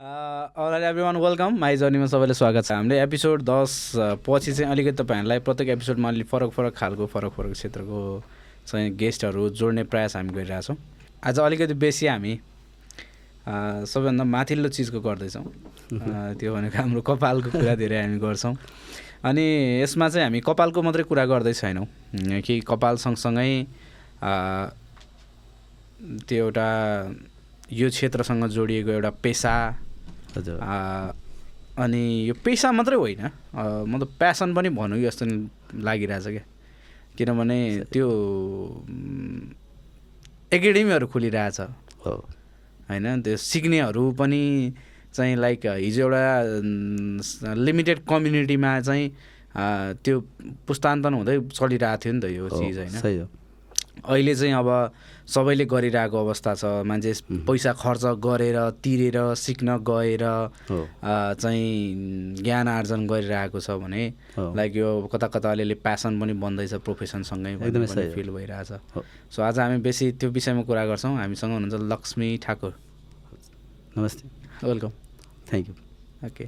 [1.02, 1.56] Everyone welcome.
[1.58, 3.72] My जर्नीमा सबैलाई स्वागत छ। हामीले एपिसोड दस
[4.22, 8.22] पछि चाहिँ अलिकति तपाईँहरूलाई प्रत्येक एपिसोडमा अलिक फरक फरक खालको फरक फरक क्षेत्रको
[8.66, 10.76] चाहिँ गेस्टहरू जोड्ने प्रयास हामी गरिरहेछौँ।
[11.26, 12.38] आज अलिकति बेसी हामी
[13.90, 15.44] सबैभन्दा माथिल्लो चिजको गर्दैछौँ।
[16.38, 18.54] त्यो भनेको हाम्रो कपालको कुरा धेरै हामी गर्छौँ।
[19.26, 21.86] अनि यसमा चाहिँ हामी कपालको मात्रै कुरा गर्दै छैनौँ।
[22.46, 23.50] कि कपाल सँगसँगै
[26.22, 26.68] त्यो एउटा
[27.72, 29.54] यो क्षेत्रसँग जोडिएको एउटा पेसा
[30.36, 30.58] हजुर।
[31.78, 35.24] अनि यो पेसा मात्रै होइन। अ, मतलब प्यासन पनि भनौँ जस्तो
[35.78, 36.44] लागिरहेछ क्या।
[37.16, 37.58] किनभने
[37.92, 38.06] त्यो
[40.52, 41.60] एकाडेमीहरू खुलिरहेछ।
[42.04, 42.14] हो।
[42.90, 44.42] होइन त्यो सिक्नेहरू पनि
[45.14, 49.06] चाहिँ लाइक हिजो एउटा लिमिटेड कम्युनिटीमा चाहिँ
[50.04, 50.20] त्यो
[50.66, 53.26] पुस्तान्तन हुँदै चलिरहेको थियो नि त यो चिज होइन। सही हो।
[54.08, 54.68] अहिले चाहिँ अब
[55.28, 57.12] सबैले गरिरहेको अवस्था छ। मान्छे
[57.44, 60.24] पैसा खर्च गरेर तिरेर सिक्न गएर
[60.64, 61.68] चाहिँ
[62.40, 64.02] ज्ञान आर्जन गरिरहेको छ भने।
[64.56, 68.72] लाइक यो कता कता अलिअलि प्यासन पनि बन्दैछ प्रोफेसनसँगै एकदमै। फिल भइरहेछ।
[69.28, 72.72] सो आज हामी बेसी त्यो विषयमा कुरा गर्छौँ। हामीसँग हुनुहुन्छ लक्ष्मी ठाकुर।
[73.98, 74.24] नमस्ते।
[74.64, 74.90] वेलकम
[75.44, 75.74] थ्याङ्क यू
[76.26, 76.44] ओके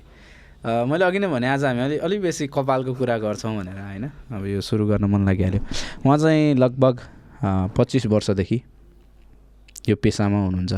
[0.89, 4.05] मैले अघि नै भने आज हामी अलि अलिक बेसी कपालको कुरा गर्छौँ भनेर होइन?
[4.33, 5.61] अब यो सुरु गर्न मन लागिहाल्यो।
[6.05, 7.01] उहाँ चाहिँ लगभग
[7.77, 8.63] पच्चिस वर्षदेखि
[9.89, 10.73] यो पेसामा हुनुहुन्छ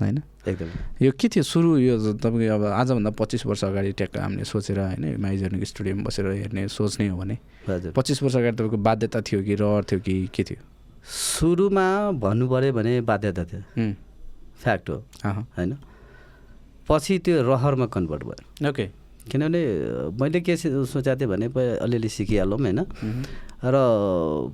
[0.00, 0.18] होइन?
[0.42, 1.70] एकदमै। यो के थियो सुरु?
[1.78, 6.66] यो तपाईँको अब आजभन्दा पच्चिस वर्ष अगाडि ट्याक्क हामीले सोचेर होइन माइजर्निक स्टुडियोमा बसेर हेर्ने
[6.68, 10.42] सोच्ने हो भने हजुर। पच्चिस वर्ष अगाडि तपाईँको बाध्यता थियो कि रहर थियो कि के
[10.42, 10.60] थियो?
[11.06, 11.86] सुरुमा
[12.18, 13.62] भन्नु पऱ्यो भने बाध्यता थियो।
[14.62, 15.78] फ्याक्ट हो। होइन?
[16.88, 19.60] पछि त्यो रहरमा कन्भर्ट भयो। ओके। किनभने
[20.18, 21.46] मैले के सोचेको थिएँ भने
[21.78, 22.80] अलिअलि सिकिहालौँ होइन।
[23.62, 23.76] र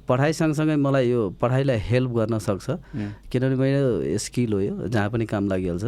[0.05, 2.66] पढाइ सँगसँगै मलाई यो पढाइलाई हेल्प गर्न सक्छ।
[3.33, 5.84] किनभने मेरो स्किल हो यो जहाँ पनि काम लागिहाल्छ।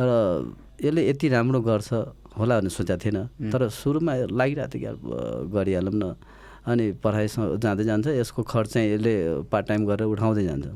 [0.00, 0.10] र
[0.80, 1.92] यसले यति राम्रो गर्छ
[2.40, 6.16] होला भन्ने सोचेको थिएन। तर सुरुमा लागिरहेको थियो कि अब गरिहालौँ न।
[6.60, 9.12] अनि पढाइसँग जाँदै जान्छ यसको खर्च चाहिँ यसले
[9.52, 10.66] पार्ट टाइम गरेर उठाउँदै जान्छ।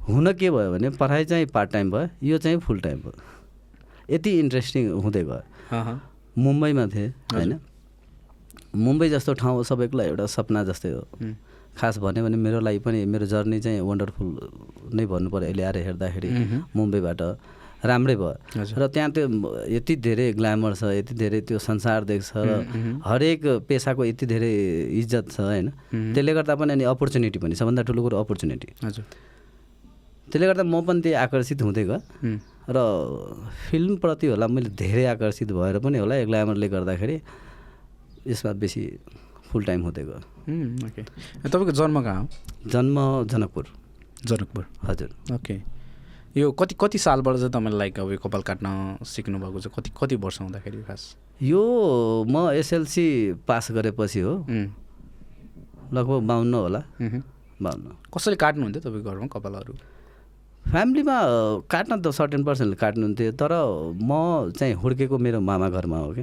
[0.00, 3.16] हुन के भयो भने पढाइ चाहिँ पार्ट टाइम भयो यो चाहिँ फुल टाइम भयो।
[4.04, 5.40] यति इन्ट्रेस्टिङ हुँदै गयो।
[6.38, 7.52] मुम्बईमा थिएँ होइन?
[8.74, 11.02] मुम्बई जस्तो ठाउँ सबैको लागि एउटा सपना जस्तै हो।
[11.78, 14.28] खास भन्यो भने मेरो लागि पनि मेरो जर्नी चाहिँ वन्डरफुल
[14.94, 16.28] नै भन्नु पऱ्यो अहिले आएर हेर्दाखेरि।
[16.74, 17.22] मुम्बईबाट।
[17.84, 18.32] राम्रै भयो।
[18.80, 19.26] र त्यहाँ त्यो
[19.68, 22.50] यति धेरै ग्ल्यामर छ यति धेरै त्यो संसार देख्छ र।
[23.04, 24.52] हरेक पेसाको यति धेरै
[25.02, 25.66] इज्जत छ होइन।
[26.14, 29.04] त्यसले गर्दा पनि अनि अपर्च्युनिटी पनि सबभन्दा ठुलो कुरो अपर्च्युनिटी हजुर।
[30.32, 32.38] त्यसले गर्दा म पनि त्यही आकर्षित हुँदै उम्,
[32.68, 32.78] र
[33.70, 37.16] फिल्मप्रति होला मैले धेरै आकर्षित भएर पनि होला यो ग्ल्यामरले गर्दाखेरि
[38.26, 38.82] यसमा बेसी
[39.52, 40.20] फुल टाइम हुँदै गयो
[40.86, 41.02] ओके
[41.48, 42.28] तपाईँको जन्म कहाँ हो?
[42.66, 42.96] जन्म
[43.28, 43.64] जनकपुर।
[44.24, 44.64] जनकपुर?
[44.84, 45.60] हजुर। ओके
[46.36, 49.66] यो कति कति सालबाट चाहिँ तपाईँले लाइक अब यो कपाल काट्न सिक्नुभएको छ?
[49.68, 51.16] कति कति वर्ष हुँदाखेरि खास?
[51.42, 51.62] यो
[52.28, 53.06] म एसएलसी
[53.46, 54.34] पास गरेपछि हो।
[55.92, 56.82] लगभग बाहुन्न होला।
[57.62, 59.74] बाहुन्न कसरी काट्नुहुन्थ्यो तपाईँको घरमा कपालहरू?
[60.70, 61.16] फ्यामिलीमा
[61.70, 63.52] काट्न त सर्टेन पर्सेन्टले काट्नुहुन्थ्यो तर
[64.02, 66.22] म चाहिँ हुर्केको मेरो मामा घरमा हो कि।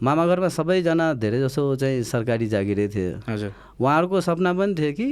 [0.00, 5.06] मामा घरमा सबैजना धेरै जसो चाहिँ सरकारी जागिरै थिए। हजुर। उहाँहरूको सपना पनि थियो कि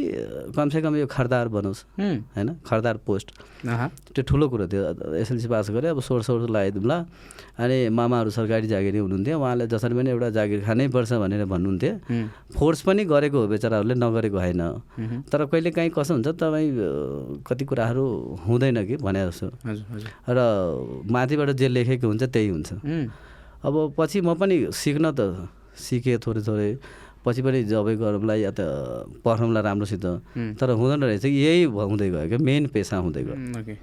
[0.57, 2.49] कमसेकम यो खरदार बनोस् होइन?
[2.65, 3.29] खरदार पोस्ट।
[4.17, 6.97] त्यो ठुलो कुरो थियो। एसएलसी पास गरेँ अब सोर्स सोर्स लगाइदिउँला
[7.61, 11.93] अनि मामाहरू सरकारी जागिरी हुनुहुन्थ्यो। उहाँले जसरी पनि एउटा जागिर खानै पर्छ भनेर भन्नुहुन्थ्यो।
[12.57, 14.63] फोर्स पनि गरेको हो बेचाराहरूले नगरेको होइन।
[15.29, 18.05] तर कहिले काहीँ कसो हुन्छ तपाईँ कति कुराहरू
[18.41, 19.49] हुँदैन कि भने जस्तो।
[20.29, 20.39] र
[21.09, 22.73] माथिबाट जे लेखेको हुन्छ त्यही हुन्छ।
[23.65, 26.71] अब पछि म पनि सिक्न त सिकेँ थोरै थोरै।
[27.27, 28.61] पछि पनि जबै गरौँला या त
[29.25, 30.07] पढौँला राम्रोसित।
[30.59, 33.37] तर हुँदैन रहेछ कि यही हुँदै गयो क्या मेन पेसा हुँदै गयो।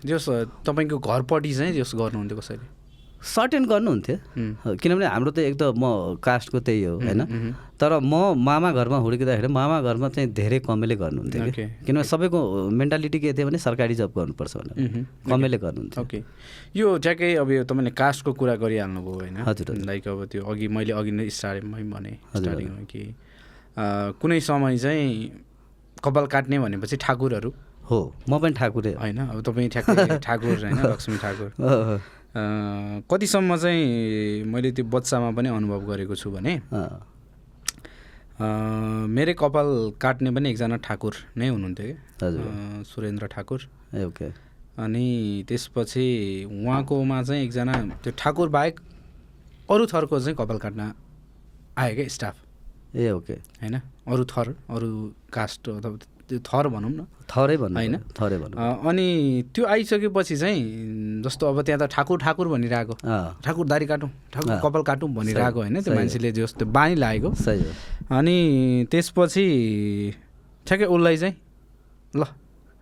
[0.08, 0.26] जस
[0.66, 2.66] तपाईँको घरपट्टि चाहिँ जस गर्नुहुन्थ्यो कसरी
[3.26, 4.18] सर्टेन गर्नुहुन्थ्यो।
[4.82, 7.22] किनभने हाम्रो त एक त म कास्टको त्यही हो होइन।
[7.82, 12.40] तर म मामा घरमा हुर्किँदाखेरि मामा घरमा चाहिँ धेरै कमेले गर्नुहुन्थ्यो कि। किनभने सबैको
[12.70, 16.20] मेन्टालिटी के थियो भने सरकारी जब गर्नुपर्छ भनेर। कमेले गर्नुहुन्थ्यो। ओके।
[16.78, 19.38] यो ठ्याक्कै अब यो तपाईँले कास्टको कुरा गरिहाल्नुभयो होइन?
[19.42, 23.02] हजुर। लाइक अब त्यो अघि मैले अघि नै स्टार्टिङमै भने स्टार्टिङमा कि
[24.22, 25.10] कुनै समय चाहिँ
[26.04, 27.50] कपाल काट्ने भनेपछि ठाकुरहरू?
[27.90, 28.00] हो
[28.30, 29.18] म पनि ठाकुरे। होइन?
[29.34, 30.78] अब तपाईँ ठ्याक्कै ठाकुर होइन?
[30.94, 31.50] लक्ष्मी ठाकुर।
[32.36, 36.54] कतिसम्म चाहिँ मैले त्यो बच्चामा पनि अनुभव गरेको छु भने
[39.08, 43.60] मेरै कपाल काट्ने पनि एकजना ठाकुर नै हुनुहुन्थ्यो कि। सुरेन्द्र ठाकुर।
[44.06, 44.28] ओके।
[44.84, 45.08] अनि
[45.48, 46.08] त्यसपछि
[46.52, 47.74] उहाँकोमा चाहिँ एकजना
[48.04, 48.80] त्यो ठाकुर बाहेक
[49.72, 50.92] अरू थरको चाहिँ कपाल काट्न
[51.80, 52.36] आयो क्या स्टाफ।
[52.96, 53.34] ए ओके।
[53.64, 53.76] होइन?
[54.08, 54.88] अरू थर अरू
[55.34, 55.98] कास्ट अथवा
[56.30, 57.96] त्यो थर भनौँ न। थरै भन्नु होइन?
[58.18, 59.06] थरै भन्नु अ, अनि
[59.54, 62.94] त्यो आइसकेपछि चाहिँ जस्तो अब त्यहाँ त ठाकुर ठाकुर भनिरहेको।
[63.46, 67.62] ठाकुर दारी काटौँ ठाकुर। कपाल काटौँ भनिरहेको होइन त्यो हो। मान्छेले जस्तो बानी लागेको। सही
[67.62, 67.72] हो।
[68.18, 68.38] अनि
[68.92, 69.46] त्यसपछि
[70.66, 71.36] ठ्याक्कै उसलाई चाहिँ
[72.16, 72.24] ल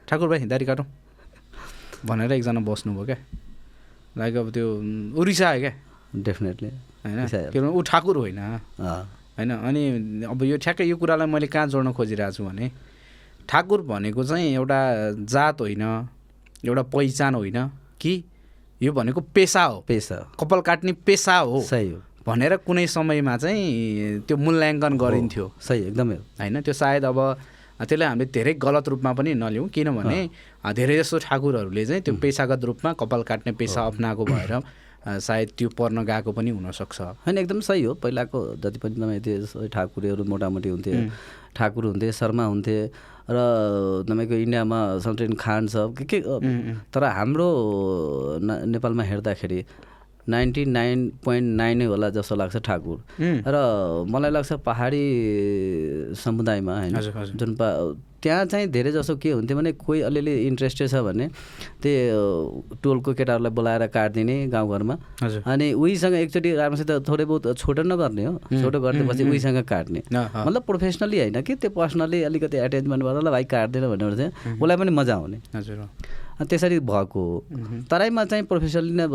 [0.07, 0.85] ठाकुर भाइ दारी काटौँ
[2.07, 3.17] भनेर एकजना बस्नुभयो क्या।
[4.17, 4.67] लाइक अब त्यो
[5.19, 5.73] उरिसा आयो क्या।
[6.15, 6.69] डेफिनेटली
[7.03, 7.19] होइन।
[7.51, 8.39] किनभने ऊ ठाकुर होइन।
[9.35, 9.51] होइन?
[9.51, 9.83] अनि
[10.31, 12.67] अब यो ठ्याक्कै यो कुरालाई मैले कहाँ जोड्न खोजिरहेको छु भने
[13.49, 14.79] ठाकुर भनेको चाहिँ एउटा
[15.33, 15.83] जात होइन
[16.65, 17.57] एउटा पहिचान होइन
[18.01, 18.23] कि
[18.81, 24.19] यो भनेको पेसा हो। पेसा कपाल काट्ने पेसा हो सही हो। भनेर कुनै समयमा चाहिँ
[24.27, 27.19] त्यो मूल्याङ्कन गरिन्थ्यो। सही एकदमै हो। होइन त्यो सायद अब
[27.83, 30.19] त्यसलाई हामीले धेरै गलत रूपमा पनि नलिउँ किनभने
[30.73, 34.53] धेरै जस्तो ठाकुरहरूले चाहिँ त्यो पेसागत रूपमा कपाल काट्ने पेसा अप्नाएको भएर
[35.27, 39.67] सायद त्यो पर्न गएको पनि हुनसक्छ। होइन एकदम सही हो। पहिलाको जति पनि तपाईँ त्यो
[39.67, 40.91] ठाकुरेहरू मोटामोटी हुन्थे
[41.55, 42.77] ठाकुर हुन्थे शर्मा हुन्थे
[43.29, 43.37] र
[44.07, 46.19] तपाईँको इन्डियामा समथिङ खान छ। के के
[46.93, 47.47] तर हाम्रो
[48.43, 49.59] नेपालमा हेर्दाखेरि
[50.29, 53.55] नाइन्टी नाइन पोइन्ट नाइनै होला जस्तो लाग्छ ठाकुर। र
[54.07, 55.03] मलाई लाग्छ पहाडी
[56.15, 56.95] समुदायमा होइन।
[57.35, 57.67] जुन पा
[58.23, 61.27] त्यहाँ चाहिँ धेरै जसो के हुन्थ्यो भने कोही अलिअलि इन्ट्रेस्टेड छ भने
[61.83, 64.95] त्यो टोलको केटाहरूलाई बोलाएर काटिदिने गाउँघरमा।
[65.43, 71.19] अनि उहीसँग एकचोटि राम्रोसित थोरै बहुत छोटो नगर्ने हो छोटो गरिदिएपछि उहीसँग काट्ने। मतलब प्रोफेसनली
[71.19, 75.15] होइन कि त्यो पर्सनली अलिकति एटेचमेन्ट गरेर ल भाइ काट्दैन भनेर चाहिँ उसलाई पनि मजा
[75.15, 75.37] आउने।
[76.47, 77.35] त्यसरी भएको हो।
[77.91, 79.07] तराईमा चाहिँ प्रोफेसनली नै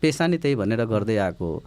[0.00, 1.62] पेसा नै त्यही भनेर गर्दै आएको हो।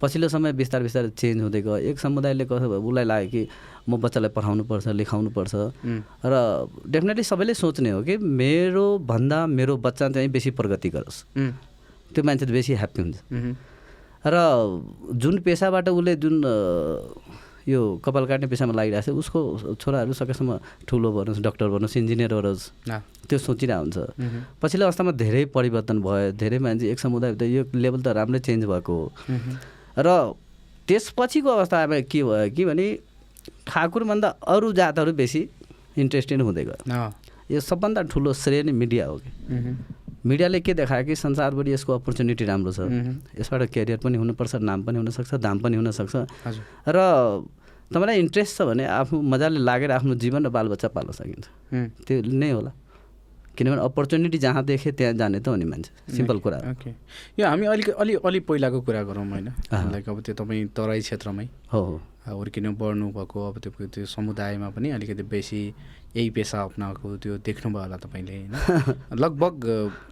[0.00, 3.42] पछिल्लो समय बिस्तारै बिस्तारै चेन्ज हुँदै गयो। एक समुदायले कसो उसलाई लाग्यो कि
[3.88, 6.34] म बच्चालाई पढाउनुपर्छ लेखाउनुपर्छ उम्, र
[6.88, 11.18] डेफिनेटली सबैले सोच्ने हो कि मेरो भन्दा मेरो बच्चा चाहिँ बेसी प्रगति गरोस्।
[12.16, 13.18] त्यो मान्छे त बेसी ह्याप्पी हुन्छ।
[14.24, 14.36] र
[15.20, 16.34] जुन पेसाबाट उसले जुन
[17.70, 19.38] यो कपाल काट्ने पेसामा लागिरहेको छ उसको
[19.78, 20.50] छोराहरू सकेसम्म
[20.88, 22.62] ठुलो बनोस् डक्टर बनोस् इन्जिनियर बनोस्
[23.30, 23.98] त्यो सोचिरहेको हुन्छ।
[24.58, 28.92] पछिल्लो अवस्थामा धेरै परिवर्तन भयो धेरै मान्छे एक समुदाय यो लेभल त राम्रै चेन्ज भएको
[28.92, 29.06] हो।
[29.98, 30.08] र
[30.88, 32.86] त्यसपछिको अवस्थामा के भयो कि भने
[33.66, 35.40] ठाकुरभन्दा अरू जातहरू बेसी
[35.96, 36.82] इन्ट्रेस्टेड हुँदै गयो।
[37.50, 39.30] यो सबभन्दा ठुलो श्रेय नै मिडिया हो कि।
[40.20, 42.80] मिडियाले के देखायो कि संसारभरि यसको अपर्च्युनिटी राम्रो छ।
[43.40, 46.14] यसबाट क्यारियर पनि हुनुपर्छ नाम पनि हुनसक्छ दाम पनि हुनसक्छ।
[46.88, 46.98] र
[47.90, 51.46] तपाईँलाई इन्ट्रेस्ट छ भने आफ्नो मजाले लागेर आफ्नो जीवन र बालबच्चा पाल्न सकिन्छ।
[52.06, 52.72] त्यो नै होला।
[53.56, 56.90] किनभने अपर्च्युनिटी जहाँ देखे त्यहाँ जाने त हो नि मान्छे। सिम्पल कुरा। ओके।
[57.38, 61.46] यो हामी अलिक अलि अलि पहिलाको कुरा गरौँ होइन। लाइक अब त्यो तपाईँ तराई क्षेत्रमै।
[61.72, 62.00] हो हो।
[62.30, 65.60] हुर्किनु बढ्नु भएको अब त्यो त्यो समुदायमा पनि अलिकति बेसी
[66.16, 69.54] यही पेसा अप्नाएको त्यो देख्नुभयो होला तपाईँले होइन। लगभग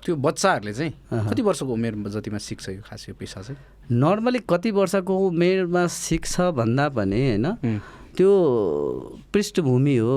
[0.05, 0.93] त्यो बच्चाहरूले चाहिँ
[1.31, 3.59] कति वर्षको उमेर जतिमा सिक्छ यो खास यो पेसा चाहिँ?
[3.91, 7.47] नर्मली कति वर्षको उमेरमा सिक्छ भन्दा पनि होइन
[8.17, 8.31] त्यो
[9.33, 10.15] पृष्ठभूमि हो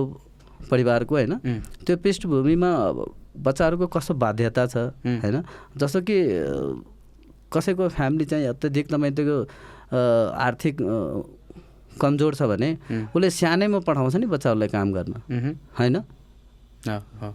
[0.72, 1.34] परिवारको होइन
[1.86, 2.98] त्यो पृष्ठभूमिमा अब
[3.48, 4.76] बच्चाहरूको कस्तो बाध्यता छ.
[5.24, 5.44] होइन
[5.78, 6.16] जस्तो कि
[7.54, 9.38] कसैको फ्यामिली चाहिँ अत्याधिक तपाईँको
[9.92, 10.00] अ,
[10.48, 10.78] आर्थिक
[12.02, 12.70] कमजोर छ भने.
[13.16, 15.14] उसले सानैमा पठाउँछ नि बच्चाहरूलाई काम गर्न।
[15.80, 15.96] होइन?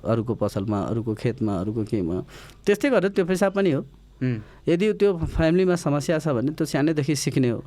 [0.04, 2.16] अरूको पसलमा अरूको खेतमा अरूको केमा
[2.66, 3.80] त्यस्तै गरेर त्यो पेसा पनि हो।
[4.68, 7.60] यदि त्यो फ्यामिलीमा समस्या छ भने त्यो सानैदेखि सिक्ने हो।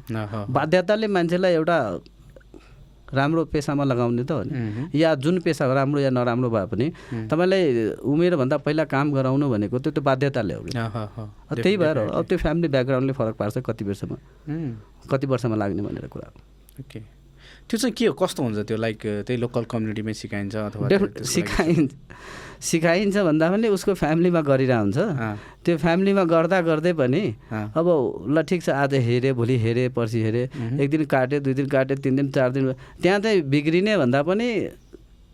[0.50, 1.78] बाध्यताले मान्छेलाई एउटा
[3.10, 4.54] राम्रो पेसामा लगाउने त हो नि।
[4.94, 6.88] या जुन पेसा राम्रो या नराम्रो भए पनि
[7.30, 12.26] तपाईँलाई उमेरभन्दा पहिला काम गराउनु भनेको त्यो त्यो बाध्यताले हो। कि त्यही भएर हो। अब
[12.30, 14.18] त्यो फ्यामिली ब्याकग्राउन्डले फरक पार्छ कति वर्षमा।
[15.10, 17.00] कति वर्षमा लाग्ने भनेर कुरा। हो ओके।
[17.66, 18.14] त्यो चाहिँ के हो?
[18.14, 20.86] कस्तो हुन्छ त्यो लाइक त्यही लोकल कम्युनिटीमै सिकाइन्छ अथवा
[21.26, 21.94] सिकाइन्छ।
[22.60, 24.98] सिकाइन्छ भन्दा पनि उसको फ्यामिलीमा गरिरह हुन्छ
[25.66, 27.88] त्यो फ्यामिलीमा गर्दा गर्दै पनि अब
[28.28, 31.68] ल ठिक छ आज हेऱ्यो भोलि हेऱ्यो पर्सि हेऱ्यो मह्म। एक दिन काट्यो दुई दिन
[31.72, 34.48] काट्यो तिन दिन चार दिन त्यहाँ चाहिँ बिग्रिने भन्दा पनि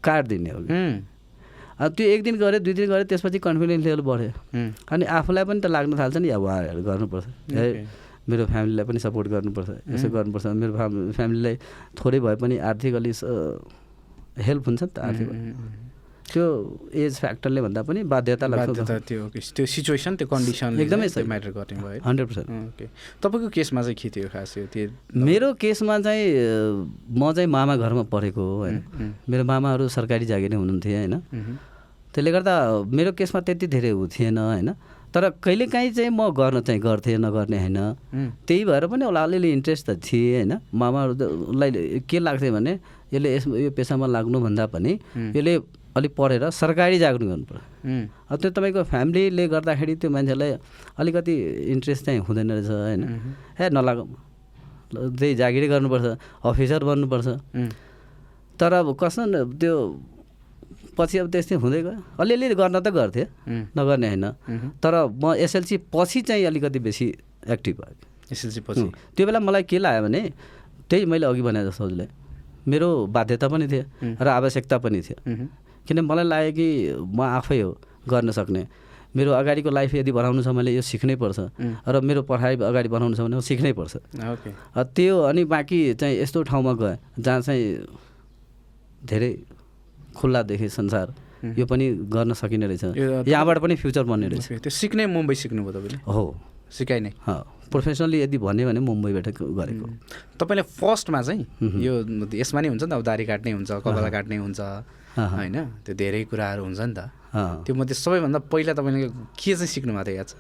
[0.04, 0.78] काटिदिने हो कि।
[1.76, 4.32] अब त्यो एक दिन गऱ्यो दुई दिन गऱ्यो त्यसपछि कन्फिडेन्स लेभल बढ्यो।
[4.94, 9.28] अनि आफूलाई पनि त लाग्न थाल्छ नि अब उहाँहरू गर्नुपर्छ। ओके। मेरो फ्यामिलीलाई पनि सपोर्ट
[9.34, 11.56] गर्नुपर्छ यसो गर्नुपर्छ। मेरो फ्याम फ्यामिलीलाई
[11.98, 13.12] थोरै भए पनि आर्थिक अलि
[14.46, 15.30] हेल्प हुन्छ नि त आर्थिक।
[16.26, 16.46] त्यो
[16.94, 18.80] एज फ्याक्टरले भन्दा पनि बाध्यता लाग्छ
[19.10, 22.86] त्यो त्यो सिचुएसन त्यो कन्डिसन एकदमै। म्याटर गर्ने भयो हन्ड्रेड पर्सेन्ट ओके
[23.22, 26.26] तपाईँको केसमा चाहिँ के थियो खास त्यो मेरो केसमा चाहिँ
[27.14, 28.78] म चाहिँ मामा घरमा पढेको हो होइन।
[29.30, 31.56] मेरो मामाहरू सरकारी जागिरै हुनुहुन्थ्यो होइन। उम्,
[32.14, 32.54] त्यसले गर्दा
[32.90, 34.70] मेरो केसमा त्यति धेरै उ थिएन होइन।
[35.14, 37.80] तर कहिलेकाहीँ चाहिँ म गर्न चाहिँ गर्थेँ नगर्ने होइन।
[38.44, 41.22] त्यही भएर पनि उसलाई अलिअलि इन्ट्रेस्ट त थिएँ होइन। मामाहरू त
[41.54, 42.74] उसलाई के लाग्थ्यो भने
[43.14, 44.92] यसले यस यो पेसामा लाग्नुभन्दा पनि.
[45.38, 45.54] यसले
[45.96, 50.52] अलिक पढेर सरकारी जागिर गर्नु पर्यो। उम्, अब त्यो तपाईँको फ्यामिलीले गर्दाखेरि त्यो मान्छेलाई
[51.00, 51.34] अलिकति
[51.72, 53.02] इन्ट्रेस्ट चाहिँ हुँदैन रहेछ होइन?
[53.56, 54.08] ए नलागौँ।
[54.92, 56.06] त्यही जागिरै गर्नुपर्छ
[56.44, 57.28] अफिसर बन्नुपर्छ।
[58.60, 59.24] तर अब कस्तो
[59.56, 59.74] त्यो
[60.96, 63.28] पछि अब त्यस्तै हुँदै गयो। अलिअलि गर्न त गर्थेँ
[63.76, 64.26] नगर्ने होइन।
[64.84, 67.08] तर म एसएलसी पछि चाहिँ अलिकति बेसी
[67.52, 67.96] एक्टिभ भयो
[68.32, 68.84] एसएलसी पछि।
[69.16, 70.22] त्यो बेला मलाई के लाग्यो भने
[70.90, 72.08] त्यही मैले अघि भने जस्तो हजुरलाई
[72.68, 73.84] मेरो बाध्यता पनि थियो.
[74.20, 75.18] र आवश्यकता पनि थियो।
[75.88, 76.68] किन मलाई लाग्यो कि
[77.00, 77.72] म आफै हो
[78.10, 78.64] गर्न सक्ने।
[79.16, 81.40] मेरो अगाडिको लाइफ यदि बनाउनु छ मैले यो सिक्नै पर्छ
[81.88, 83.94] र मेरो पढाइ अगाडि बनाउनु छ भने सिक्नै पर्छ।
[84.92, 87.64] त्यो अनि बाँकी चाहिँ यस्तो ठाउँमा गएँ जहाँ चाहिँ
[89.08, 89.32] धेरै
[90.16, 91.08] खुल्ला देखेँ संसार.
[91.46, 92.84] यो पनि गर्न सकिने रहेछ।
[93.30, 96.00] यहाँबाट पनि फ्युचर बन्ने रहेछ। त्यो सिक्नै मुम्बई सिक्नुभयो तपाईँले?
[96.04, 96.24] हो।
[96.74, 97.12] सिकाइ नै?
[97.72, 99.86] प्रोफेसनली यदि भन्यो भने मुम्बईबाट गरेको।
[100.42, 101.46] तपाईँले फर्स्टमा चाहिँ।
[101.86, 101.94] यो
[102.34, 104.60] यसमा नै हुन्छ नि त अब दारी काट्नै हुन्छ कपाल काट्नै हुन्छ।
[105.16, 105.58] होइन?
[105.86, 107.00] त्यो धेरै कुराहरू हुन्छ नि त।
[107.66, 110.36] त्यो मध्ये सबैभन्दा पहिला तपाईँले के चाहिँ सिक्नु भएको थियो याद छ?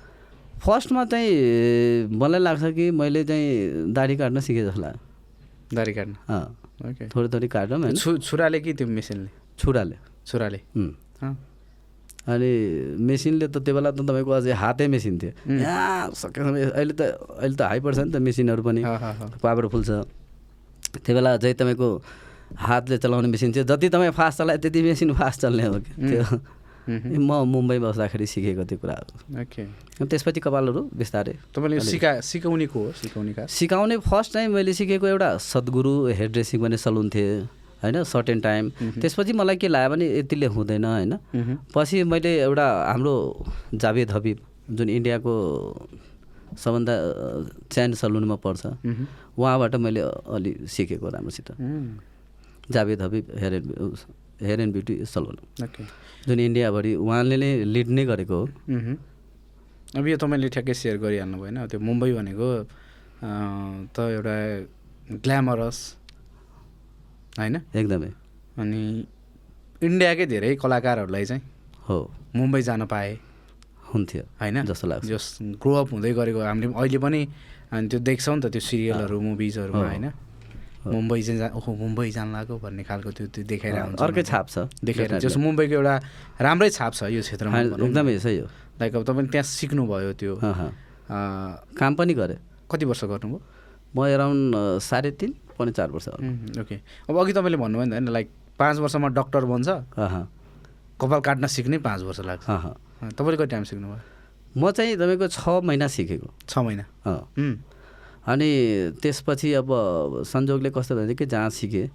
[0.63, 5.00] फर्स्टमा चाहिँ मलाई लाग्छ कि मैले चाहिँ दाढी काट्न सिकेँ जस्तो लाग्यो।
[5.75, 6.15] दारी काट्नु?
[6.88, 9.29] ओके थोरै थोरै काटौँ होइन। छु छुराले कि त्यो मेसिनले?
[9.60, 9.96] छुराले।
[10.27, 10.60] छुराले।
[12.25, 12.51] अनि
[13.00, 15.32] मेसिनले त त्यो बेला त तपाईँको अझै हातै मेसिन थियो.
[15.46, 17.01] यहाँ सकेसम्म अहिले त
[17.39, 18.82] अहिले त हाई पर्छ नि त मेसिनहरू पनि।
[19.39, 19.91] पावरफुल छ
[21.03, 21.88] त्यो बेला चाहिँ तपाईँको
[22.53, 26.23] हातले चलाउने मेसिन थियो। जति तपाईँ फास्ट चलाए त्यति मेसिन फास्ट चल्ने हो कि त्यो
[27.17, 29.61] म मुम्बई बस्दाखेरि सिकेको त्यो कुराहरू। ओके।
[29.97, 32.91] अनि त्यसपछि कपालहरू बिस्तारै तपाईँले सिका सिकाउने को हो?
[33.01, 33.45] सिकाउने का?
[33.49, 37.49] सिकाउने फर्स्ट टाइम मैले सिकेको एउटा सद्गुरु हेयर ड्रेसिङ भन्ने सलुन थियो
[37.81, 38.69] होइन सर्टेन टाइम
[39.01, 41.17] त्यसपछि मलाई के लाग्यो भने यतिले हुँदैन होइन।
[41.73, 43.15] पछि मैले एउटा हाम्रो
[43.73, 44.37] जावेद हबिब
[44.69, 45.33] जुन इन्डियाको
[46.53, 46.93] सबभन्दा
[47.73, 48.65] च्यान सलुनमा पर्छ
[49.37, 51.49] उहाँबाट मैले अलि सिकेको राम्रोसित।
[52.72, 53.67] Javed Habib hair and
[54.41, 55.38] hair and beauty salon.
[56.27, 58.45] जुन इन्डियाभरि उहाँले नै लिड नै गरेको हो।
[59.95, 62.48] अब यो तपाईँले ठ्याक्कै सेयर गरिहाल्नु भएन। त्यो मुम्बई भनेको
[63.95, 64.36] त एउटा
[65.24, 65.77] ग्ल्यामरस
[67.39, 67.55] होइन?
[67.75, 68.12] एकदमै।
[68.60, 68.81] अनि
[69.81, 71.41] इन्डियाकै धेरै कलाकारहरूलाई चाहिँ
[71.88, 71.98] हो।
[72.36, 73.12] मुम्बई जान पाए।
[73.93, 74.57] हुन्थ्यो होइन?
[74.65, 75.25] जस्तो लाग्छ। जस
[75.62, 77.22] ग्रो अप हुँदै गरेको हामीले अहिले पनि
[77.72, 80.07] अनि त्यो देख्छौँ नि त त्यो सिरियलहरू मुभिजहरूमा। होइन?
[80.86, 84.46] मुम्बई चाहिँ जा ओहो मुम्बई जान लाग्यो भन्ने खालको त्यो त्यो देखाइरहेको हुन्छ अर्कै छाप
[84.50, 85.25] छ। देखाइरहेको definitely.
[85.25, 85.96] जस मुम्बईको एउटा
[86.42, 88.48] राम्रै छाप छ यो क्षेत्रमा। एकदमै सही हो।
[88.80, 90.34] लाइक अब तपाईँले त्यहाँ सिक्नुभयो त्यो।
[91.10, 92.39] काम पनि गरेँ।
[92.70, 93.39] कति वर्ष गर्नुभयो?
[93.96, 96.08] म एराउन्ड साढे तिन पौने चार वर्ष
[96.62, 96.75] ओके।
[97.10, 98.27] अब अघि तपाईँले भन्नुभयो नि त होइन लाइक
[98.60, 99.70] पाँच वर्षमा डक्टर बन्छ।
[101.01, 102.46] कपाल काट्न सिक्नै पाँच वर्ष लाग्छ।
[103.15, 104.00] तपाईँले कति टाइम सिक्नुभयो?
[104.56, 106.86] म चाहिँ तपाईँको छ महिना सिकेको। छ महिना।
[108.25, 108.50] अनि
[109.01, 109.70] त्यसपछि अब
[110.25, 111.88] संजोगले कस्तो कि जहाँ सिकेँ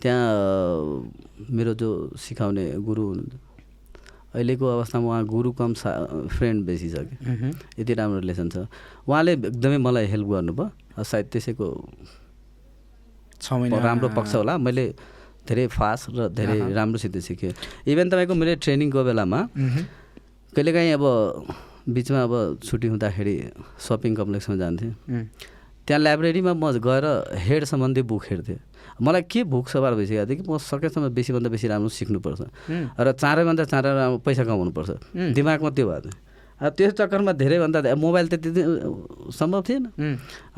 [0.00, 0.24] त्यहाँ
[1.50, 3.40] मेरो जो सिकाउने गुरु हुनुहुन्थ्यो
[4.28, 5.90] अहिलेको अवस्थामा उहाँ गुरु कम सा
[6.28, 7.16] फ्रेन्ड बेसी छ कि।
[7.80, 8.68] यति राम्रो रिलेसन छ।
[9.08, 11.66] उहाँले एकदमै मलाई हेल्प गर्नुभयो सायद त्यसैको
[13.40, 14.84] छ महिना राम्रो पक्ष होला। मैले
[15.48, 17.52] धेरै फास्ट र धेरै। राम्रोसित सिकेँ।
[17.88, 19.40] इभन तपाईँको मैले ट्रेनिङको बेलामा
[20.52, 21.04] कहिलेकाहीँ अब
[21.88, 23.36] बिचमा अब छुट्टी हुँदाखेरि
[23.80, 24.92] सपिङ कम्प्लेक्समा जान्थेँ।
[25.88, 27.04] त्यहाँ लाइब्रेरीमा म गएर
[27.48, 28.60] हेड सम्बन्धी बुक हेर्थेँ।
[29.00, 32.40] मलाई के भुक सवार भइसकेको थियो कि म सकेसम्म बेसीभन्दा बेसी राम्रो सिक्नुपर्छ।
[33.00, 34.90] र चाँडैभन्दा चाँडै राम्रो पैसा कमाउनुपर्छ।
[35.32, 36.20] दिमागमा त्यो भएको थियो
[36.60, 38.62] अब त्यो चक्करमा धेरैभन्दा मोबाइल त त्यति
[39.32, 39.84] सम्भव थिएन।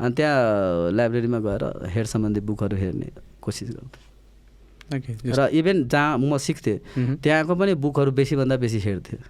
[0.01, 3.07] अनि त्यहाँ लाइब्रेरीमा गएर हेड सम्बन्धी बुकहरू हेर्ने
[3.39, 9.21] कोसिस गर्थेँ। र इभेन जहाँ म सिक्थेँ त्यहाँको पनि बुकहरू बेसीभन्दा बेसी हेर्थेँ।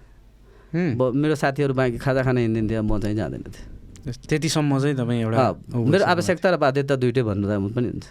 [0.95, 5.41] मेरो साथीहरू बाँकी खाजा खान हिँडिदिन्थ्यो म चाहिँ जाँदैन थिएँ। त्यतिसम्म चाहिँ तपाईँ एउटा
[5.77, 8.07] मेरो आवश्यकता र बाध्यता दुइटै भन्नु त पनि हुन्छ।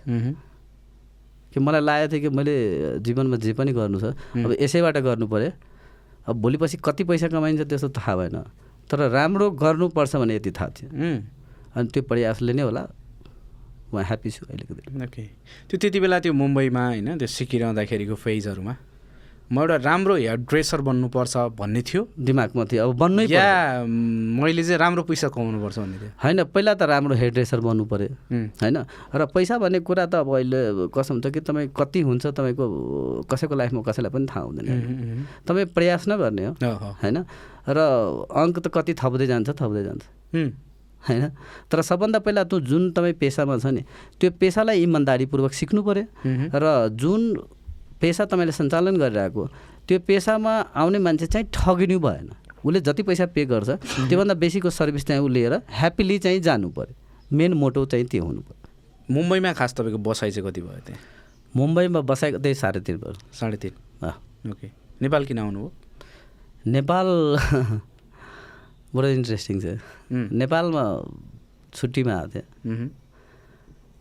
[1.50, 2.54] कि मलाई लागेको थियो कि मैले
[3.02, 5.50] जीवनमा जे पनि गर्नु छ अब यसैबाट गर्नु पऱ्यो।
[6.30, 8.38] अब भोलि पछि कति पैसा कमाइन्छ त्यस्तो थाहा भएन।
[8.86, 10.88] तर राम्रो गर्नुपर्छ भने यति थाहा थियो।
[11.74, 12.82] अनि त्यो प्रयासले नै होला।
[13.90, 15.22] म ह्याप्पी छु अहिलेको दिन। ओके।
[15.66, 18.74] त्यो त्यति बेला त्यो मुम्बईमा होइन त्यो सिकिरहँदाखेरिको फेजहरूमा?
[19.50, 24.78] म एउटा राम्रो हेयर ड्रेसर बन्नुपर्छ भन्ने थियो। दिमागमा थियो अब बन्नै। या मैले चाहिँ
[24.78, 28.14] राम्रो पैसा कमाउनुपर्छ भन्ने थियो। होइन पहिला त राम्रो हेयर ड्रेसर बन्नु पऱ्यो
[28.62, 28.76] होइन
[29.10, 30.60] र पैसा भन्ने कुरा त अब अहिले
[30.94, 32.64] कसो हुन्छ कि तपाईँ कति हुन्छ तपाईँको
[33.26, 36.54] कसैको लाइफमा कसैलाई पनि थाहा हुँदैन। तपाईँ प्रयास नै गर्ने हो
[37.02, 37.18] होइन
[37.66, 37.78] र
[38.30, 40.02] अङ्क त कति थप्दै जान्छ थप्दै जान्छ।
[41.00, 41.24] होइन
[41.66, 43.82] तर सबभन्दा पहिला त्यो जुन तपाईँ पेसामा छ नि
[44.14, 46.06] त्यो पेसालाई इमान्दारीपूर्वक सिक्नु पऱ्यो
[46.54, 46.64] र
[46.94, 47.22] जुन
[48.00, 49.42] पेसा तपाईँले सञ्चालन गरिरहेको
[49.88, 52.30] त्यो पेसामा आउने मान्छे चाहिँ ठगिनु भएन।
[52.64, 53.70] उसले जति पैसा पे गर्छ
[54.08, 56.94] त्योभन्दा बेसीको सर्भिस चाहिँ ऊ लिएर ह्याप्पिली चाहिँ जानु पऱ्यो
[57.36, 61.00] मेन मोटो चाहिँ त्यो हुनु पऱ्यो मुम्बईमा खास तपाईँको बसाइ चाहिँ कति भयो त्यहाँ?
[61.56, 63.72] मुम्बईमा बसाएको त्यही साढे तिन वर्ष साढे तिन।
[64.50, 64.66] ओके।
[65.02, 65.72] नेपाल किन आउनुभयो?
[66.66, 67.08] नेपाल
[68.94, 69.78] बडो इन्ट्रेस्टिङ छ।
[70.12, 70.84] नेपालमा
[71.74, 72.88] छुट्टीमा आएको थिएँ।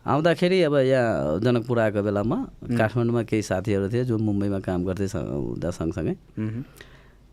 [0.06, 2.38] आउँदाखेरि अब यहाँ जनकपुर आएको बेलामा
[2.78, 6.16] काठमाडौँमा केही साथीहरू थिए जो मुम्बईमा काम गर्थे हुँदा सँगसँगै।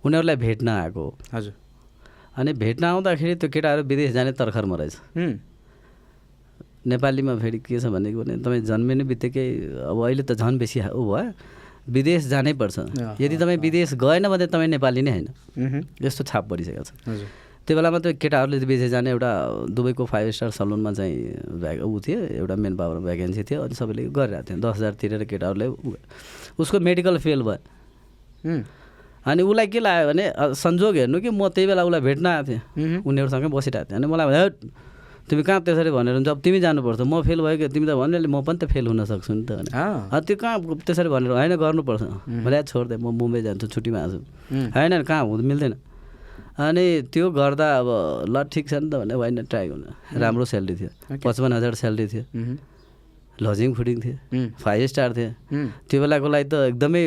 [0.04, 1.54] उनीहरूलाई भेट्न आएको। हो। हजुर।
[2.36, 4.94] अनि भेट्न आउँदाखेरि त्यो केटाहरू विदेश जाने तर्खरमा रहेछ।
[6.86, 9.46] नेपालीमा फेरि के छ भनेको भने तपाईँ जन्मिने बित्तिकै
[9.90, 11.32] अब अहिले त झन् बेसी ऊ भयो।
[11.86, 12.78] विदेश जानै पर्छ।
[13.22, 15.26] यदि तपाईँ विदेश गएन भने तपाईँ नेपाली नै होइन।
[16.02, 19.30] यस्तो छाप परिसकेको छ। हजुर। त्यो बेलामा त्यो केटाहरूले विदेश जाने एउटा
[19.74, 21.14] दुबईको फाइभ स्टार सलुनमा चाहिँ
[21.60, 25.22] भ्या ऊ थियो एउटा मेन पावर भ्याकेन्सी थियो अनि सबैले गरिरहेको थियो। दस हजार तिरेर
[25.26, 25.66] केटाहरूले
[26.62, 27.58] उसको मेडिकल फेल भयो।
[29.26, 33.02] अनि उसलाई के लाग्यो भने संजोग हेर्नु कि म त्यही बेला उसलाई भेट्न आएको थिएँ।
[33.02, 34.54] उनीहरूसँगै बसिरहेको थिएँ। अनि मलाई भन्यो "हैट,
[35.26, 37.66] तिमी कहाँ त्यसरी भनेर हुन्छ अब तिमी जानुपर्छ म फेल भयो कि?
[37.74, 40.36] तिमी त भन्यो म पनि त फेल हुन सक्छु नि त भने अँ, "अँ, त्यो
[40.38, 40.56] कहाँ
[40.86, 42.02] त्यसरी भनेर होइन गर्नुपर्छ।
[42.46, 44.18] भने छोडिदिएँ म मुम्बई जान्छु छुट्टीमा आउँछु।
[44.54, 45.74] उम्, होइन कहाँ हुँदैन मिल्दैन।
[46.56, 47.88] अनि त्यो गर्दा अब
[48.32, 50.90] ल ठिक छ नि त भने होइन ट्राई गर्नु। राम्रो स्यालेरी थियो.
[51.20, 52.24] पचपन्न हजार स्यालेरी थियो।
[53.44, 54.16] लजिङ फुडिङ थियो।
[54.64, 55.30] फाइभ स्टार थियो।
[55.88, 57.02] त्यो बेलाको लागि त एकदमै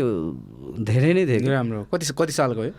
[0.85, 2.71] धेरै नै थियो। राम्रो। कति कति सालको हो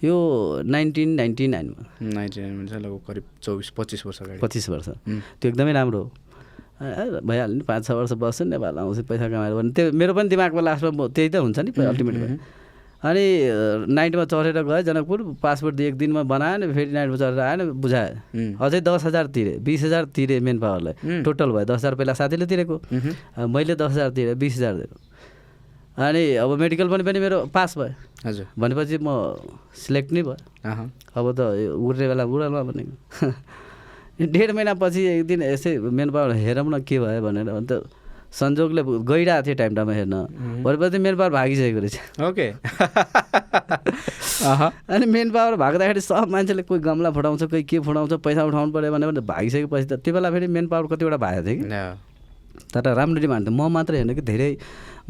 [0.00, 0.16] यो
[0.64, 4.88] नाइन्टिन नाइन्टी नाइनमा नाइन्टी नाइन चाहिँ लगभग करिब चौबिस पच्चिस वर्ष पच्चिस वर्ष।
[5.40, 6.08] त्यो एकदमै राम्रो हो।
[7.20, 10.60] भइहाल्यो नि पाँच छ वर्ष बस्छु नेपाल आउँछु पैसा कमाएर। भने त्यो मेरो पनि दिमागमा
[10.68, 12.59] लास्टमा त्यही त हुन्छ नि अल्टिमेटमा
[13.00, 13.24] अनि
[13.88, 18.80] नाइटमा चढेर गएँ जनकपुर पासपोर्ट एक दिनमा बनाएँ नि फेरि नाइटमा चढेर आएन बुझाएँ अझै
[18.80, 22.76] दस हजार तिरेँ बिस हजार तिरेँ मेन पावरलाई। टोटल भयो दस हजार पहिला साथीले तिरेको।
[23.48, 24.96] मैले दस हजार तिरेँ बिस हजार दिएको।
[25.96, 27.94] अनि अब मेडिकल पनि पनि मेरो पास भयो।
[28.28, 29.08] हजुर। भनेपछि म
[29.80, 30.36] सिलेक्ट नै भयो।
[31.16, 31.40] अब त
[31.72, 33.32] उड्ने बेला उडालमा भनेको
[34.32, 37.72] डेढ महिनापछि एक दिन यसै मेन पावर हेरौँ न के भयो भनेर अन्त
[38.32, 40.12] संजोगले गइरहेको थिएँ टाइम टाइममा हेर्न
[40.64, 42.50] भनेपछि मेन पावर भागिसकेको रहेछ। ओके।
[44.94, 48.92] अनि मेन पावर भाग्दाखेरि सब मान्छेले कोही गमला फुटाउँछ कोही के फुटाउँछ पैसा उठाउनु पऱ्यो
[48.92, 51.70] भने भागिसकेपछि त त्यो बेला फेरि मेन पावर कतिवटा भएको थियो कि।
[52.74, 54.56] तर राम्रो डिमान्ड थियो म मात्रै होइन कि धेरै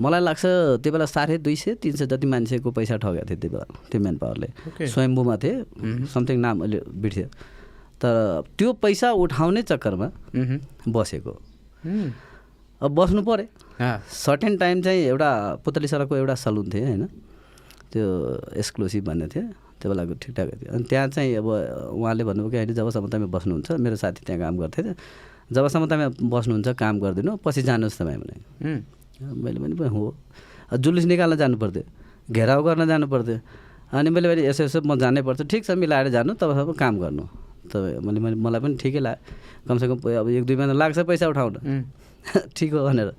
[0.00, 0.44] मलाई लाग्छ
[0.80, 4.00] त्यो बेला साढे दुई सय तिन सय जति मान्छेको पैसा ठगेको थियो त्यो बेला त्यो
[4.00, 4.48] मेन पावरले।
[4.86, 5.64] स्वयम्भूमा थिए।
[6.08, 7.26] समथिङ नाम अहिले बिर्स्यो।
[8.00, 10.08] तर त्यो पैसा उठाउने चक्करमा।
[10.88, 11.36] बसेको।
[12.80, 13.46] अब बस्नु पऱ्यो।
[14.08, 15.30] सर्टेन टाइम चाहिँ एउटा
[15.64, 17.04] पुतली सडकको एउटा सलुन थियो होइन।
[17.92, 18.06] त्यो
[18.56, 19.44] एक्सक्लुसिभ भन्ने थियो।
[19.80, 21.46] त्यो बेलाको ठिकठाक थियो। अनि त्यहाँ चाहिँ अब
[21.96, 24.96] उहाँले भन्नुभयो कि होइन जबसम्म तपाईँ बस्नुहुन्छ मेरो साथी त्यहाँ काम गर्थ्यो त
[25.52, 28.36] जबसम्म तपाईँ बस्नुहुन्छ काम गरिदिनु पछि जानुहोस् तपाईँ भने
[29.20, 30.14] मैले पनि हो।
[30.80, 31.84] जुलुस निकाल्न जानु पर्थ्यो।
[32.32, 33.36] घेराउ गर्न जानु पर्थ्यो।
[33.92, 37.24] अनि मैले भने यसो यसो म जानै पर्छ। ठिक छ मिलाएर जानु तबसम्म काम गर्नु।
[37.68, 41.56] तपाईँ मैले मैले मलाई पनि ठिकै लाग्यो कमसेकम अब एक दुई महिना लाग्छ पैसा उठाउन।
[42.56, 43.10] ठिक हो भनेर।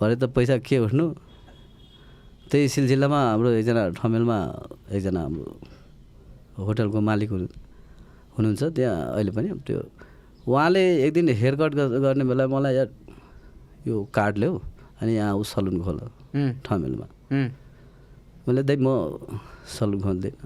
[0.00, 1.04] भरे त पैसा के उठ्नु
[2.50, 4.38] त्यही सिलसिलामा हाम्रो एकजना ठमेलमा
[4.96, 5.46] एकजना हाम्रो
[6.66, 7.46] होटलको मालिक हुनु
[8.36, 9.80] हुनुहुन्छ त्यहाँ अहिले पनि। त्यो
[10.48, 11.72] उहाँले एक दिन हेयर कट
[12.04, 12.88] गर्ने बेला मलाई यार
[13.86, 14.54] यो कार्ड ल्याऊ
[15.02, 15.98] अनि यहाँ ऊ सलुन खोल
[16.64, 17.06] ठमेलमा।
[18.46, 18.88] मैले दाइ म
[19.76, 20.36] सलुन खोल्दिनँ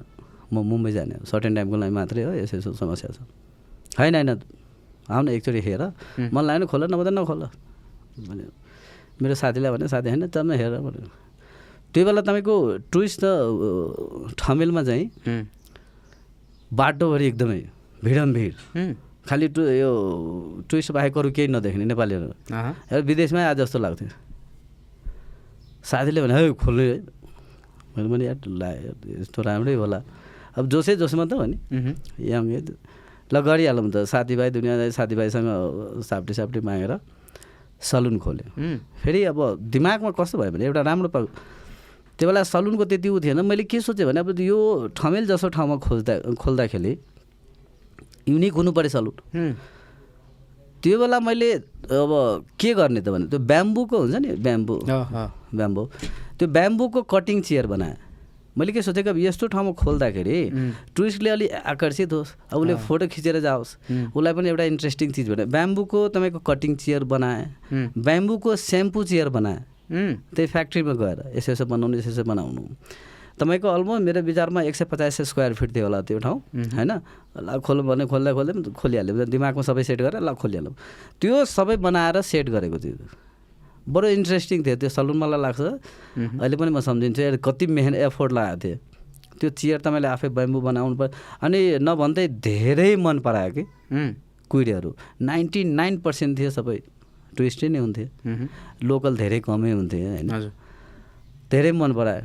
[0.53, 3.19] म मुम्बई जाने हो। सर्टेन टाइमको लागि मात्रै हो यसो यसो समस्या छ।
[4.01, 4.31] होइन होइन।
[5.13, 5.83] आउन एकचोटि हेर।
[6.35, 7.43] मन लाग्यो खोल नभए त नखोल।
[8.29, 8.45] भने
[9.23, 11.01] मेरो साथीलाई भने साथी होइन तपाईँ हेर भने
[11.93, 12.55] त्यो बेला तपाईँको
[12.93, 13.23] टुरिस्ट
[14.41, 15.05] ठमेलमा चाहिँ
[16.71, 17.61] बाटोभरि एकदमै
[18.05, 18.55] भिडम भिड
[19.29, 19.91] खालि टु यो
[20.67, 22.29] टुरिस्ट बाहेक अरू केही नदेख्ने नेपालीहरू।
[23.07, 24.09] विदेशमै आए जस्तो लाग्थ्यो।
[25.85, 26.97] साथीले भने है खोल्नु है
[27.93, 30.01] मैले पनि यार ला यार, यस्तो राम्रै होला।
[30.59, 31.57] अब जोसै जोसमा त हो नि।
[32.19, 32.43] यङ
[33.33, 35.49] ल गरिहालौँ त। साथीभाइ दुनियाँ साथीभाइसँग
[36.05, 36.93] साप्टी साप्टी मागेर
[37.81, 38.49] सलुन खोल्यो।
[39.03, 39.39] फेरि अब
[39.73, 41.17] दिमागमा कस्तो भयो भने एउटा राम्रो प
[42.19, 45.77] त्यो बेला सलुनको त्यति उ थिएन। मैले के सोचेँ भने अब यो ठमेल जसो ठाउँमा
[45.81, 46.93] खोज्दा खोल्दाखेरि
[48.29, 49.17] युनिक हुनु पऱ्यो सलुन
[50.83, 51.51] त्यो बेला मैले
[51.91, 52.13] अब
[52.61, 54.75] के गर्ने त भने त्यो ब्याम्बुको हुन्छ नि ब्याम्बु।
[55.57, 55.83] ब्याम्बो।
[56.39, 57.97] त्यो ब्याम्बुको कटिङ चेयर बनाएँ।
[58.53, 60.39] मैले के सोचेको अब यस्तो ठाउँमा खोल्दाखेरि
[60.97, 63.71] टुरिस्टले अलिक आकर्षित होस् अब उसले फोटो खिचेर जाओस्।
[64.13, 67.45] उसलाई पनि एउटा इन्ट्रेस्टिङ चिज बनाए ब्याम्बुको तपाईँको कटिङ चेयर बनाएँ।
[67.97, 69.61] ब्याम्बुको सेम्पू चेयर बनाएँ।
[70.37, 72.63] त्यही फ्याक्ट्रीमा गएर यसो यसो बनाउनु यसो यसो बनाउनु।
[73.41, 76.39] तपाईँको अलमोस्ट मेरो विचारमा एक सय पचास स्क्वायर फिट थियो होला त्यो ठाउँ
[76.77, 76.93] होइन?
[77.33, 80.75] ल खोलौँ भने खोल्दा खोल्दै खोलिहाल्यो। दिमागमा सबै सेट गरेर ल खोलिहालौँ।
[81.21, 83.32] त्यो सबै बनाएर सेट गरेको थियो।
[83.89, 85.61] बडो इन्ट्रेस्टिङ थियो त्यो सलुन मलाई लाग्छ।
[86.41, 88.77] अहिले पनि म सम्झिन्छु कति मेहनत एफोर्ट लगाएको थियो।
[89.41, 94.13] त्यो चेयर तपाईँले आफै ब्याम्बु बनाउनु पर्यो अनि नभन्दै धेरै मन परायो कि उम्,
[94.51, 94.91] कुइरीहरू।
[95.21, 96.79] नाइन्टी नाइन पर्सेन्ट थियो सबै।
[97.37, 98.47] टुरिस्टै नै हुन्थे मह्म।
[98.87, 100.29] लोकल धेरै कमै हुन्थे होइन।
[101.51, 102.25] धेरै मन परायो।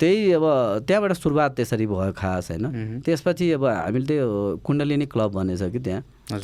[0.00, 0.44] त्यही अब
[0.86, 2.64] त्यहाँबाट सुरुवात त्यसरी भयो खास होइन।
[3.04, 4.26] त्यसपछि अब हामीले त्यो
[4.64, 6.42] कुण्डलिनी क्लब भन्ने छ कि त्यहाँ हजुर।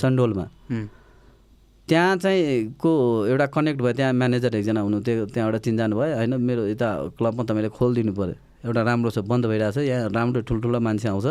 [1.88, 2.90] त्यहाँ चाहिँ को
[3.28, 7.68] एउटा कनेक्ट भयो त्यहाँ म्यानेजर एकजना हुनुहुन्थ्यो त्यहाँबाट चिन्जानु भयो होइन मेरो यता क्लबमा तपाईँले
[7.76, 11.26] खोलिदिनु पऱ्यो एउटा राम्रो छ बन्द भइरहेको छ यहाँ राम्रो ठुल्ठुलो मान्छे आउँछ।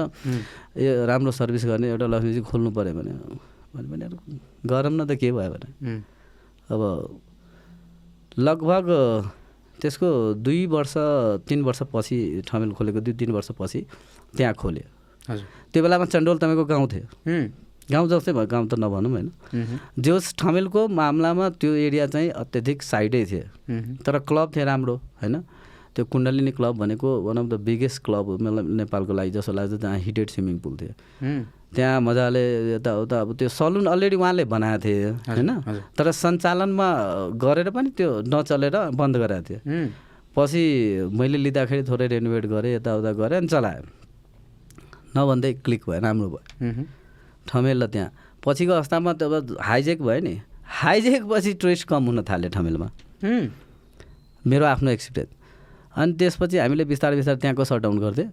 [0.77, 3.11] ए राम्रो सर्भिस गर्ने एउटा लक्ष्मीजी खोल्नु पऱ्यो भने।
[3.73, 4.13] भने पनि अब
[4.69, 5.69] गरौँ न त के भयो भने।
[6.69, 6.81] अब
[8.37, 8.85] लगभग
[9.81, 10.09] त्यसको
[10.45, 10.93] दुई वर्ष
[11.49, 13.79] तिन वर्षपछि ठमेल खोलेको दुई तिन वर्षपछि
[14.37, 14.85] त्यहाँ खोल्यो।
[15.29, 17.05] हजुर। त्यो बेलामा चन्डोल तपाईँको गाउँ थियो।
[17.91, 19.27] गाउँ जस्तै भयो गाउँ त नभनौँ होइन।
[19.99, 23.43] जोस ठमेलको मामलामा त्यो एरिया चाहिँ अत्यधिक साइडै थियो।
[24.05, 25.35] तर क्लब थियो राम्रो होइन?
[25.93, 29.73] त्यो कुण्डलिनी क्लब भनेको one of the biggest club हो मतलब नेपालको लागि जस्तो लाग्छ
[29.77, 30.93] जहाँ हिटेड स्विमिङ पुल थियो।
[31.75, 32.43] त्यहाँ मजाले
[32.73, 35.49] यताउता अब त्यो सलुन अलरेडी उहाँले बनाएको थिए होइन।
[35.97, 36.87] तर सञ्चालनमा
[37.37, 39.59] गरेर पनि त्यो नचलेर बन्द गराएको थियो।
[40.33, 40.63] पछि
[41.13, 43.85] मैले लिँदाखेरि थोरै रेनोभेट गरेँ यताउता गरेँ अनि चलाएँ।
[45.13, 46.41] नभन्दै क्लिक भयो राम्रो भयो।
[47.47, 48.09] ठमेल त्यहाँ।
[48.43, 50.35] पछिको अवस्थामा त अब हाइजेक भयो नि।
[50.83, 52.87] हाइजेक पछि टुरिस्ट कम हुन थाल्यो ठमेलमा।
[54.43, 55.31] मेरो आफ्नो एक्सपिरियन्स
[55.97, 58.31] अनि त्यसपछि हामीले बिस्तारै बिस्तारै त्यहाँको सटडाउन गर्थ्यौँ?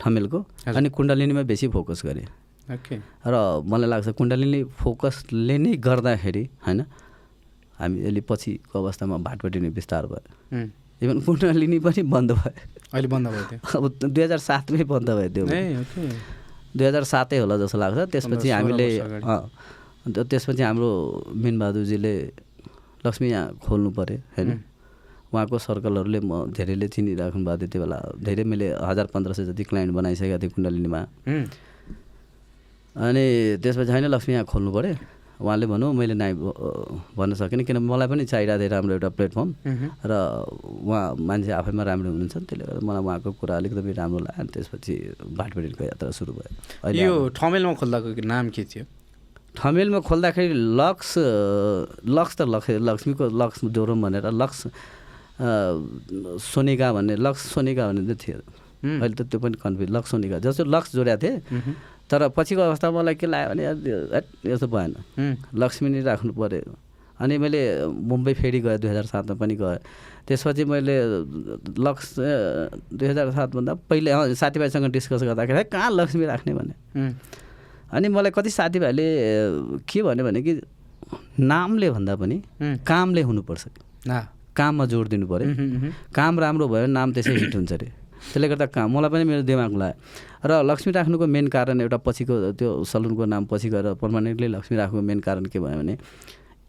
[0.00, 2.26] ठमेलको। अनि कुण्डलिनीमा बेसी फोकस गरेँ
[3.26, 3.34] र
[3.66, 6.80] मलाई लाग्छ कुण्डलिनी फोकसले नै गर्दाखेरि होइन
[7.78, 10.24] हामी अहिले पछिको अवस्थामा भाटपट्टि नै बिस्तार भयो।
[11.02, 12.52] इभन कुण्डलिनी पनि बन्द भयो।
[12.92, 15.44] अहिले बन्द भयो अब दुई हजार सातमै बन्द भयो त्यो
[16.76, 18.86] दुई हजार सातै होला जस्तो लाग्छ। त्यसपछि हामीले
[20.10, 20.90] त्यसपछि हाम्रो
[21.34, 22.14] मिनबहादुरजीले
[23.04, 24.48] लक्ष्मी यहाँ खोल्नु पऱ्यो होइन?
[25.30, 29.62] उहाँको सर्कलहरूले म धेरैले चिनिराख्नु भएको थियो त्यो बेला। धेरै मैले हजार पन्ध्र सय जति
[29.70, 31.00] क्लाइन्ट बनाइसकेको थिएँ कुण्डलिनीमा।
[32.96, 33.24] अनि
[33.62, 34.94] त्यसपछि होइन लक्ष्मी यहाँ खोल्नु पऱ्यो
[35.40, 36.32] उहाँले भनौँ मैले नाइ
[37.16, 39.48] भन्न सकिनँ किन मलाई पनि चाहिरहेको थियो राम्रो एउटा प्लेटफर्म।
[40.04, 40.12] र
[40.84, 44.94] उहाँ मान्छे आफैमा राम्रो हुनुहुन्छ त्यसले गर्दा मलाई उहाँको कुरा अलिकति राम्रो लाग्यो अनि त्यसपछि
[45.38, 46.50] भाटबेडीको यात्रा सुरु भयो।
[46.84, 48.84] अहिले यो ठमेलमा खोल्दाको नाम के थियो?
[49.56, 51.10] ठमेलमा खोल्दाखेरि लक्स
[52.06, 54.58] लक्स त लक्ष लक्ष्मीको लक्स जोरौँ भनेर लक्स
[55.40, 58.38] सोनिका भन्ने लक्स सोनिका भन्ने चाहिँ थियो।
[59.02, 61.36] अहिले त त्यो पनि कन्फ्युज लक्स सोनिका जस्तो लक्स जोड्या थिएँ।
[62.10, 64.92] तर पछिको अवस्थामा मलाई के लाग्यो भने यो- यस्तो भएन।
[65.54, 66.74] लक्ष्मी नै राख्नु पऱ्यो
[67.20, 69.78] अनि मैले मुम्बई फेरि गएँ दुई हजार सातमा पनि गएँ।
[70.26, 70.96] त्यसपछि मैले
[71.86, 76.52] लक्स अ, दुई हजार सातभन्दा पहिले साथीभाइसँग डिस्कस गर्दाखेरि "है, कहाँ लक्ष्मी राख्ने?
[76.54, 76.74] भने।
[77.92, 79.06] अनि मलाई कति साथीभाइले
[79.90, 80.52] के भन्यो भने कि
[81.40, 82.42] नामले भन्दा पनि
[82.88, 83.64] कामले हुनुपर्छ।
[84.56, 85.46] काममा जोड दिनु पऱ्यो
[86.14, 87.88] काम राम्रो भयो नाम त्यसै हिट हुन्छ अरे।
[88.20, 92.34] त्यसले गर्दा काम मलाई पनि मेरो दिमाग लाग्यो। र लक्ष्मी राख्नुको मेन कारण एउटा पछिको
[92.58, 95.94] त्यो सलुनको नाम पछि गएर पर्मानेन्टली लक्ष्मी राख्नुको मेन कारण के भयो भने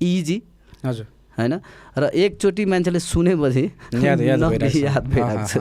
[0.01, 0.37] इजी
[0.85, 1.05] हजुर।
[1.37, 1.53] होइन?
[1.97, 3.63] र एकचोटि मान्छेले सुनेपछि
[4.03, 4.19] याद
[5.13, 5.55] भइरहेको छ।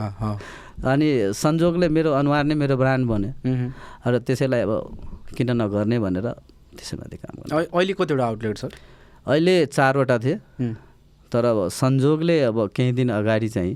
[0.81, 3.31] अनि संजोगले मेरो अनुहार नै मेरो ब्रान्ड बन्यो।
[4.07, 4.71] र त्यसैलाई अब
[5.37, 6.27] किन नगर्ने भनेर
[6.77, 8.65] त्यसैमाथि काम गर्नु अहि- अहिले कतिवटा आउटलेट छ?
[9.27, 10.35] अहिले चारवटा थिए।
[11.31, 13.73] तर अब संजोगले अब केही दिन अगाडि चाहिँ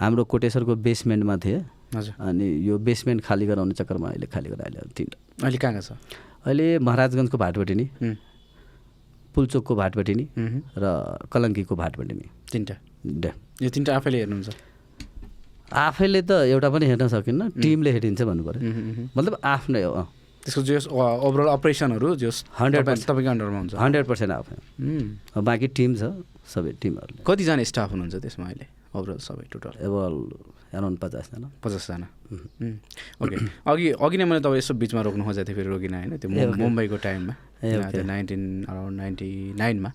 [0.00, 1.58] हाम्रो कोटेश्वरको बेसमेन्टमा थिए।
[1.94, 5.90] हजुर। अनि यो बेसमेन्ट खाली गराउने चक्करमा अहिले खाली गराइले तिनवटा। अहिले कहाँ कहाँ छ?
[6.46, 8.16] अहिले महाराजगञ्जको भाटपट्टि नि उम्,
[9.34, 10.24] पुल्चोकको भाटपट्टि नि
[10.78, 10.84] र
[11.32, 13.30] कलङ्कीको भाटपट्टि नि तिनवटा। डे
[13.62, 14.48] यो तिनवटा आफैले हेर्नुहुन्छ?
[15.68, 18.60] आफैले त एउटा पनि हेर्न सकिन्न टिमले हेरिन्छ भन्नु पऱ्यो।
[19.16, 19.92] मतलब आफ्नै हो।
[20.44, 24.56] त्यसको जो ओभरअल अपरेसनहरू जो 100% तपाईँको अन्डरमा हुन्छ। हन्ड्रेड पर्सेन्ट आफै।
[25.36, 26.02] बाँकी टिम छ
[26.48, 28.66] सबै टिमहरूले। कतिजना स्टाफ हुनुहुन्छ त्यसमा अहिले?
[28.94, 29.94] ओभरअल सबै टोटल अब
[30.74, 32.06] एराउन्ड पचासजना पचासजना
[33.22, 33.36] ओके
[33.70, 36.96] अघि अघि नै मैले तपाईँ यसो बिचमा रोक्नु खोजेको थिएँ फेरि रोकिनँ होइन। त्यो। मुम्बईको
[37.04, 39.28] टाइममा। त्यो नाइन्टिन अराउन्ड नाइन्टी
[39.60, 39.90] नाइनमा।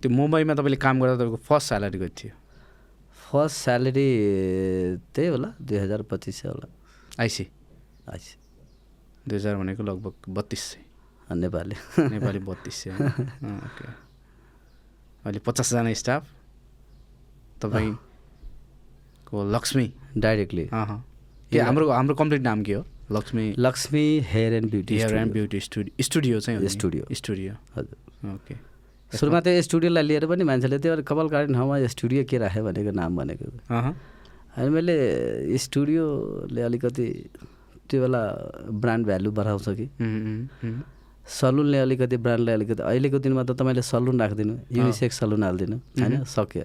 [0.00, 2.34] त्यो मुम्बईमा तपाईँले काम गर्दा तपाईँको फर्स्ट स्यालेरी कति थियो?
[3.30, 4.08] फर्स्ट स्यालेरी
[5.14, 6.66] त्यही होला दुई हजार पच्चिस सय होला।
[7.20, 7.44] आइसी
[8.12, 8.26] आइस
[9.28, 10.80] दुई हजार भनेको लगभग बत्तिस सय।
[11.34, 11.76] नेपाली।
[12.10, 13.86] नेपाली बत्तिस सय। ओके
[15.26, 16.37] अहिले पचासजना स्टाफ।
[17.62, 22.84] तपाईँको लक्ष्मी डाइरेक्टली। के हाम्रो हाम्रो कम्प्लिट नाम के हो?
[23.12, 26.02] Laxmi Laxmi hair and beauty hair and beauty studio.
[26.04, 26.68] Studio चाहिँ?
[26.68, 28.54] स्टुडियो। स्टुडियो। हजुर। ओके।
[29.12, 33.16] सुरुमा त्यो स्टुडियोलाई लिएर पनि मान्छेले त्यो कपाल काट्ने ठाउँमा स्टुडियो के राख्यो भनेको नाम
[33.16, 34.94] भनेको। अनि मैले
[35.56, 37.06] स्टुडियोले अलिकति
[37.88, 38.22] त्यो बेला
[38.68, 39.86] ब्रान्ड भ्यालु बढाउँछ कि।
[41.28, 46.24] सलुनले अलिकति ब्रान्डलाई अलिकति अहिलेको दिनमा त तपाईँले सलुन राखिदिनु युनिसेक्स सलुन हालिदिनु होइन?
[46.24, 46.64] सक्यो।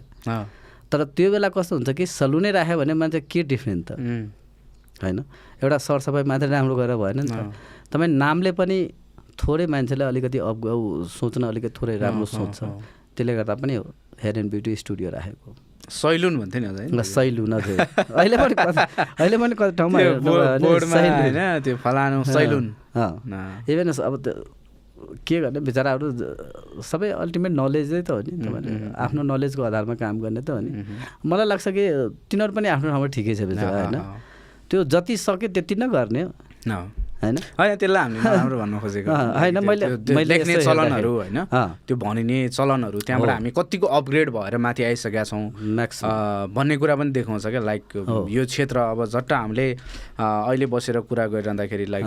[0.93, 3.97] तर त्यो बेला कस्तो हुन्छ कि सलुनै राख्यो भने मान्छे के डिफ्रेन्ट त?
[5.01, 5.19] होइन?
[5.65, 7.49] एउटा सरसफाइ मात्रै राम्रो गरेर भएन नि। त।
[7.89, 8.77] तपाईँ नामले पनि
[9.34, 12.60] थोरै मान्छेलाई अलिकति अप उ सोच्न अलिकति थोरै राम्रो सोच्छ।
[13.17, 13.86] त्यसले गर्दा पनि हो
[14.21, 15.49] हेयर एन्ड ब्युटी स्टुडियो राखेको।
[15.89, 17.75] सैलुन भन्थ्यो नि सैलुन अझै
[18.13, 18.53] अहिले पनि
[19.19, 19.97] अहिले पनि कति ठाउँमा।
[23.69, 24.34] इभन अब त्यो
[25.27, 25.59] के गर्ने?
[25.59, 26.07] बिचराहरू
[26.81, 30.71] सबै अल्टिमेट नलेजै त हो नि तपाईँले। आफ्नो नलेजको आधारमा काम गर्ने त हो नि।
[31.25, 31.83] मलाई लाग्छ कि
[32.29, 33.97] तिनीहरू पनि आफ्नो ठाउँमा ठिकै छ बिचरा होइन?
[34.69, 36.31] त्यो जति सक्यो त्यति नै गर्ने हो।
[37.23, 37.38] होइन?
[37.59, 39.89] होइन त्यसलाई हामीले नराम्रो भन्न खोजेको होइन, मैले-
[40.27, 41.38] लेख्ने चलनहरू होइन।
[41.88, 46.95] त्यो भनिने चलनहरू त्यहाँबाट हामी कतिको अपग्रेड भएर माथि आइसकेका छौँ। म्याक्सिमम् अँ, भन्ने कुरा
[46.95, 47.83] पनि देखाउँछ क्या लाइक
[48.29, 49.67] यो क्षेत्र अब झट्ट हामीले
[50.19, 52.05] अहिले बसेर कुरा गरिरहँदाखेरि लाइक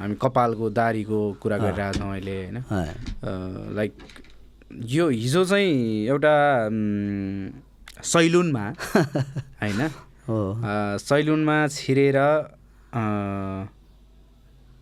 [0.00, 2.58] हामी कपालको दारीको कुरा गरिरहेको छौँ अहिले होइन?
[3.76, 3.92] लाइक
[4.90, 6.34] यो हिजो चाहिँ एउटा
[8.04, 8.64] सैलुनमा
[9.62, 9.80] होइन?
[11.00, 12.16] सैलुनमा छिरेर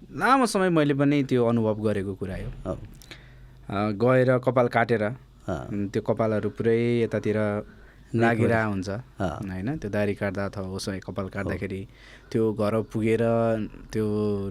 [0.09, 2.73] लामो समय मैले पनि त्यो अनुभव गरेको कुरा हो।
[4.01, 5.05] गएर कपाल काटेर
[5.93, 7.39] त्यो कपालहरू पुरै यतातिर
[8.17, 8.89] लागिरहेको हुन्छ।
[9.21, 11.81] होइन त्यो दारी काट्दा अथवा उसो कपाल काट्दाखेरि
[12.33, 13.23] त्यो घर पुगेर
[13.93, 14.07] त्यो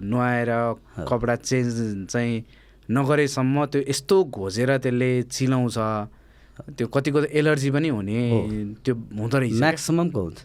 [0.06, 0.50] नुहाएर
[1.10, 2.34] कपडा चेन्ज चाहिँ
[2.86, 5.78] नगरेसम्म त्यो यस्तो घोजेर त्यसले चिलाउँछ।
[6.78, 8.20] त्यो कतिको एलर्जी पनि हुने
[8.84, 10.38] त्यो हुँदो रहेछ। म्याक्सिममको हुन्छ।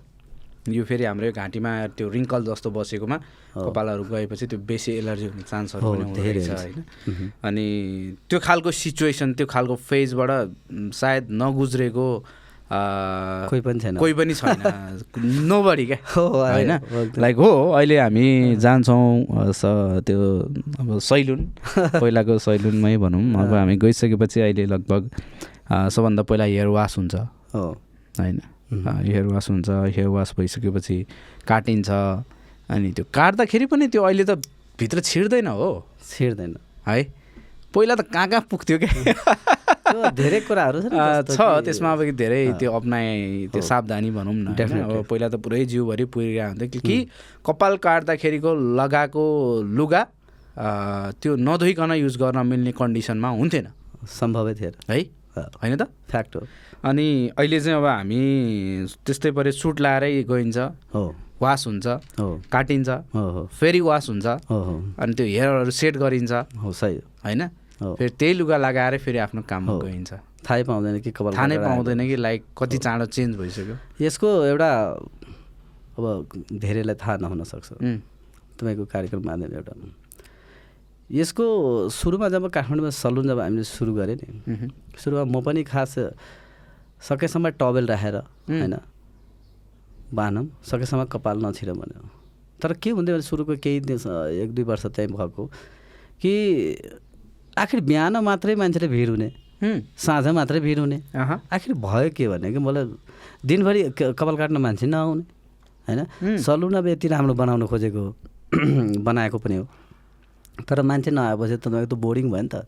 [0.69, 3.17] यो फेरि हाम्रो यो घाँटीमा त्यो रिङ्कल जस्तो बसेकोमा
[3.56, 7.65] कपालहरू गएपछि त्यो बेसी एलर्जी हुने चान्सहरू पनि हुँदो रहेछ। होइन। अनि
[8.30, 10.32] त्यो खालको सिचुएसन त्यो खालको फेजबाट
[10.95, 12.08] सायद नगुज्रेको
[12.73, 14.58] कोही पनि छैन। कोही पनि छैन।
[15.52, 16.71] नो बडी क्या हो, होइन?
[17.19, 19.06] लाइक हो अहिले हामी जान्छौँ
[20.08, 20.19] त्यो
[20.80, 21.41] अब सैलुन।
[22.02, 25.10] पहिलाको सैलुनमै भनौँ। अब हामी गइसकेपछि अहिले लगभग
[25.69, 27.15] सबभन्दा पहिला हेयर वास हुन्छ।
[27.54, 27.65] हो।
[28.19, 28.41] होइन।
[28.81, 31.05] हेयर वास हुन्छ हेयर वास भइसकेपछि
[31.47, 31.89] काटिन्छ।
[32.69, 34.31] अनि त्यो काट्दाखेरि पनि त्यो अहिले त
[34.79, 36.57] भित्र छिर्दैन हो। छिर्दैन।
[36.88, 37.03] है?
[37.73, 43.62] पहिला त कहाँ कहाँ पुग्थ्यो क्या धेरै कुराहरू छ त्यसमा अब धेरै त्यो अप्नाए त्यो
[43.62, 44.47] सावधानी भनौँ न.
[44.81, 46.97] अब पहिला त पुरै जिउभरि पुरिरहेको हुन्थ्यो कि- कि
[47.45, 49.25] कपाल काट्दाखेरिको लगाएको
[49.65, 50.01] लुगा
[51.21, 53.67] त्यो नधोइकन युज गर्न मिल्ने कन्डिसनमा हुन्थेन।
[54.05, 54.99] सम्भवै थिएन। है?
[55.38, 55.81] होइन त?
[55.83, 56.41] फ्याक्ट हो।
[56.83, 58.21] अनि अहिले चाहिँ अब हामी
[59.05, 60.57] त्यस्तै परे सुट लाएरै गइन्छ।
[60.93, 61.87] हो। वास हुन्छ।
[62.19, 66.71] हो। काटिन्छ। हो हो। फेरि वास हुन्छ। हो हो। अनि त्यो हेयरहरू सेट गरिन्छ। हो
[66.71, 67.47] सही। हो। होइन
[67.83, 70.13] फेरि त्यही लुगा लगाएर फेरि आफ्नो काममा हो। गइन्छ।
[70.49, 74.69] थाहै पाउँदैन कि कपाल थाहा नै। पाउँदैन कि लाइक कति चाँडो चेन्ज भइसक्यो। यसको एउटा
[75.97, 76.03] अब
[76.53, 77.99] धेरैलाई थाहा नहुन सक्छ। उम्,
[78.59, 79.73] तपाईँको कार्यक्रम माध्यम एउटा
[81.11, 81.45] यसको
[81.89, 85.95] सुरुमा जब काठमाडौँमा सलुन जब हामीले सुरु गऱ्यो नि सुरुमा म पनि खास
[87.09, 88.75] सकेसम्म टवेल राखेर होइन?
[90.13, 92.09] बानम सकेसम्म कपाल नछिर भन्यो।
[92.61, 93.97] तर के हुन्थ्यो भने सुरुको केही दिन
[94.41, 95.45] एक दुई वर्ष चाहिँ भएको
[96.21, 96.31] कि
[97.57, 99.29] आखिर बिहान मात्रै मान्छेले भिड हुने
[99.95, 102.83] साँझ मात्रै भिड हुने। आखिर भयो के भने कि मलाई
[103.45, 105.23] दिनभरि कपाल काट्न मान्छे नआउने.
[105.87, 106.37] होइन?
[106.39, 108.15] सलुन अब यति राम्रो बनाउन खोजेको हो
[109.07, 109.67] बनाएको पनि हो।
[110.67, 112.67] तर मान्छे नआएपछि त तपाईँको त बोरिङ भयो नि त।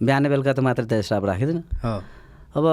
[0.00, 1.60] बिहान बेलुका त मात्रै त स्टाफ राखिँदैन।
[2.56, 2.64] अब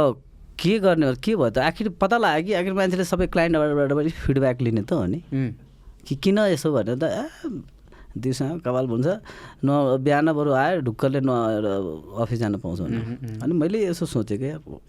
[0.60, 1.58] के गर्ने हो के भयो त?
[1.58, 5.22] आखिर पत्ता लाग्यो कि आखिर मान्छेले सबै क्लाइन्टबाट पनि फिडब्याक लिने त हो नि।
[6.08, 7.26] कि किन यसो भनेर त ए
[8.12, 9.08] दिउँसो कपाल हुन्छ
[9.64, 11.66] न बिहान बरु आयो ढुक्कले नआएर
[12.20, 14.80] अफिस जान पाउँछ भने। अनि मैले यसो सोचेँ कि अब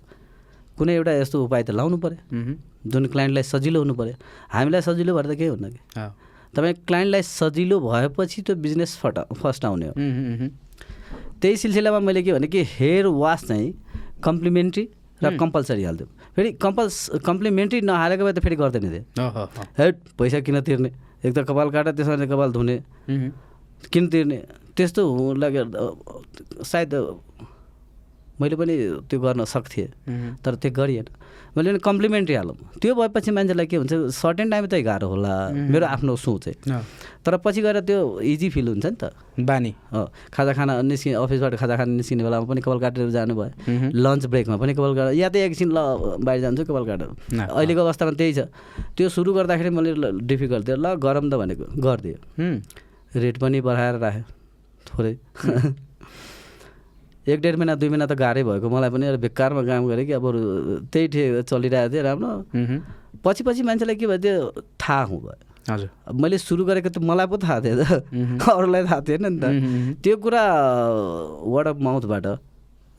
[0.79, 2.57] कुनै एउटा यस्तो उपाय त लाउनु पऱ्यो
[2.91, 4.15] जुन क्लाइन्टलाई सजिलो हुनु पऱ्यो
[4.51, 5.81] हामीलाई सजिलो भएर त केही हुन्न कि?
[6.57, 9.95] तपाईँ क्लाइन्टलाई सजिलो भएपछि त्यो बिजनेस फट फर्स्ट आउने हो।
[11.41, 13.71] त्यही सिलसिलामा मैले के भने कि हेयर वास चाहिँ
[14.25, 14.89] कम्प्लिमेन्ट्री
[15.23, 16.07] र कम्पलसरी हाल्थ्यो
[16.37, 19.05] फेरि कम्पल्स कम्प्लिमेन्ट्री नहालेको भए त फेरि गर्दैन थियो
[19.79, 20.91] हेट पैसा किन तिर्ने?
[21.25, 22.77] एक त कपाल काटेर त्यसमा कपाल धुने।
[23.93, 24.39] किन तिर्ने?
[24.77, 25.03] त्यस्तो
[25.39, 25.63] लाग्यो।
[26.65, 26.95] सायद
[28.41, 28.75] मैले पनि
[29.07, 29.89] त्यो गर्न सक्थेँ।
[30.43, 31.07] तर त्यो गरिएन।
[31.57, 36.17] मैले कम्प्लिमेन्ट्री हालौँ। त्यो भएपछि मान्छेलाई के हुन्छ सर्टेन टाइम त गाह्रो होला मेरो आफ्नो
[36.17, 36.81] सोच है। हो,
[37.25, 41.55] तर पछि गएर त्यो इजी फिल हुन्छ नि त। बानी। हो खाजा खाना निस्कि अफिसबाट
[41.61, 45.37] खाजा खाना निस्किने बेलामा पनि कपाल काटेर जानुभयो। लन्च ब्रेकमा पनि कपाल काटेर या त
[45.45, 45.79] एकछिन ल
[46.25, 48.41] बाहिर जान्छु कपाल काटेर। अहिलेको अवस्थामा त्यही छ।
[48.97, 49.93] त्यो सुरु गर्दाखेरि मैले
[50.25, 52.17] डिफिकल्ट थियो। ल गरम त भनेको गरिदियो।
[53.13, 54.25] रेट पनि बढाएर राख्यो।
[54.89, 55.15] थोरै।
[57.29, 60.25] एक डेढ महिना दुई महिना त गाह्रै भएको। मलाई पनि बेकारमा काम गरेँ कि अब
[60.91, 62.33] त्यही ठे चलिरहेको थियो राम्रो।
[63.23, 64.35] पछि पछि मान्छेलाई के भयो त्यो
[64.83, 65.37] थाहा हुँ भयो।
[65.71, 69.45] हजुर। मैले सुरु गरेको त मलाई पो थाहा थियो त अरूलाई थाहा थिएन नि त।
[70.03, 70.43] त्यो कुरा
[71.47, 72.27] वर्ड अफ माउथबाट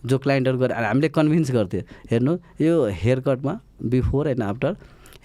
[0.04, 1.82] जो क्लाइन्टहरू गरे हामीले कन्भिन्स गर्थ्यो
[2.12, 2.34] हेर्नु
[2.64, 3.54] यो hair कटमा
[3.92, 4.72] before and after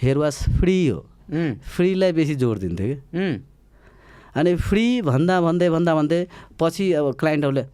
[0.02, 1.06] hair wash free हो
[1.76, 2.98] फ्रीलाई बेसी जोड दिन्थ्यो कि।
[4.38, 6.20] अनि फ्री भन्दा भन्दै भन्दा भन्दै
[6.58, 7.64] पछि अब क्लाइन्टहरूले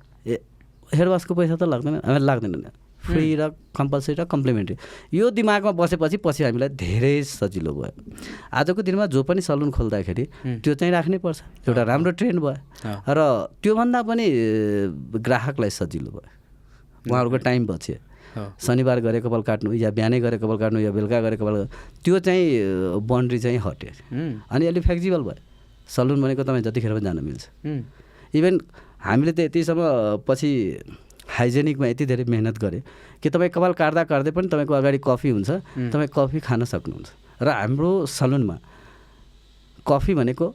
[0.95, 2.71] ए हेयर वासको पैसा त लाग्दैन हामीलाई लाग्दैन
[3.05, 4.77] फ्री र कम्पलसरी र कम्प्लिमेन्ट्री
[5.13, 7.93] यो दिमागमा बसेपछि पछि हामीलाई धेरै सजिलो भयो।
[8.49, 10.25] आजको दिनमा जो पनि सलुन खोल्दाखेरि
[10.65, 12.57] त्यो चाहिँ राख्नै पर्छ। एउटा राम्रो ट्रेन्ड भयो।
[13.05, 13.21] र
[13.61, 14.25] त्योभन्दा पनि
[15.21, 16.33] ग्राहकलाई सजिलो भयो।
[17.13, 17.97] उहाँहरूको टाइम बच्यो।
[18.57, 21.69] शनिबार गरे कपाल काट्नु या बिहानै गरे कपाल काट्नु या बेलुका गरे कपाल काट्नु,
[22.03, 23.93] त्यो चाहिँ बाउन्ड्री चाहिँ हट्यो।
[24.49, 25.39] अनि अलिक फ्लेक्जिबल भयो।
[25.93, 27.45] सलुन भनेको तपाईँ जतिखेर पनि जान मिल्छ।
[28.35, 28.55] इभन
[29.05, 29.81] हामीले त यतिसम्म
[30.27, 30.49] पछि
[31.37, 32.81] हाइजेनिकमा यति धेरै मेहनत गऱ्यो
[33.21, 35.51] कि तपाईँ कपाल काट्दा काट्दै पनि तपाईँको अगाडि कफी हुन्छ
[35.93, 37.09] तपाईँ कफी खान सक्नुहुन्छ।
[37.45, 38.57] र हाम्रो सलुनमा
[39.89, 40.47] कफी भनेको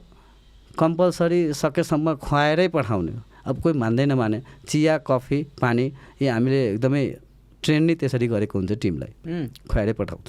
[0.78, 3.12] कम्पलसरी सकेसम्म खुवाएरै पठाउने
[3.46, 5.84] अब कोही मान्दैन माने चिया कफी पानी
[6.22, 7.04] यी हामीले एकदमै
[7.62, 9.12] ट्रेन नै त्यसरी गरेको हुन्छ टिमलाई।
[9.68, 10.26] खुवाएरै पठाउँछ।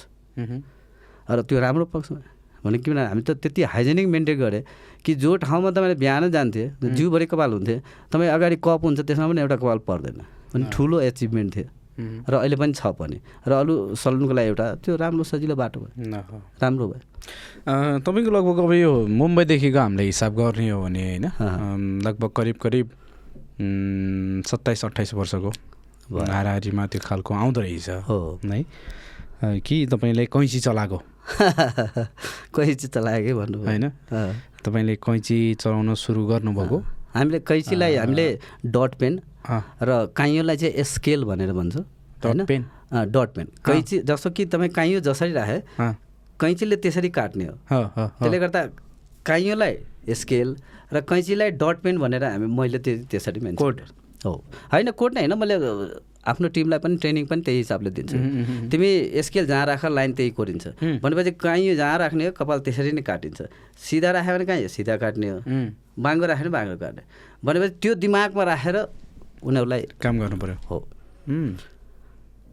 [1.30, 2.20] र त्यो राम्रो पक्षमा
[2.64, 4.62] भने किन हामी त त्यति हाइजेनिक मेन्टेन गरेँ
[5.04, 7.76] कि जो ठाउँमा तपाईँले बिहान जान्थे जिउभरि कपाल हुन्थे
[8.12, 10.18] तपाईँ अगाडि कप हुन्छ त्यसमा पनि एउटा कपाल पर्दैन।
[10.54, 11.68] अनि ठुलो एचिभमेन्ट थियो।
[12.28, 16.40] र अहिले पनि छ पनि। र अरू सलुनको लागि एउटा त्यो राम्रो सजिलो बाटो भयो।
[16.62, 17.00] राम्रो भयो।
[18.00, 21.26] तपाईँको लगभग अब यो मुम्बईदेखिको हामीले हिसाब गर्ने हो भने होइन
[22.06, 22.86] लगभग करिब करिब
[24.46, 25.50] सत्ताइस अट्ठाइस वर्षको।
[26.12, 29.60] हाराहारीमा त्यो खालको आउँदो रहेछ हो। है?
[29.60, 30.98] कि तपाईँले कैँची चलाएको?
[32.54, 33.84] कैँची चाहिँ चलायो कि भन्नुभयो। होइन।
[34.64, 36.78] तपाईँले कैँची चलाउन सुरु गर्नुभएको?
[37.14, 38.26] हामीले कैँचीलाई हामीले
[38.66, 39.14] डट पेन
[39.82, 42.44] र काइयोलाई चाहिँ स्केल भनेर भन्छ होइन?
[42.46, 42.62] पेन।
[43.10, 45.58] Dot pen. कैँची जस्तो कि तपाईँ काइयो जसरी राखे
[46.40, 48.62] कैँचीले त्यसरी काट्ने हो। त्यसले गर्दा
[49.26, 49.76] काइयोलाई
[50.14, 50.56] स्केल
[50.92, 53.80] र कैँचीलाई डट पेन भनेर हामी मैले त्यो त्यसरी कोड।
[54.24, 54.32] हो।
[54.72, 55.56] होइन कोड नै होइन। मैले
[56.22, 58.16] आफ्नो टिमलाई पनि ट्रेनिङ पनि त्यही हिसाबले दिन्छु।
[58.70, 58.90] तिमी
[59.26, 60.66] स्केल जहाँ राख लाइन त्यही कोरिन्छ।
[61.02, 63.40] भनेपछि काइयो जहाँ राख्ने हो कपाल त्यसरी नै काटिन्छ।
[63.74, 65.38] सिधा राख्यो भने कहीँ सिधा काट्ने हो।
[65.98, 67.02] बाङ्गो राख्यो भने बाङ्गो काट्ने।
[67.42, 68.76] भनेपछि त्यो दिमागमा राखेर
[69.42, 70.78] उनीहरूलाई काम गर्नु पऱ्यो हो।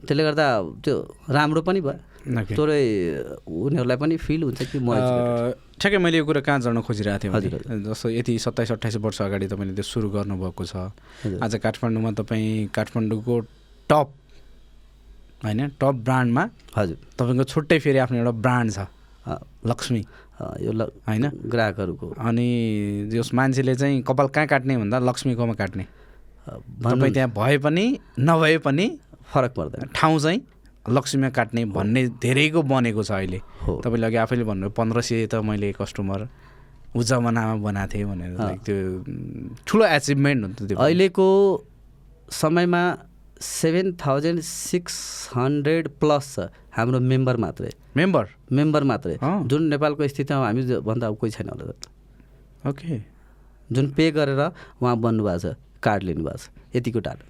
[0.05, 0.45] त्यसले गर्दा
[0.82, 0.95] त्यो
[1.29, 2.10] राम्रो पनि भयो।
[2.58, 2.84] थोरै
[3.45, 4.97] उनीहरूलाई पनि फिल हुन्छ कि म
[5.79, 9.47] ठ्याक्कै मैले यो कुरा कहाँ जान खोजिरहेको थिएँ हजुर, जस्तो यति सत्ताइस अट्ठाइस वर्ष अगाडि
[9.47, 10.91] तपाईँले त्यो सुरु गर्नुभएको छ।
[11.39, 13.36] आज काठमाडौँमा तपाईँ काठमाडौँको
[13.89, 14.08] टप
[15.43, 15.67] होइन?
[15.82, 16.43] टप ब्रान्डमा
[16.78, 18.80] हजुर। तपाईँको छुट्टै फेरि आफ्नो एउटा ब्रान्ड छ।
[19.65, 20.02] लक्ष्मी।
[20.62, 21.25] यो ल होइन?
[21.52, 22.47] ग्राहकहरूको। अनि
[23.12, 25.86] जस मान्छेले चाहिँ कपाल कहाँ काट्ने भन्दा लक्ष्मीकोमा काट्ने।
[26.84, 27.86] तपाईँ त्यहाँ भए पनि
[28.19, 28.86] नभए पनि
[29.32, 30.41] फरक पर्दैन। ठाउँ चाहिँ
[30.89, 35.43] लक्ष्मीमा काट्ने भन्ने धेरैको बनेको छ अहिले। हो। तपाईँले अघि आफैले भन्नुभयो पन्ध्र सय त
[35.43, 36.28] मैले कस्टमर
[36.95, 38.32] ऊ जमानामा बनाएको थिएँ भनेर।
[38.65, 38.78] त्यो
[39.67, 41.28] ठुलो एचिभमेन्ट हुन्छ त्यो अहिलेको
[42.32, 42.82] समयमा
[43.41, 44.95] seven thousand six
[45.36, 46.39] hundred plus छ।
[46.75, 48.25] हाम्रो मेम्बर मात्रै। मेम्बर?
[48.52, 51.73] मेम्बर मात्रै। जुन नेपालको स्थितिमा हामी भन्दा अब कोही छैन होला
[52.69, 53.02] ओके।
[53.71, 54.39] जुन पे गरेर
[54.82, 57.23] उहाँ बन्नुभएको छ कार्ड लिनुभएको छ यतिको टाढो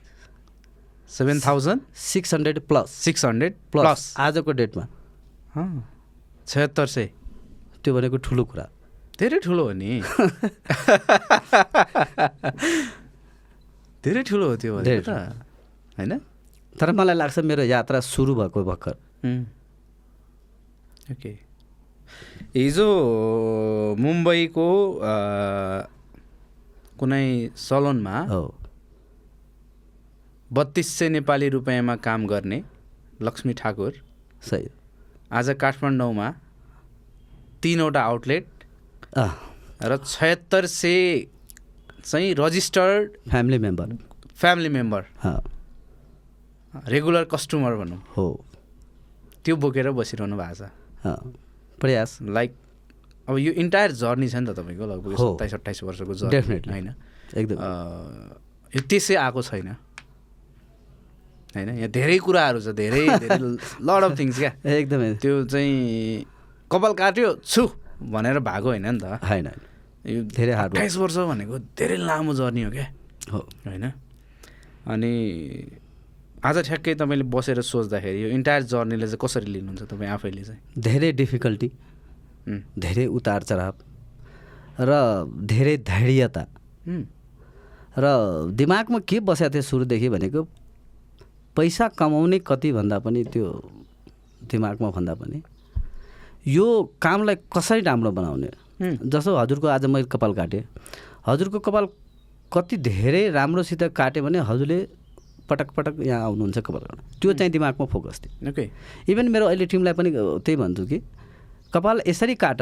[1.10, 1.82] seven thousand?
[1.96, 2.90] Six hundred plus.
[2.90, 4.14] Six hundred plus.
[4.18, 4.86] आजको डेटमा।
[6.48, 7.10] छयत्तर सय।
[7.84, 8.66] त्यो भनेको ठुलो कुरा।
[9.20, 10.02] धेरै ठुलो हो नि।
[14.06, 15.49] धेरै ठुलो हो त्यो भनेको त।
[16.00, 16.18] होइन?
[16.80, 18.96] तर मलाई लाग्छ मेरो यात्रा सुरु भएको भर्खर.
[21.12, 21.30] ओके
[22.56, 22.88] हिजो
[24.00, 25.14] मुम्बईको अ,
[27.00, 27.26] कुनै
[27.58, 28.42] सलोनमा हो।
[30.52, 32.64] बत्तिस सय नेपाली रुपियाँमा काम गर्ने
[33.22, 33.94] लक्ष्मी ठाकुर।
[34.50, 34.68] सही।
[35.32, 36.30] आज काठमाडौँमा
[37.64, 38.46] तिनवटा आउटलेट
[39.18, 39.30] अँ,
[39.84, 41.26] र छयत्तर सय
[42.04, 43.96] चाहिँ registered family member
[44.42, 45.06] family member
[46.76, 48.46] regular customer भनौँ। हो।
[49.46, 50.70] त्यो बोकेर बसिरहनु भएको छ।
[51.80, 52.52] प्रयास। लाइक
[53.30, 56.72] अब यो इन्टायर जर्नी छ नि त तपाईँको लगभग। सत्ताइस अट्ठाइस वर्षको जर्नी Definitely.
[56.72, 56.88] होइन?
[57.38, 57.58] एकदम।
[58.74, 59.68] यो त्यसै आएको छैन।
[61.56, 61.70] होइन?
[61.78, 63.06] यहाँ धेरै कुराहरू छ धेरै
[63.82, 64.52] लड अफ थिङ्स क्या?
[64.66, 66.26] एकदमै। त्यो चाहिँ
[66.70, 67.64] कपाल काट्यो छु
[67.98, 69.48] भनेर भएको होइन नि त। होइन
[70.06, 70.74] यो धेरै work.
[70.74, 72.88] अट्ठाइस वर्ष भनेको धेरै लामो जर्नी हो क्या?
[73.34, 73.86] हो। होइन?
[74.90, 75.14] अनि
[76.40, 80.60] आज ठ्याक्कै तपाईँले बसेर सोच्दाखेरि यो इन्टायर जर्नीले चाहिँ कसरी लिनुहुन्छ तपाईँ आफैले चाहिँ?
[80.80, 81.70] धेरै डिफिकल्टी
[82.80, 83.76] धेरै उतार चढाव
[84.80, 84.92] र
[85.44, 86.44] धेरै धैर्यता।
[88.00, 88.06] र
[88.56, 90.44] दिमागमा के बसेको थियो सुरुदेखि भनेको
[91.56, 93.46] पैसा कमाउने कति भन्दा पनि त्यो
[94.48, 95.42] दिमागमा भन्दा पनि
[96.48, 96.68] यो
[97.04, 98.50] कामलाई कसरी राम्रो बनाउने?
[98.80, 100.64] जस्तो हजुरको आज मैले कपाल काटेँ।
[101.28, 101.86] हजुरको कपाल
[102.48, 104.80] कति धेरै राम्रोसित काट्यो भने हजुरले
[105.50, 108.70] पटक पटक यहाँ आउनुहुन्छ कपाल काट्न त्यो चाहिँ दिमागमा फोकस थियो। ओके।
[109.12, 110.98] इभन मेरो अहिले टिमलाई पनि त्यही भन्छु कि
[111.74, 112.62] कपाल यसरी काट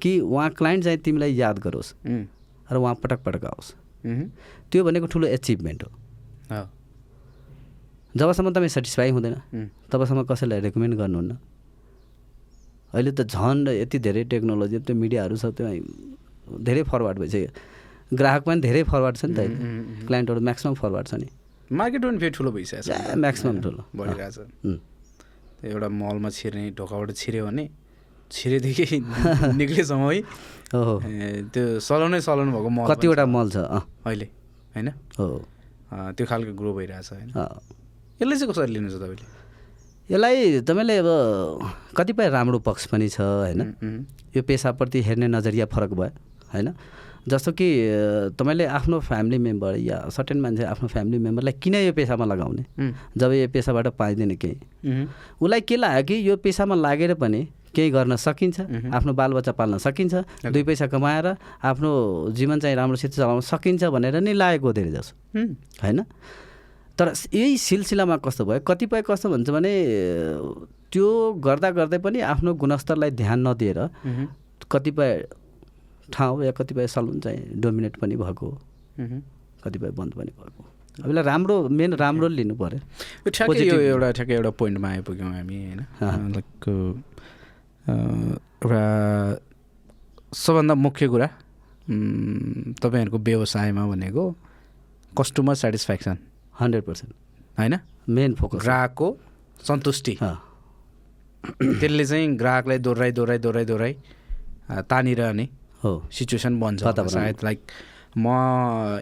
[0.00, 1.94] कि उहाँ क्लाइन्ट चाहिँ तिमीलाई याद गरोस्
[2.70, 3.68] र उहाँ पटक पटक आओस्।
[4.70, 5.90] त्यो भनेको ठुलो एचिभमेन्ट हो।
[6.52, 6.64] हो।
[8.16, 9.34] जबसम्म तपाईँ सेटिस्फाई हुँदैन
[9.90, 11.32] तबसम्म कसैलाई रेकमेन्ड गर्नुहुन्न।
[12.94, 15.66] अहिले त झन् यति धेरै टेक्नोलोजी त्यो मिडियाहरू छ त्यो
[16.64, 17.50] धेरै फरवर्ड भइसक्यो।
[18.16, 21.28] ग्राहक पनि धेरै फरवर्ड छ नि त अहिले। क्लाइन्टहरू म्याक्सिमम् फरवर्ड छ नि।
[21.72, 23.82] मार्केट पनि फेरि ठुलो भइसकेको छ। म्याक्सिमम् ठुलो।
[25.58, 27.64] त्यो एउटा मलमा छिर्ने ढोकाबाट छिर्यो भने
[28.30, 28.86] छिरेदेखि
[29.58, 30.20] निक्लेसम्म है।
[30.72, 30.94] हो
[31.52, 33.56] त्यो चलाउनै चलाउनु भएको मल कतिवटा मल छ?
[33.56, 34.26] अँ। अहिले
[34.76, 34.88] होइन?
[35.18, 35.26] हो।
[36.16, 37.30] त्यो खालको ग्रो भइरहेछ होइन?
[37.32, 37.60] अँ।
[38.20, 39.26] यसले चाहिँ कसरी लिनुहुन्छ तपाईँले?
[40.08, 41.08] यसलाई तपाईँले अब
[41.96, 43.60] कतिपय राम्रो पक्ष पनि छ होइन?
[44.36, 46.12] यो पेसाप्रति हेर्ने नजरिया फरक भयो
[46.52, 46.68] होइन?
[47.28, 47.68] जस्तो कि
[48.38, 52.64] तपाईँले आफ्नो फ्यामिली मेम्बर या सर्टेन मान्छे आफ्नो फ्यामिली मेम्बरलाई किन यो पेसामा लगाउने?
[53.16, 54.56] जब यो पेसाबाट पाइँदैन केही।
[55.40, 57.40] उसलाई के लाग्यो कि यो पेसामा लागेर पनि
[57.74, 58.60] केही गर्न सकिन्छ।
[58.96, 60.14] आफ्नो बालबच्चा पाल्न सकिन्छ
[60.48, 61.26] दुई पैसा कमाएर
[61.62, 61.90] आफ्नो
[62.32, 65.12] जीवन चाहिँ राम्रोसित चलाउन सकिन्छ भनेर नै लागेको धेरै जसो।
[65.82, 66.00] होइन?
[66.98, 68.60] तर यही सिलसिलामा कस्तो भयो?
[68.66, 69.72] कतिपय कस्तो भन्छ भने
[70.90, 71.06] त्यो
[71.44, 73.78] गर्दा गर्दै पनि आफ्नो गुणस्तरलाई ध्यान नदिएर
[74.72, 75.10] कतिपय
[76.12, 78.48] ठाउँ या कतिपय सलुन चाहिँ डोमिनेट पनि भएको।
[79.00, 79.20] उम्।
[79.64, 80.62] कतिपय बन्द पनि भएको।
[80.98, 85.56] अब यसलाई राम्रो मेन राम्रो लिनु पऱ्यो ठ्याक्कै यो एउटा ठ्याक्कै एउटा पोइन्टमा आइपुग्यौँ हामी
[85.56, 85.80] होइन?
[86.34, 86.68] लाइक
[87.88, 88.82] एउटा
[90.34, 91.28] सबभन्दा मुख्य कुरा
[92.82, 94.24] तपाईँहरूको व्यवसायमा भनेको
[95.18, 96.16] कस्टमर सेटिस्फ्याक्सन
[96.60, 97.12] हन्ड्रेड पर्सेन्ट।
[97.58, 97.74] होइन?
[98.08, 98.58] Main focus.
[98.62, 99.08] ग्राहकको
[99.62, 100.14] सन्तुष्टि।
[101.80, 103.92] त्यसले चाहिँ ग्राहकलाई दोहोऱ्याइ दोहोऱ्याइ दोहोऱ्याइ दोहोऱ्याइ
[104.90, 105.48] तानिरहने।
[105.84, 107.60] हो। सिचुएसन बन्छ। सायद लाइक
[108.18, 108.26] म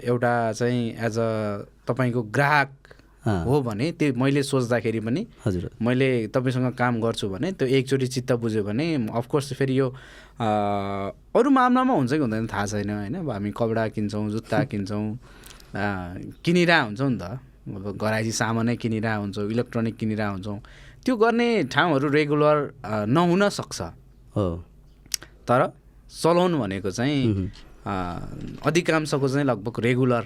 [0.05, 1.29] एउटा चाहिँ एज अ
[1.89, 2.71] तपाईँको ग्राहक
[3.47, 8.33] हो। भने त्यो मैले सोच्दाखेरि पनि हजुर। मैले तपाईँसँग काम गर्छु भने त्यो एकचोटि चित्त
[8.43, 8.87] बुझ्यो भने
[9.19, 9.89] अफकोर्स फेरि यो
[10.41, 13.15] अरू मामलामा हुन्छ कि हुँदैन थाहा छैन होइन?
[13.25, 15.05] अब हामी कपडा किन्छौँ जुत्ता किन्छौँ
[15.75, 15.85] अ,
[16.45, 17.25] किनिरहेको हुन्छौँ नि त।
[17.67, 20.59] अब घराइसी सामानै किनिरहेको हुन्छौँ इलेक्ट्रोनिक किनिरहेको हुन्छौँ।
[21.05, 22.57] त्यो गर्ने ठाउँहरू रेगुलर
[23.09, 23.81] नहुन सक्छ।
[24.37, 24.47] हो।
[25.49, 25.61] तर
[26.11, 27.51] चलाउनु भनेको चाहिँ
[28.67, 30.25] अधिकांशको चाहिँ लगभग रेगुलर।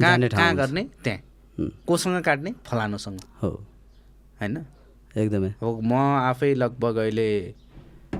[0.00, 0.82] कहाँ कहाँ। गर्ने?
[1.04, 1.18] त्यहाँ।
[1.58, 2.50] हुँ, कोसँग काट्ने?
[2.64, 3.50] फलानुसँग। हो।
[4.40, 4.56] होइन?
[5.16, 5.92] एकदमै। अब म
[6.30, 7.28] आफै लगभग अहिले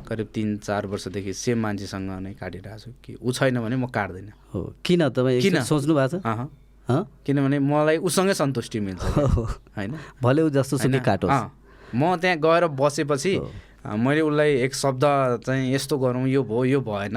[0.09, 4.33] करिब तिन चार वर्षदेखि सेम मान्छेसँग नै काटिरहेको छु कि ऊ छैन भने म काट्दैन।
[4.53, 5.63] हो। किन तपाईँ किन?
[5.65, 6.27] सोच्नु भएको छ?
[6.89, 7.07] हँ?
[7.27, 9.43] किनभने मलाई उसँगै सन्तुष्टि मिल्छ। हो।
[9.77, 9.95] होइन?
[10.23, 11.51] भले ऊ जस्तो अँ,
[11.95, 13.51] म त्यहाँ गएर बसेपछि हो।
[13.85, 15.05] मैले उसलाई एक शब्द
[15.47, 17.17] चाहिँ यस्तो गरौँ यो भयो यो भएन।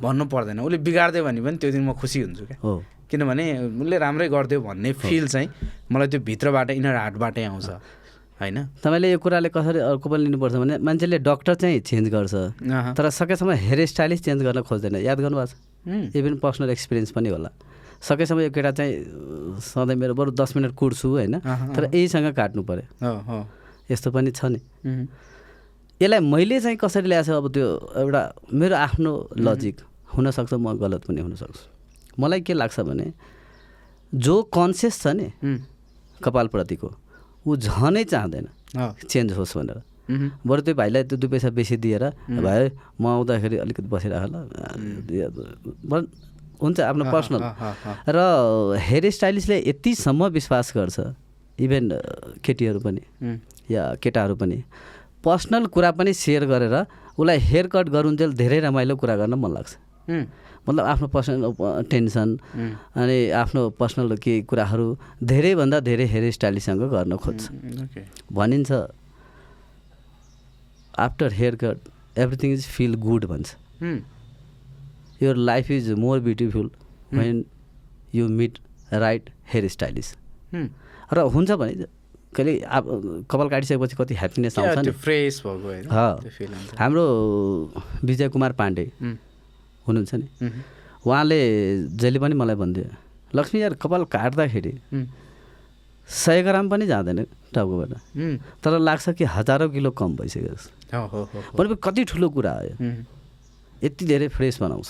[0.00, 2.72] भन्नु पर्दैन। उसले बिगारिदियो भने पनि त्यो दिन म खुसी हुन्छु क्या। हो।
[3.10, 3.44] किनभने
[3.80, 5.48] उसले राम्रै गरिदियो भन्ने फिल चाहिँ
[5.92, 7.68] मलाई त्यो भित्रबाट इनर हार्टबाटै आउँछ।
[8.40, 8.58] होइन?
[8.82, 12.34] तपाईँले यो कुराले कसरी अर्को पनि लिनुपर्छ भने मान्छेले डक्टर चाहिँ चेन्ज गर्छ।
[12.96, 16.16] तर सकेसम्म हेयर स्टाइलिस चेन्ज गर्न खोज्दैन। याद गर्नुभएको छ?
[16.16, 17.50] इभन पर्सनल एक्सपिरियन्स पनि होला।
[18.02, 18.92] सकेसम्म यो केटा चाहिँ
[19.62, 21.38] सधैँ मेरो बरु दस मिनट कुर्छु होइन?
[21.76, 23.46] तर यहीसँग काट्नु पऱ्यो
[23.88, 24.60] यस्तो पनि छ नि।
[26.02, 27.66] यसलाई मैले चाहिँ कसरी ल्याएको छु अब त्यो
[28.02, 28.22] एउटा
[28.52, 29.76] मेरो आफ्नो लजिक
[30.14, 31.62] हुनसक्छ म गलत पनि हुनसक्छु।
[32.20, 33.06] मलाई के लाग्छ भने
[34.12, 35.28] जो कन्सियस छ नि
[36.20, 36.88] कपालप्रतिको
[37.46, 38.46] ऊ झनै चाहँदैन
[39.10, 39.78] चेन्ज होस् भनेर।
[40.46, 42.04] बरु त्यो भाइलाई त्यो दुई पैसा बेसी दिएर
[42.42, 42.70] भाइ
[43.00, 44.28] म आउँदाखेरि अलिकति बसिरहेको
[45.90, 46.06] ल
[46.62, 47.42] हुन्छ आफ्नो पर्सनल
[48.08, 48.18] र
[48.78, 50.98] हेयर स्टाइलिस्टले यतिसम्म विश्वास गर्छ
[51.58, 51.84] इभन
[52.44, 53.02] केटीहरू पनि
[53.70, 54.58] या केटाहरू पनि।
[55.24, 56.74] पर्सनल कुरा पनि सेयर गरेर
[57.18, 59.72] उसलाई हेयर कट गरुन्जेल धेरै रमाइलो कुरा गर्न मन लाग्छ।
[60.68, 61.42] मतलब आफ्नो पर्सनल
[61.90, 62.28] टेन्सन
[62.96, 64.86] अनि आफ्नो पर्सनल के कुराहरू
[65.22, 67.42] धेरैभन्दा धेरै हेयर स्टाइलिस्टसँग गर्न खोज्छ।
[68.32, 68.72] भनिन्छ
[70.98, 71.78] after haircut
[72.18, 73.48] everything is feel good भन्छ
[75.22, 76.70] your life is more beautiful
[77.12, 77.44] when
[78.14, 78.58] you meet
[78.92, 80.18] right hair stylist
[80.54, 80.68] um,
[81.12, 81.86] र हुन्छ भने
[82.34, 82.84] कहिले अब
[83.30, 87.04] कपाल काटिसकेपछि कति ह्याप्पिनेस आउँछ नि। फ्रेस भएको। हाम्रो
[88.04, 88.84] विजय कुमार पाण्डे
[89.86, 90.26] हुनुहुन्छ नि।
[91.06, 91.38] उहाँले
[91.94, 92.84] जहिले पनि मलाई भन्थ्यो
[93.34, 94.72] लक्ष्मी यार कपाल काट्दाखेरि
[96.08, 97.92] सय ग्राम पनि जाँदैन टाउकोबाट
[98.64, 102.28] तर लाग्छ कि हजारौँ किलो कम भइसक्यो जस्तो। हो, हो, हो, हो। भनेपछि कति ठुलो
[102.28, 103.04] कुरा उम्,
[103.82, 104.88] यति धेरै फ्रेस बनाउँछ।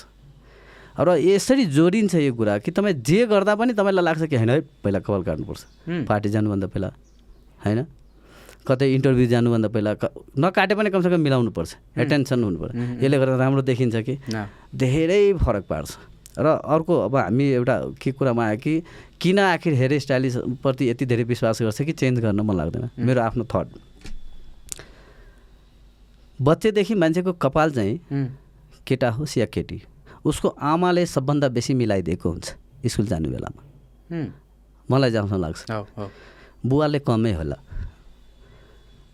[0.95, 4.61] र यसरी जोडिन्छ यो कुरा कि तपाईँ जे गर्दा पनि तपाईँलाई लाग्छ कि होइन है
[4.83, 5.63] पहिला कपाल काट्नुपर्छ।
[6.07, 6.91] पार्टी जानुभन्दा पहिला।
[7.65, 7.81] होइन?
[8.65, 9.91] कतै इन्टरभ्यू जानुभन्दा पहिला
[10.39, 14.15] नकाटे पनि कमसेकम मिलाउनुपर्छ एटेन्सन हुनु उम्, यसले गर्दा राम्रो देखिन्छ कि?
[14.73, 15.91] धेरै फरक पार्छ।
[16.35, 18.73] र अर्को अब हामी एउटा के कुरामा आयो कि
[19.21, 22.91] किन आखिर हेयर स्टाइलिस्टप्रति यति धेरै विश्वास गर्छ कि चेन्ज गर्न मन लाग्दैन?
[22.99, 23.67] मेरो आफ्नो थट
[26.39, 27.95] बच्चेदेखि मान्छेको कपाल चाहिँ
[28.87, 29.79] केटा होस् या केटी
[30.25, 32.47] उसको आमाले सबभन्दा बेसी मिलाइदिएको हुन्छ
[32.91, 33.63] स्कुल जाने बेलामा।
[34.89, 35.61] मलाई जहाँसम्म लाग्छ।
[36.65, 37.57] बुवाले कमै होला।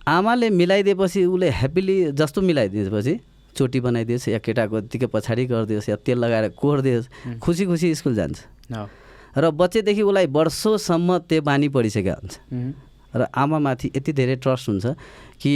[0.09, 3.15] आमाले मिलाइदिएपछि उसले ह्याप्पिली जस्तो मिलाइदिएपछि
[3.57, 7.07] चोटी बनाइदियोस् या केटाको यत्तिकै पछाडि गरिदियोस् या तेल लगाएर कोरिदियोस्
[7.43, 8.39] खुसी खुसी स्कुल जान्छ।
[9.37, 12.35] र बच्चेदेखि उसलाई वर्षौसम्म त्यो बानी परिसकेको हुन्छ।
[13.15, 14.87] र आमामाथि यति धेरै ट्रस्ट हुन्छ
[15.43, 15.53] कि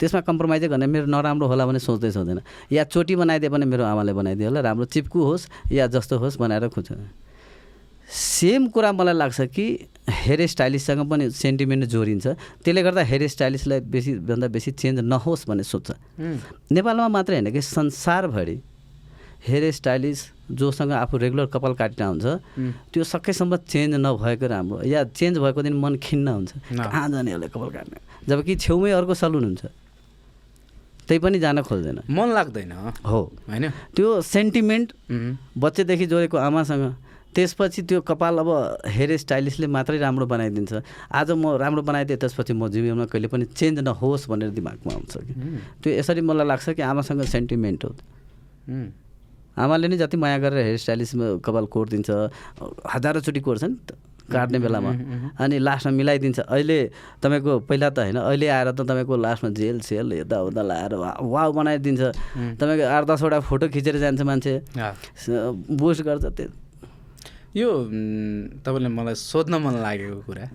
[0.00, 2.40] त्यसमा कम्प्रोमाइजै गर्ने मेरो नराम्रो होला भने सोच्दै सोच्दैन।
[2.72, 6.68] या चोटी बनाइदिए पनि मेरो आमाले बनाइदियो होला राम्रो चिप्कु होस् या जस्तो होस् बनाएर
[6.72, 6.88] खुन्छ
[8.08, 12.26] सेम कुरा मलाई लाग्छ कि हेयर स्टाइलिससँग पनि सेन्टिमेन्ट जोडिन्छ।
[12.64, 16.38] त्यसले गर्दा हेयर स्टाइलिसलाई बेसीभन्दा बेसी चेन्ज नहोस् भन्ने सोच्छ। उम्,
[16.72, 18.60] नेपालमा मात्रै होइन कि संसारभरि
[19.48, 20.18] हेयर स्टाइलिस
[20.50, 22.26] जोसँग आफू रेगुलर कपाल काटिन हुन्छ।
[22.92, 27.48] त्यो सकेसम्म चेन्ज नभएको राम्रो या चेन्ज भएको दिन मन खिन्न हुन्छ। कहाँ जाने यसले
[27.48, 27.98] कपाल काट्ने?
[28.28, 29.64] जबकि छेउमै अर्को सलुन हुन्छ।
[31.08, 32.72] त्यही पनि जान खोज्दैन। मन लाग्दैन।
[33.04, 33.64] हो। होइन?
[33.96, 34.92] त्यो सेन्टिमेन्ट
[35.58, 36.84] बच्चेदेखि जोडेको आमासँग
[37.34, 38.48] त्यसपछि त्यो कपाल अब
[38.86, 40.72] हेयर स्टाइलिस्टले मात्रै राम्रो बनाइदिन्छ।
[41.12, 45.32] आज म राम्रो बनाइदिएँ त्यसपछि म जीवनमा कहिले पनि चेन्ज नहोस् भनेर दिमागमा आउँछ कि।
[45.82, 47.90] त्यो यसरी मलाई लाग्छ कि आमासँग सेन्टिमेन्ट हो।
[49.58, 52.10] आमाले नै जति माया गरेर हेयर स्टाइलिस्टमा कपाल कोरिदिन्छ
[52.94, 54.90] हजारौँचोटि कोर्छ नि त काट्ने बेलामा।
[55.36, 56.78] अनि लास्टमा मिलाइदिन्छ। अहिले
[57.22, 61.52] तपाईँको पहिला त होइन अहिले आएर त तपाईँको लास्टमा जेल सेल यताउता लाएर वा- वाउ
[61.52, 62.02] बनाइदिन्छ।
[62.58, 64.54] तपाईँको आठ दसवटा फोटो खिचेर जान्छ मान्छे।
[65.76, 66.48] बुस्ट गर्छ त्यो।
[67.54, 67.70] यो
[68.66, 70.46] तपाईँले मलाई सोध्न मन लागेको कुरा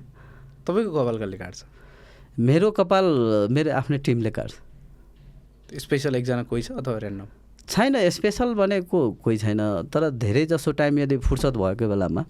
[0.68, 1.60] तपाईँको कपाल कसले काट्छ?
[2.38, 3.06] मेरो कपाल
[3.52, 4.54] मेरो आफ्नै टिमले काट्छ।
[5.80, 7.28] स्पेसल एकजना कोही छ अथवा ऱ्यान्डम
[7.70, 12.24] छैन स्पेसल भनेको कोही छैन तर धेरै जसो टाइम यदि फुर्सद भएको बेलामा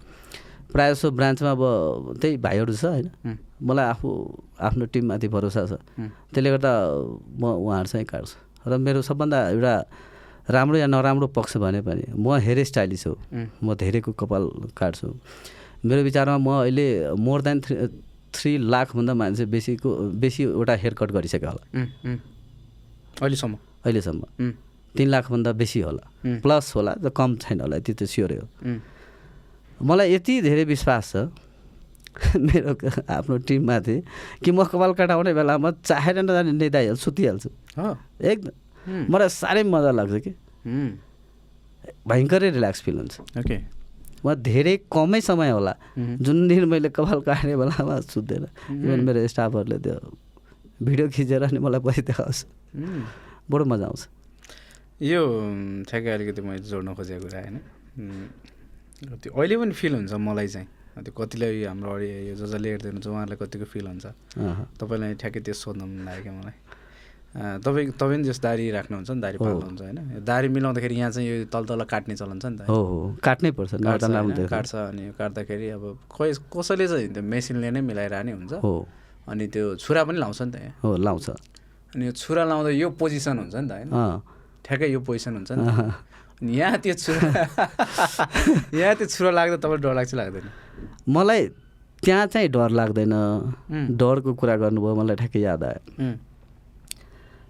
[0.69, 1.63] प्रायः जसो ब्रान्चमा अब
[2.21, 3.37] त्यही भाइहरू छ होइन?
[3.63, 4.07] मलाई आफू
[4.61, 5.81] आफ्नो टिममाथि भरोसा छ।
[6.29, 6.71] त्यसले गर्दा
[7.41, 9.73] म उहाँहरूसँग काट्छु। र मेरो सबभन्दा एउटा
[10.49, 13.13] राम्रो या नराम्रो पक्ष भने पनि म हेयर स्टाइलिस हो।
[13.63, 15.07] म धेरैको कपाल काट्छु।
[15.85, 17.75] मेरो विचारमा म अहिले मोर देन थ्री
[18.33, 19.89] थ्री लाखभन्दा मान्छे बेसीको
[20.21, 21.63] बेसीवटा हेयर कट गरिसक्यो होला।
[23.21, 23.55] अहिलेसम्म?
[23.85, 24.21] अहिलेसम्म।
[24.97, 26.03] तिन लाखभन्दा बेसी होला।
[26.41, 28.47] प्लस होला त कम छैन होला त्यो त स्योरै हो।
[29.85, 31.29] मलाई यति धेरै विश्वास छ
[32.35, 32.73] मेरो
[33.05, 33.95] आफ्नो टिममाथि
[34.43, 38.53] कि म कपाल कटाउने बेलामा चाहेर नजाने निदाइहाल्छु सुतिहाल्छु। हो एकदम
[38.87, 40.31] मलाई साह्रै मजा लाग्छ कि।
[40.67, 40.91] उम्,
[42.07, 43.57] भयङ्करै रिल्याक्स फिल हुन्छ। ओके
[44.19, 48.45] म धेरै कमै समय होला। उम्, जुन दिन मैले कपाल काट्ने बेलामा सुत्दैन।
[48.83, 49.95] इभन मेरो स्टाफहरूले त्यो
[50.83, 52.39] भिडियो खिचेर अनि मलाई पछि देखाउँछ।
[53.51, 54.03] बडो मजा आउँछ।
[55.01, 55.21] यो
[55.87, 57.57] ठ्याक्कै अलिकति मैले जोड्न खोजेको कुरा होइन।
[59.23, 60.67] त्यो अहिले पनि फिल हुन्छ मलाई चाहिँ।
[60.99, 64.05] त्यो कतिलाई हाम्रो अडि यो ज जसले हेर्दै हुनुहुन्छ उहाँहरूलाई कतिको फिल हुन्छ।
[64.79, 66.55] तपाईँलाई ठ्याक्कै त्यो सोध्न मन लाग्यो क्या मलाई।
[67.29, 70.25] तपाईँ तपाईँ पनि जस दारी राख्नुहुन्छ नि दारी। पाल्नुहुन्छ होइन?
[70.25, 73.51] दारी मिलाउँदाखेरि यहाँ चाहिँ यो तल तल काट्ने चलन छ नि त हो हो। काट्नै
[73.53, 78.73] पर्छ काट्छ अनि काट्दाखेरि अब कोही कसैले चाहिँ त्यो मेसिनले नै मिलाइरहने हुन्छ। हो।
[79.29, 81.29] अनि त्यो छुरा पनि लाउँछ नि त यहाँ। हो लाउँछ।
[81.93, 83.89] अनि यो छुरा लाउँदा यो पोजिसन हुन्छ नि त होइन?
[84.65, 85.69] ठ्याक्कै यो पोजिसन हुन्छ नि त।
[86.41, 87.29] अनि यहाँ त्यो छुरा
[88.73, 90.45] यहाँ त्यो छुरा लाग्दा तपाईँलाई डर लाग्छ लाग्दैन?
[91.13, 91.41] मलाई
[92.01, 93.13] त्यहाँ चाहिँ डर लाग्दैन।
[94.01, 95.79] डरको कुरा गर्नुभयो मलाई ठ्याक्कै याद आयो।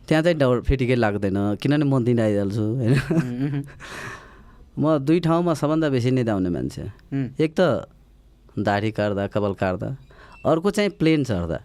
[0.09, 3.63] त्यहाँ चाहिँ डर फेटिकै लाग्दैन किनभने म दिन आइहाल्छु होइन?
[4.81, 6.83] म दुई ठाउँमा सबभन्दा बेसी निदाउने मान्छे।
[7.13, 7.85] उम्, एक त
[8.57, 9.89] दाढी काट्दा कपाल काट्दा
[10.49, 11.57] अर्को चाहिँ प्लेन चढ्दा।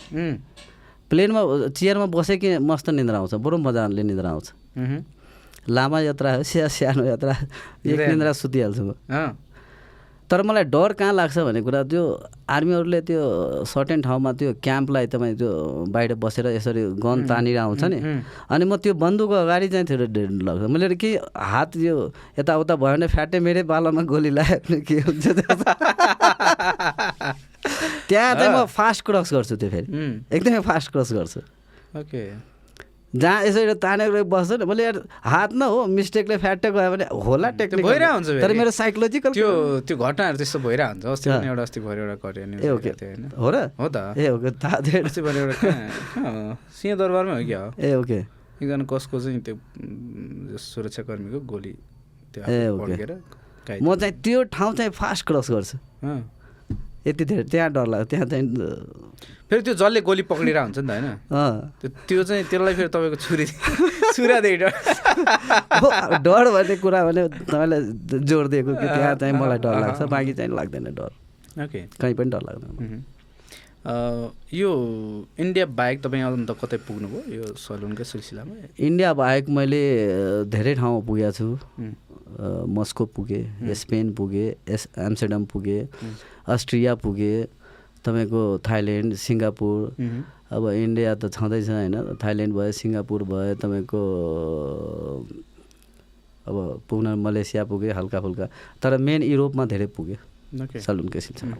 [1.10, 1.40] प्लेनमा
[1.72, 4.46] चेयरमा बसे कि मस्त निन्द्रा आउँछ बडो मजाले निन्द्रा आउँछ।
[5.70, 7.32] लामा यात्रा स्या सानो यात्रा
[7.86, 8.92] एक निद्रा- सुतिहाल्छु म।
[10.34, 12.02] तर मलाई डर कहाँ लाग्छ भन्ने कुरा त्यो
[12.50, 13.22] आर्मीहरूले त्यो
[13.70, 15.50] सर्टेन ठाउँमा त्यो क्याम्पलाई तपाईँ त्यो
[15.94, 17.98] बाहिर बसेर यसरी गन तानेर आउँछ नि।
[18.50, 22.98] अनि म त्यो बन्दुकको अगाडि चाहिँ थियो डेढ लाग्छ। मैले के हात यो यताउता भयो
[22.98, 25.24] भने फ्याटे मेरै बालामा गोली लगायो भने के हुन्छ?
[28.10, 29.86] त्यहाँ चाहिँ म फास्ट क्रस गर्छु त्यो फेरि।
[30.34, 31.40] एकदमै फास्ट क्रस गर्छु।
[31.94, 32.53] ओके।
[33.14, 37.48] जहाँ यसरी तानेर बस्छ नि मैले यार हात न हो मिस्टेकले फ्याट्टै गयो भने होला
[37.54, 39.50] टेक्निक भइरहेको हुन्छ तर। मेरो साइकोलोजिकल त्यो
[39.86, 42.56] त्यो घटनाहरू त्यस्तो भइरहेको हुन्छ। अस्ति पनि। एउटा अस्ति भएर एउटा गर्यो नि
[43.38, 43.56] हो र?
[43.78, 44.50] हो त। ए ओके।
[45.06, 45.70] अस्ति भएर एउटा?
[46.74, 47.70] सिंहदरबारमै हो क्या हो?
[47.78, 48.18] ए ओके।
[48.58, 49.54] एकजना कसको चाहिँ त्यो
[50.58, 51.74] सुरक्षाकर्मीको गोली
[52.34, 52.42] त्यो
[53.78, 55.78] म चाहिँ त्यो ठाउँ चाहिँ फास्ट क्रस गर्छु।
[57.06, 58.46] यति धेरै त्यहाँ डर लाग्छ त्यहाँ चाहिँ
[59.48, 61.06] फेरि त्यो जसले गोली पक्रिरहेको हुन्छ नि त होइन?
[62.08, 63.46] त्यो चाहिँ त्यसलाई फेरि तपाईँको छुरी
[64.16, 64.72] छुरादेखि डर।
[66.24, 67.80] डर भन्ने कुरा भने तपाईँलाई
[68.24, 71.10] जोड दिएको कि त्यहाँ चाहिँ मलाई डर लाग्छ बाँकी चाहिँ लाग्दैन डर।
[71.64, 73.04] ओके। कहीँ पनि डर लाग्दैन।
[73.84, 74.70] यो
[75.38, 77.20] इन्डिया बाहेक तपाईँ अन्त कतै पुग्नुभयो?
[77.36, 78.54] यो सलुनकै सिलसिलामा?
[78.80, 79.82] इन्डिया बाहेक मैले
[80.48, 81.48] धेरै ठाउँमा पुगेको छु।
[82.66, 85.88] मस्को पुगेँ स्पेन पुगेँ एस एम्स्टरडम पुगेँ
[86.48, 87.46] अस्ट्रिया पुगेँ
[88.04, 89.78] तपाईँको थाइल्यान्ड सिङ्गापुर।
[90.48, 94.00] अब इन्डिया त छँदैछ होइन थाइल्यान्ड भयो सिङ्गापुर भयो तपाईँको
[96.48, 96.56] अब
[96.88, 98.46] पुग्न मलेसिया पुग्यो हल्का फुल्का।
[98.80, 99.86] तर मेन युरोपमा धेरै
[100.64, 101.56] ओके। सलुनको सिलसिला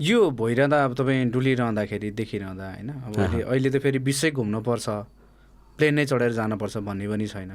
[0.00, 3.12] यो भइरहँदा अब तपाईँ डुलिरहँदाखेरि देखिरहँदा होइन अब
[3.46, 4.86] अहिले त फेरि विश्वै घुम्नुपर्छ
[5.78, 7.52] प्लेनै चढेर जानुपर्छ भन्ने पनि छैन।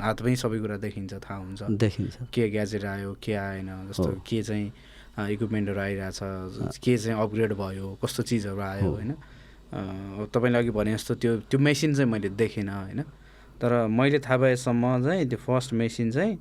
[0.00, 4.66] हातमै सबै कुरा देखिन्छ थाहा हुन्छ। देखिन्छ। के ग्याजेट आयो के आएन जस्तो। के चाहिँ
[5.30, 6.18] इक्विपमेन्टहरू आइरहेछ
[6.82, 9.12] के चाहिँ अपग्रेड भयो कस्तो चिजहरू आयो होइन।
[10.30, 13.00] तपाईँले अघि भने जस्तो त्यो त्यो मेसिन चाहिँ मैले देखिनँ होइन।
[13.62, 16.34] तर मैले थाहा भएसम्म चाहिँ त्यो फर्स्ट मेसिन चाहिँ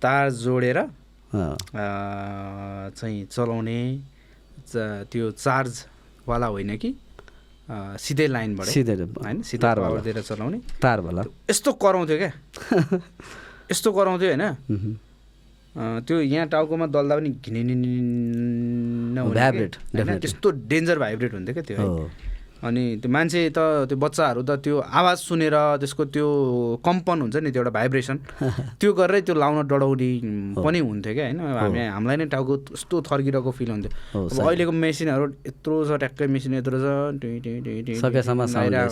[0.00, 0.78] तार जोडेर
[1.32, 3.78] चाहिँ चलाउने
[5.12, 6.90] त्यो चार्जवाला होइन कि?
[8.04, 9.42] सिधै लाइनबाट। सिधै होइन?
[9.42, 12.32] सिधै पावर दिएर चलाउने। तारवाला यस्तो कराउँथ्यो क्या।
[13.72, 14.44] यस्तो कराउँथ्यो होइन?
[16.06, 17.30] त्यो यहाँ टाउकोमा दल्दा पनि
[19.94, 20.20] definitely.
[20.20, 21.76] त्यस्तो डेन्जर भाइब्रेट हुन्थ्यो क्या त्यो
[22.62, 23.58] अनि त्यो मान्छे त
[23.90, 26.26] त्यो बच्चाहरू त त्यो आवाज सुनेर त्यसको त्यो
[26.86, 28.16] कम्पन हुन्छ नि त्यो एउटा भाइब्रेसन
[28.80, 30.10] त्यो गरेरै त्यो लाउन डढाउने
[30.62, 31.40] पनि हुन्थ्यो क्या होइन?
[31.58, 36.26] हामी हामीलाई नै टाउको यस्तो थर्किरहेको फिल हुन्थ्यो। हो, अब। अहिलेको मेसिनहरू यत्रो छ ट्याक्कै
[36.34, 36.86] मेसिन यत्रो छ।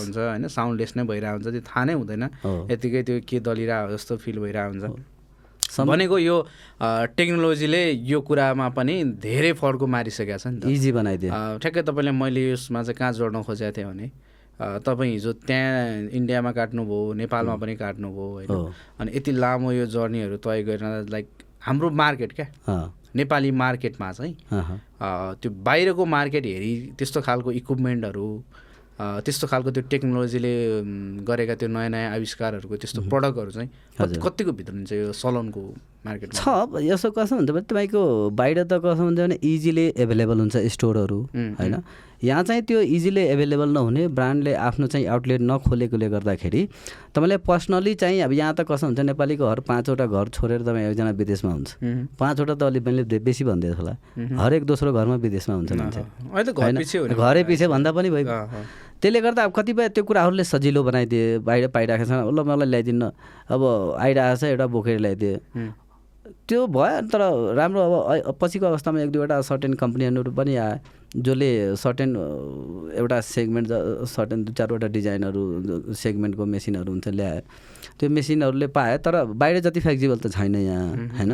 [0.03, 0.45] हुन्छ होइन?
[0.49, 2.25] साउन्डलेस नै भइरहेको हुन्छ त्यो थाहा नै हुँदैन।
[2.75, 5.20] यतिकै त्यो के दलिरहेको जस्तो फिल भइरहेको हुन्छ।
[5.71, 6.37] भनेको यो
[7.17, 11.31] टेक्नोलोजीले यो कुरामा पनि धेरै फड्को मारिसकेको छ नि त। इजी बनाइदियो।
[11.63, 14.07] ठ्याक्कै तपाईँले मैले यसमा चाहिँ कहाँ जोड्न खोजेको थिएँ भने
[14.61, 18.51] तपाईँ हिजो त्यहाँ इन्डियामा काट्नुभयो नेपालमा पनि काट्नुभयो होइन?
[19.01, 21.27] अनि यति लामो यो जर्नीहरू तय गरेर लाइक
[21.65, 22.47] हाम्रो मार्केट क्या?
[23.17, 24.35] नेपाली मार्केटमा चाहिँ
[25.41, 28.29] त्यो बाहिरको मार्केट हेरी त्यस्तो खालको इक्विपमेन्टहरू
[29.01, 30.53] त्यस्तो खालको त्यो टेक्नोलोजीले
[31.25, 33.69] गरेका त्यो नयाँ नयाँ आविष्कारहरूको त्यस्तो प्रडक्टहरू चाहिँ।
[34.21, 35.63] कतिको भित्र हुन्छ यो सलोनको
[36.05, 36.37] मार्केटमा?
[36.37, 38.03] छ अब यसो कसो हुन्छ भने तपाईँको
[38.37, 41.75] बाहिर त कसो हुन्छ भने इजिली एभाइलेबल हुन्छ स्टोरहरू होइन?
[42.21, 46.63] यहाँ चाहिँ त्यो इजिली एभाइलेबल नहुने ब्रान्डले आफ्नो चाहिँ आउटलेट नखोलेकोले गर्दाखेरि
[47.17, 51.11] तपाईँले पर्सनली चाहिँ अब यहाँ त कसो हुन्छ नेपालीको घर पाँचवटा घर छोडेर तपाईँ एकजना
[51.17, 51.71] विदेशमा हुन्छ।
[52.21, 53.97] पाँचवटा त अलिक मैले बेसी भनिदिएछ होला।
[54.37, 57.43] हरेक दोस्रो घरमा विदेशमा हुन्छ मान्छे। घर?
[57.49, 58.29] पछि भन्दा पनि भयो।
[59.03, 63.11] त्यसले गर्दा अब कतिपय त्यो कुराहरूले सजिलो बनाइदिए बाहिर पाइरहेको छ ल मलाई ल्याइदिनु न
[63.49, 63.63] अब
[63.97, 65.37] आइरहेको छ एउटा बोकेर ल्याइदिए।
[66.49, 67.21] त्यो भयो तर
[67.57, 70.79] राम्रो अब पछिको अवस्थामा एक दुईवटा सर्टेन कम्पनीहरू पनि आए
[71.17, 72.11] जसले सर्टेन
[73.01, 73.69] एउटा सेगमेन्ट
[74.07, 75.43] सर्टेन दुई चारवटा डिजाइनहरू
[75.97, 77.41] सेगमेन्टको मेसिनहरू हुन्छ ल्याए।
[77.99, 80.87] त्यो मेसिनहरूले पाए तर बाहिर जति फ्लेक्जिबल त छैन यहाँ
[81.19, 81.31] होइन?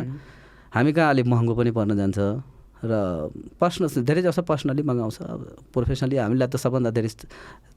[0.73, 2.19] हामी कहाँ अलिक महँगो पनि पर्न जान्छ?
[2.83, 2.91] र
[3.57, 5.41] पर्सनल धेरै जसो पर्सनली मगाउँछ। अब
[5.73, 7.09] प्रोफेसनली हामीलाई त सबभन्दा धेरै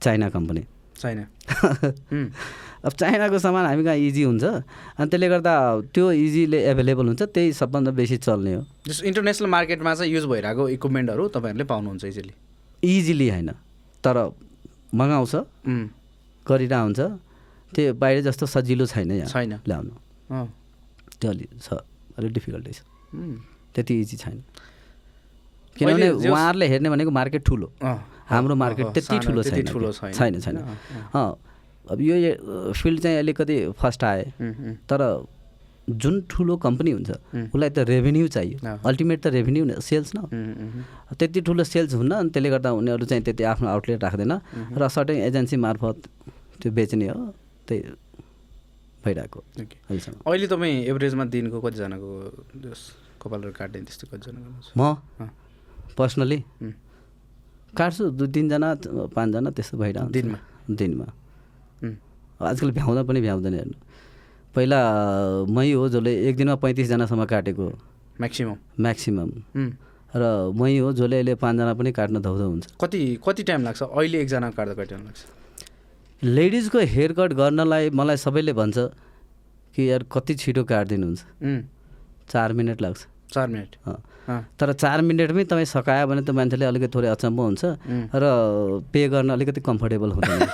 [0.01, 0.63] चाइना कम्पनी
[1.01, 2.29] उम्,
[2.85, 4.45] अब चाइनाको सामान हामी कहाँ इजी हुन्छ?
[5.01, 5.55] अनि त्यसले गर्दा
[5.97, 10.69] त्यो इजीले एभाइलेबल हुन्छ त्यही सबभन्दा बेसी चल्ने हो। जस्तो इन्टरनेसनल मार्केटमा चाहिँ युज भइरहेको
[10.77, 12.33] इक्विपमेन्टहरू तपाईँहरूले पाउनुहुन्छ इजिली
[12.85, 13.51] इजिली होइन
[14.05, 14.17] तर
[14.93, 15.35] मगाउँछ।
[15.65, 15.89] उम्,
[16.47, 17.01] गरिरहेको हुन्छ
[17.73, 19.95] त्यो बाहिर जस्तो सजिलो छैन यहाँ। छैन। ल्याउनु।
[21.17, 21.81] त्यो अलि छ
[22.19, 22.81] अलिक डिफिकल्टी छ।
[23.73, 24.43] त्यति इजी छैन।
[25.81, 27.69] किनभने उहाँहरूले हेर्ने भनेको मार्केट ठुलो।
[28.31, 30.57] हाम्रो मार्केट त्यति ठुलो छैन। छैन। छैन
[31.91, 34.23] अब यो फिल्ड चाहिँ अलिकति फर्स्ट आए।
[34.87, 35.01] तर
[35.91, 37.11] जुन ठुलो कम्पनी हुन्छ
[37.51, 40.19] उसलाई त रेभेन्यू चाहियो। अल्टिमेट त रेभेन्यू न सेल्स न।
[41.19, 44.33] त्यति ठुलो सेल्स हुन्न अनि त्यसले गर्दा उनीहरू चाहिँ त्यति आफ्नो आउटलेट राख्दैन।
[44.79, 45.97] र सर्टेन एजेन्सी मार्फत
[46.63, 47.35] त्यो बेच्ने हो
[47.67, 47.83] त्यही
[49.03, 49.41] भइरहेको
[50.31, 52.11] अहिले तपाईँ एभरेजमा दिनको कतिजनाको
[53.19, 54.39] कपालहरू काट्ने त्यस्तो कतिजना
[54.79, 54.95] म।
[55.99, 56.39] पर्सनली
[57.77, 58.69] काट्छु दुई तिनजना
[59.15, 60.39] पाँचजना त्यस्तो भइरहेको हुन्छ। दिनमा
[60.81, 61.07] दिनमा
[62.41, 63.77] आजकल भ्याउँदा पनि भ्याउँदैन हेर्नु
[64.55, 64.79] पहिला
[65.57, 67.67] मै हो जसले एक दिनमा पैँतिसजनासम्म काटेको
[68.21, 69.33] म्याक्सिमम् म्याक्सिमम्
[70.17, 70.23] र
[70.61, 74.51] मै हो जसले अहिले पाँचजना पनि काट्न धौधौ हुन्छ कति कति टाइम लाग्छ अहिले एकजना
[74.59, 75.21] काट्दा कति टाइम लाग्छ
[76.23, 78.79] लेडिजको हेयर कट गर्नलाई मलाई सबैले भन्छ
[79.75, 81.21] कि यार कति छिटो काटिदिनुहुन्छ
[82.33, 83.77] चार मिनट लाग्छ चार मिनट
[84.61, 87.65] तर चार मिनटमै तपाईँ सकायो भने त मान्छेले अलिकति थोरै अचम्म हुन्छ।
[88.15, 88.25] र
[88.93, 90.41] पे गर्न अलिकति कम्फर्टेबल हुँदैन।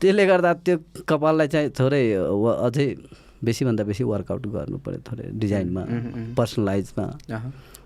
[0.00, 0.76] त्यसले गर्दा त्यो
[1.08, 2.02] कपाललाई चाहिँ थोरै
[2.66, 2.86] अझै
[3.44, 5.82] बेसीभन्दा बेसी वर्कआउट गर्नु पऱ्यो थोरै डिजाइनमा
[6.36, 7.06] पर्सनलाइजमा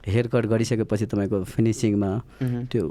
[0.07, 2.11] हेयर कट गरिसकेपछि तपाईँको फिनिसिङमा।
[2.71, 2.83] त्यो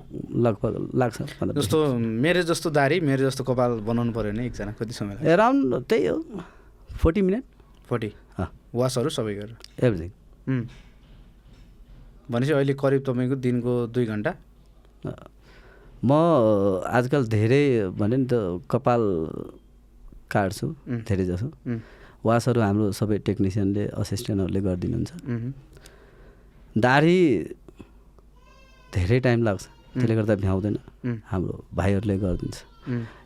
[0.46, 1.18] लगभग लाग्छ
[1.60, 1.78] जस्तो
[2.26, 6.16] मेरो जस्तो दारी मेरो जस्तो कपाल बनाउनु पऱ्यो भने एकजना कति समय एराउन्ड त्यही हो
[7.02, 7.44] फोर्टी मिनट।
[7.90, 8.10] फोर्टी।
[8.40, 10.12] अँ। वासहरू सबै गरेर। एभ्रिथिङ।
[12.30, 14.32] भनेपछि अहिले करिब तपाईँको दिनको दुई घन्टा।
[16.04, 16.12] म
[16.98, 17.64] आजकल धेरै
[18.00, 18.34] भने नि त
[18.72, 19.02] कपाल
[20.34, 20.68] काट्छु.
[21.08, 21.48] धेरै जसो।
[22.26, 25.12] वासहरू हाम्रो सबै टेक्निसियनले असिस्टेन्टहरूले गरिदिनुहुन्छ।
[26.80, 27.20] दाढी
[28.94, 29.64] धेरै टाइम लाग्छ।
[29.94, 30.76] त्यसले गर्दा भ्याउँदैन
[31.32, 32.58] हाम्रो भाइहरूले गरिदिन्छ।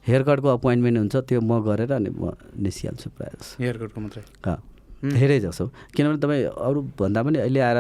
[0.08, 2.36] हेयर कटको अपोइन्टमेन्ट हुन्छ त्यो म गरेर अनि म
[2.66, 4.24] निस्किहाल्छु प्रायः हेयर कटको मात्रै
[5.04, 7.80] धेरै जसो। किनभने तपाईँ अरू भन्दा पनि अहिले आएर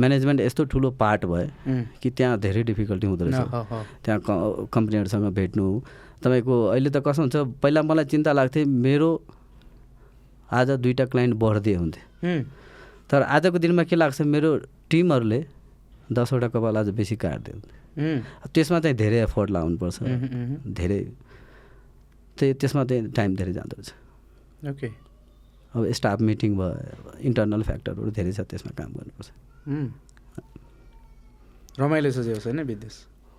[0.00, 1.46] म्यानेजमेन्ट यस्तो ठुलो पार्ट भयो
[2.00, 3.48] कि त्यहाँ धेरै डिफिकल्टी हुँदो रहेछ।
[4.04, 4.18] त्यहाँ
[4.72, 5.66] कम्पनीहरूसँग भेट्नु
[6.22, 9.10] तपाईँको अहिले त कसो हुन्छ पहिला मलाई चिन्ता लाग्थ्यो मेरो
[10.48, 12.00] आज दुईवटा क्लाइन्ट बढ्दै हुन्थे।
[13.10, 14.50] तर आजको दिनमा के लाग्छ मेरो
[14.90, 15.40] टिमहरूले
[16.12, 18.20] दसवटा कपाल आज बेसी काट्दै हुन्थे उम्,
[18.54, 19.98] त्यसमा चाहिँ धेरै एफोर्ट लाउनुपर्छ।
[20.78, 21.00] धेरै।
[22.38, 23.90] त्यही त्यसमा चाहिँ टाइम धेरै जाँदो रहेछ।
[24.72, 24.88] ओके।
[25.74, 29.28] अब स्टाफ मिटिङ भयो इन्टरनल फ्याक्टरहरू धेरै छ त्यसमा काम गर्नुपर्छ।
[31.80, 32.94] रमाइलो छ जे होइन विदेश।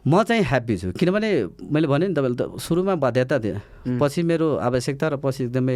[0.05, 1.29] म चाहिँ ह्याप्पी छु किनभने
[1.71, 3.59] मैले भने नि तपाईँले त सुरुमा बाध्यता थिएँ
[3.99, 5.75] पछि मेरो आवश्यकता र पछि एकदमै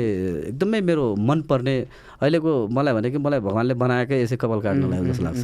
[0.52, 1.76] एकदमै मेरो मनपर्ने
[2.20, 5.42] अहिलेको मलाई भने कि मलाई भगवान्ले बनाएकै यसै कपाल काट्नलाई हो जस्तो लाग्छ।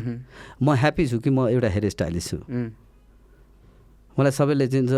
[0.60, 2.38] म ह्याप्पी छु कि म एउटा हेयर स्टाइलिस्ट छु
[4.20, 4.92] मलाई सबैले चिन्छ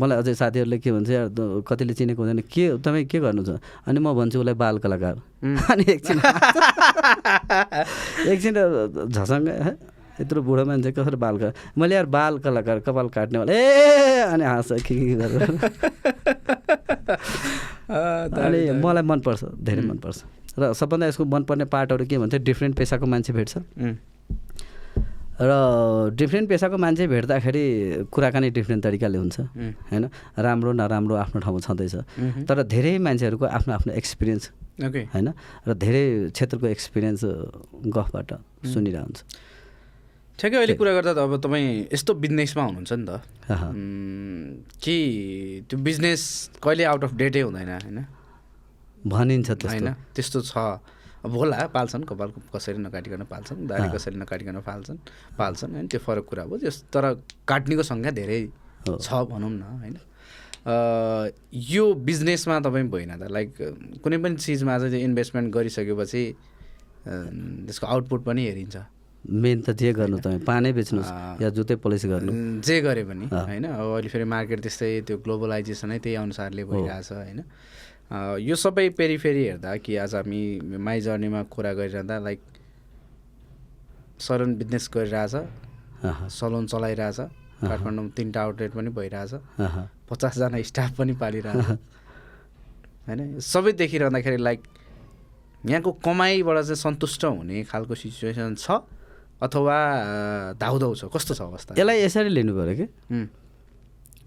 [0.00, 1.28] मलाई अझै साथीहरूले के भन्छ यार
[1.68, 5.14] कतिले चिनेको हुँदैन। के तपाईँ के गर्नु छ अनि म भन्छु उसलाई बाल कलाकार।
[5.72, 6.18] अनि एकछिन
[8.32, 8.54] एकछिन
[9.12, 9.72] झसङ्ग "हे,
[10.20, 14.44] यत्रो बुढो मान्छे कसरी बाल कला मैले यार बाल कलाकार कपाल काट्ने वाला ए अनि
[14.44, 15.42] हाँस के के गरेर।
[17.90, 20.18] अनि मलाई मनपर्छ धेरै मनपर्छ।
[20.58, 23.52] र सबभन्दा यसको मनपर्ने पार्टहरू के भन्छ डिफ्रेन्ट पेसाको मान्छे भेट्छ।
[25.40, 27.64] र डिफ्रेन्ट पेसाको मान्छे भेट्दाखेरि
[28.06, 29.36] कुराकानी डिफ्रेन्ट तरिकाले हुन्छ
[29.90, 30.04] होइन?
[30.38, 31.94] राम्रो नराम्रो आफ्नो ठाउँमा छँदैछ।
[32.46, 34.44] तर धेरै मान्छेहरूको आफ्नो आफ्नो एक्सपिरियन्स
[35.14, 35.28] होइन?
[35.66, 37.22] र धेरै क्षेत्रको एक्सपिरियन्स
[37.90, 38.30] गफबाट
[38.70, 39.20] सुनिरहेको हुन्छ
[40.38, 43.10] ठ्याक्कै अहिले कुरा गर्दा त अब तपाईँ यस्तो बिजनेसमा हुनुहुन्छ नि त।
[44.82, 44.96] कि
[45.70, 46.22] त्यो बिजनेस
[46.62, 47.98] कहिले आउट अफ डेटै हुँदैन होइन?
[49.06, 49.88] भनिन्छ होइन?
[50.14, 50.54] त्यस्तो छ।
[51.24, 54.98] होला पाल्छन् कपाल कसरी नकाटिकन पाल्छन् दाढी कसरी नकाटिकन पाल्छन्
[55.38, 57.04] पाल्छन् होइन त्यो फरक कुरा हो त्यस तर
[57.48, 58.40] काट्नेको सङ्ख्या धेरै।
[58.84, 59.96] छ भनौँ न होइन।
[61.72, 63.50] यो बिजनेसमा तपाईँ भएन त लाइक
[64.04, 66.22] कुनै पनि चिजमा चाहिँ इन्भेस्टमेन्ट गरिसकेपछि
[67.04, 68.76] त्यसको आउटपुट पनि हेरिन्छ।
[69.24, 73.64] मेन त जे गर्नु तपाईँ पानै बेच्नुहोस् या जुत्तै पोलिस गर्नु। जे गरे पनि होइन
[73.72, 77.40] अब अहिले फेरि मार्केट त्यस्तै त्यो ग्लोबलाइजेसनै त्यही अनुसारले भइरहेछ होइन।
[78.14, 80.42] यो सबै पेरिफेरी हेर्दा कि आज हामी
[80.78, 82.40] माई जर्नीमा कुरा गरिरहँदा लाइक
[84.20, 85.34] सलन बिजनेस गरिरहेछ
[86.30, 87.18] सलोन चलाइरहेछ
[87.64, 89.32] काठमाडौँमा तिनवटा आउटलेट पनि भइरहेछ
[90.10, 91.66] पचासजना स्टाफ पनि पालिरहेछ।
[93.08, 94.60] होइन सबै देखिरहँदाखेरि लाइक
[95.66, 98.84] यहाँको कमाइबाट चाहिँ सन्तुष्ट हुने खालको सिचुएसन छ
[99.42, 99.76] अथवा
[100.60, 101.04] धाउधाउ छ?
[101.10, 101.74] कस्तो छ अवस्था?
[101.74, 102.86] यसलाई यसरी लिनु पऱ्यो कि?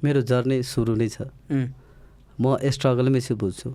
[0.04, 1.32] मेरो जर्नी सुरु नै छ।
[2.40, 3.70] म स्ट्रगलमै छु बुझ्छु।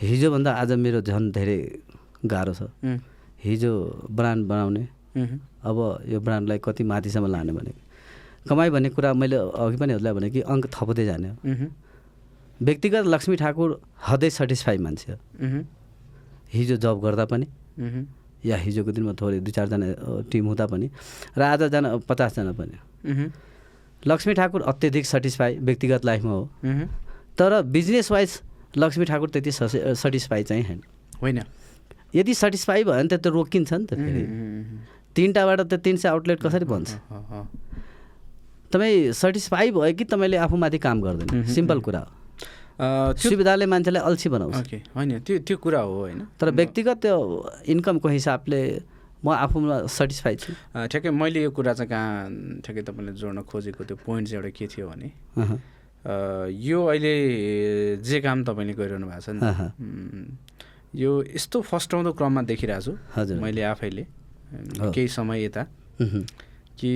[0.00, 1.58] हिजोभन्दा आज मेरो झन् धेरै
[2.24, 2.62] गाह्रो छ।
[3.44, 3.72] हिजो
[4.10, 4.84] ब्रान्ड बनाउने।
[5.68, 7.72] अब यो ब्रान्डलाई कति माथिसम्म लाने भने।
[8.48, 11.28] कमाइ भन्ने कुरा मैले अघि पनि हजुरलाई भने कि अङ्क थप्दै जाने
[12.64, 13.68] व्यक्तिगत लक्ष्मी ठाकुर
[14.08, 15.12] हदै सेटिस्फाई मान्छे
[16.54, 17.46] हिजो जब गर्दा पनि
[18.46, 19.86] या हिजोको दिनमा थोरै दुई चारजना
[20.30, 20.86] टिम हुँदा पनि
[21.38, 22.76] र आजजना पचासजना पनि।
[24.02, 26.44] लक्ष्मी ठाकुर अत्यधिक सेटिस्फाई व्यक्तिगत लाइफमा हो।
[27.38, 28.40] तर बिजनेस वाइज
[28.76, 30.80] लक्ष्मी ठाकुर त्यति सेटिस्फाई चाहिँ होइन।
[31.22, 31.38] होइन।
[32.14, 34.22] यदि सेटिस्फाई भयो भने त त्यो रोकिन्छ नि त फेरि।
[35.16, 37.46] तिनवटाबाट त तिन सय आउटलेट कसरी अँ,
[38.72, 41.44] तपाईँ सेटिस्फाई भयो कि तपाईँले आफूमाथि काम गर्दैन?
[41.48, 42.10] सिम्पल कुरा हो।
[43.18, 47.16] सुविधाले मान्छेलाई अल्छी बनाउँछ। ओके होइन त्यो त्यो कुरा हो होइन। तर व्यक्तिगत त्यो
[47.66, 48.60] इन्कमको हिसाबले
[49.24, 50.52] म आफूमा सेटिस्फाई छु।
[50.86, 54.66] ठ्याक्कै मैले यो कुरा चाहिँ कहाँ ठ्याक्कै तपाईँले जोड्न खोजेको त्यो पोइन्ट चाहिँ एउटा के
[54.70, 55.08] थियो भने
[56.48, 59.40] यो अहिले जे काम तपाईँले गरिरहनु भएको छ नि
[60.94, 62.92] यो यस्तो फस्टाउँदो क्रममा देखिरहेको छु।
[63.40, 64.06] मैले आफैले।
[64.94, 65.66] केही समय यता।
[66.78, 66.92] कि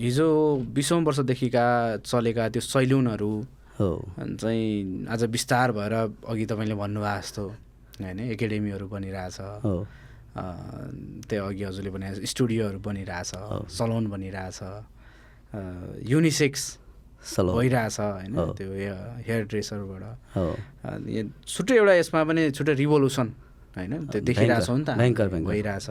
[0.00, 3.46] हिजो बिसौँ वर्षदेखिका चलेका त्यो सैलुनहरू
[3.80, 5.92] हो। चाहिँ आज विस्तार भएर
[6.28, 7.48] अघि तपाईँले भन्नुभएको जस्तो
[8.02, 9.86] होइन एकाडेमीहरू बनिरहेछ। हो।
[10.36, 10.42] अ,
[11.30, 13.30] त्यो अघि हजुरले भने स्टुडियोहरू बनिरहेछ
[13.70, 14.58] सलोन बनिरहेछ।
[16.10, 16.77] युनिसेक्स
[17.58, 18.68] भइरहेछ होइन। त्यो
[19.26, 20.02] हेयर ड्रेसरबाट
[21.46, 23.28] छुट्टै एउटा यसमा पनि छुट्टै रिभोल्युसन
[23.76, 23.92] होइन?
[24.12, 24.90] त्यो देखिरहेछौँ नि त।
[25.50, 25.86] भइरहेछ।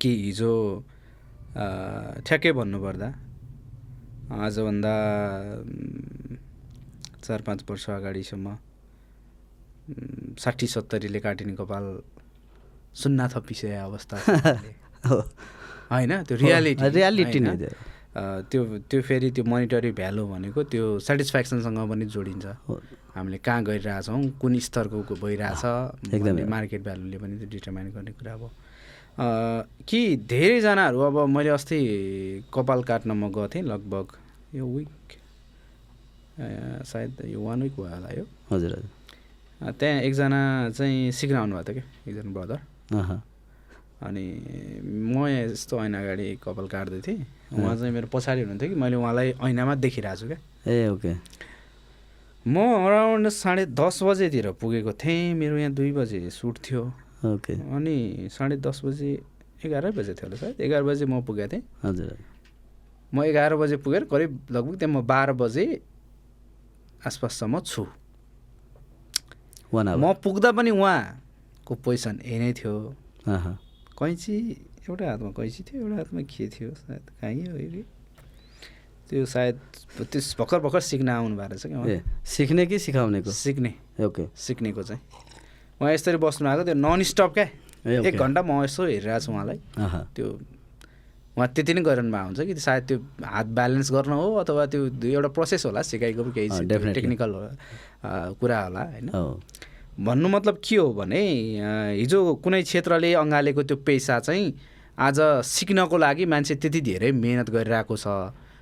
[0.00, 0.52] कि हिजो
[2.26, 3.08] ठ्याक्कै भन्नुपर्दा
[4.44, 4.94] आजभन्दा
[7.24, 8.46] चार पाँच वर्ष अगाडिसम्म
[10.42, 11.84] साठी सत्तरीले काटिने कपाल
[13.02, 14.16] सुन्ना थपिसकेको अवस्था
[15.92, 16.12] होइन?
[16.26, 17.54] त्यो रियालिटी रियालिटी नै?
[18.50, 18.60] त्यो।
[18.90, 22.46] त्यो फेरि त्यो मोनिटरी भ्यालु भनेको त्यो सेटिस्फ्याक्सनसँग पनि जोडिन्छ।
[23.16, 25.64] हामीले कहाँ गइरहेछौँ कुन स्तरको भइरहेछ
[26.14, 28.44] एकदमै। मार्केट भ्यालुले पनि त्यो डिटर्माइन गर्ने कुरा अब
[29.88, 31.78] कि धेरैजनाहरू अब मैले अस्ति
[32.54, 34.06] कपाल काट्न म गएको थिएँ लगभग
[34.56, 34.88] यो विक
[36.84, 40.40] सायद यो वान विक भयो होला यो हजुर हजुर त्यहाँ एकजना
[40.76, 42.60] चाहिँ सिक्न आउनुभएको थियो क्या एकजना ब्रदर
[44.04, 44.24] अनि
[44.84, 49.28] म यस्तो ऐना अगाडि कपाल काट्दै थिएँ उहाँ चाहिँ मेरो पछाडि हुनुहुन्थ्यो कि मैले उहाँलाई
[49.38, 51.12] ऐनामा देखिरहेको छु क्या। ए ओके।
[52.46, 56.82] म अराउन्ड साढे दस बजेतिर पुगेको थिएँ। मेरो यहाँ दुई बजे सुट थियो।
[57.26, 59.10] ओके। अनि साढे दस बजे
[59.64, 62.16] एघारै बजे थियो होला सायद। एघार बजे म पुगेको थिएँ। हजुर।
[63.14, 65.64] म एघार बजे पुगेर करिब लगभग त्यहाँ म बाह्र बजे
[67.06, 67.86] आसपाससम्म छु।
[69.74, 72.74] म पुग्दा पनि उहाँको पोजिसन यही नै थियो।
[73.26, 74.34] कैँची
[74.86, 76.70] एउटा हातमा कैँची थियो एउटा हातमा के थियो?
[76.70, 77.82] सायद कहीँ हो कि?
[79.10, 79.56] त्यो सायद
[79.98, 83.72] त्यो भर्खर भर्खर सिक्न आउनु भएको रहेछ क्या सिक्ने कि सिकाउनेको। सिक्ने।
[84.06, 85.00] ओके। सिक्नेको चाहिँ।
[85.80, 87.46] उहाँ यसरी बस्नु भएको त्यो नन स्टप क्या
[88.06, 89.58] एक घन्टा म यसो हेरिरहेको छु उहाँलाई।
[90.14, 90.26] त्यो
[91.36, 92.54] उहाँ त्यति नै गरिरहनु भएको हुन्छ कि?
[92.54, 96.48] सायद त्यो हात ब्यालेन्स गर्न हो अथवा त्यो एउटा प्रोसेस होला सिकाइको केही.
[96.66, 97.32] टेक्निकल
[98.38, 99.10] कुरा होला होइन।
[99.96, 101.20] भन्नु मतलब के हो भने
[101.98, 104.46] हिजो कुनै क्षेत्रले अँगालेको त्यो पेसा चाहिँ
[104.98, 108.06] आज सिक्नको लागि मान्छे त्यति धेरै मेहनत गरिरहेको छ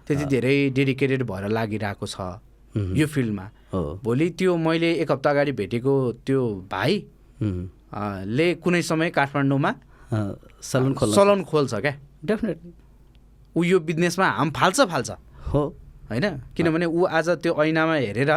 [0.06, 2.42] त्यति धेरै डेडिकेटेड भएर लागिरहेको छ
[2.74, 5.94] यो फिल्डमा। हो। भोलि त्यो मैले एक हप्ता अगाडि भेटेको
[6.26, 6.92] त्यो भाइ
[8.28, 9.74] ले कुनै समय काठमाडौँमा
[10.10, 11.94] सलुन खोल्न। सलुन खोल्छ क्या?
[12.24, 12.72] डेफिनेटली
[13.56, 15.10] ऊ यो बिजनेसमा हाम फाल्छ फाल्छ।
[15.54, 15.62] हो।
[16.10, 16.26] होइन?
[16.56, 18.30] किनभने ऊ आज त्यो ऐनामा हेरेर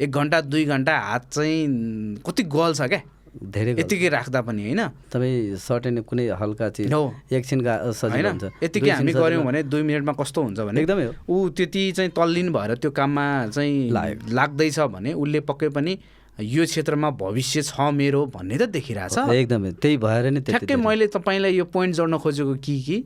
[0.00, 3.00] एक घन्टा दुई घन्टा हात चाहिँ कति गल्छ क्या?
[3.30, 7.60] धेरै। यतिकै राख्दा पनि होइन तपाईँ सर्टेन कुनै हल्का चिज हो। एकछिन
[7.94, 11.82] सजिलो हुन्छ यतिकै हामी गऱ्यौँ भने दुई मिनटमा कस्तो हुन्छ भने एकदमै हो ऊ त्यति
[11.96, 13.90] चाहिँ तल्लीन भएर त्यो काममा चाहिँ।
[14.34, 15.92] लाग्दैछ भने उसले पक्कै पनि
[16.40, 21.52] यो क्षेत्रमा भविष्य छ मेरो भन्ने त देखिरहेछ एकदमै त्यही भएर नै ठ्याक्कै। मैले तपाईँलाई
[21.54, 22.98] यो पोइन्ट जोड्न खोजेको कि कि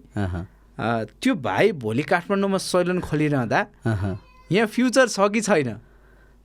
[1.21, 3.61] त्यो भाइ भोलि काठमाडौँमा सैलन खोलिरहँदा।
[4.51, 5.71] यहाँ फ्युचर छ कि छैन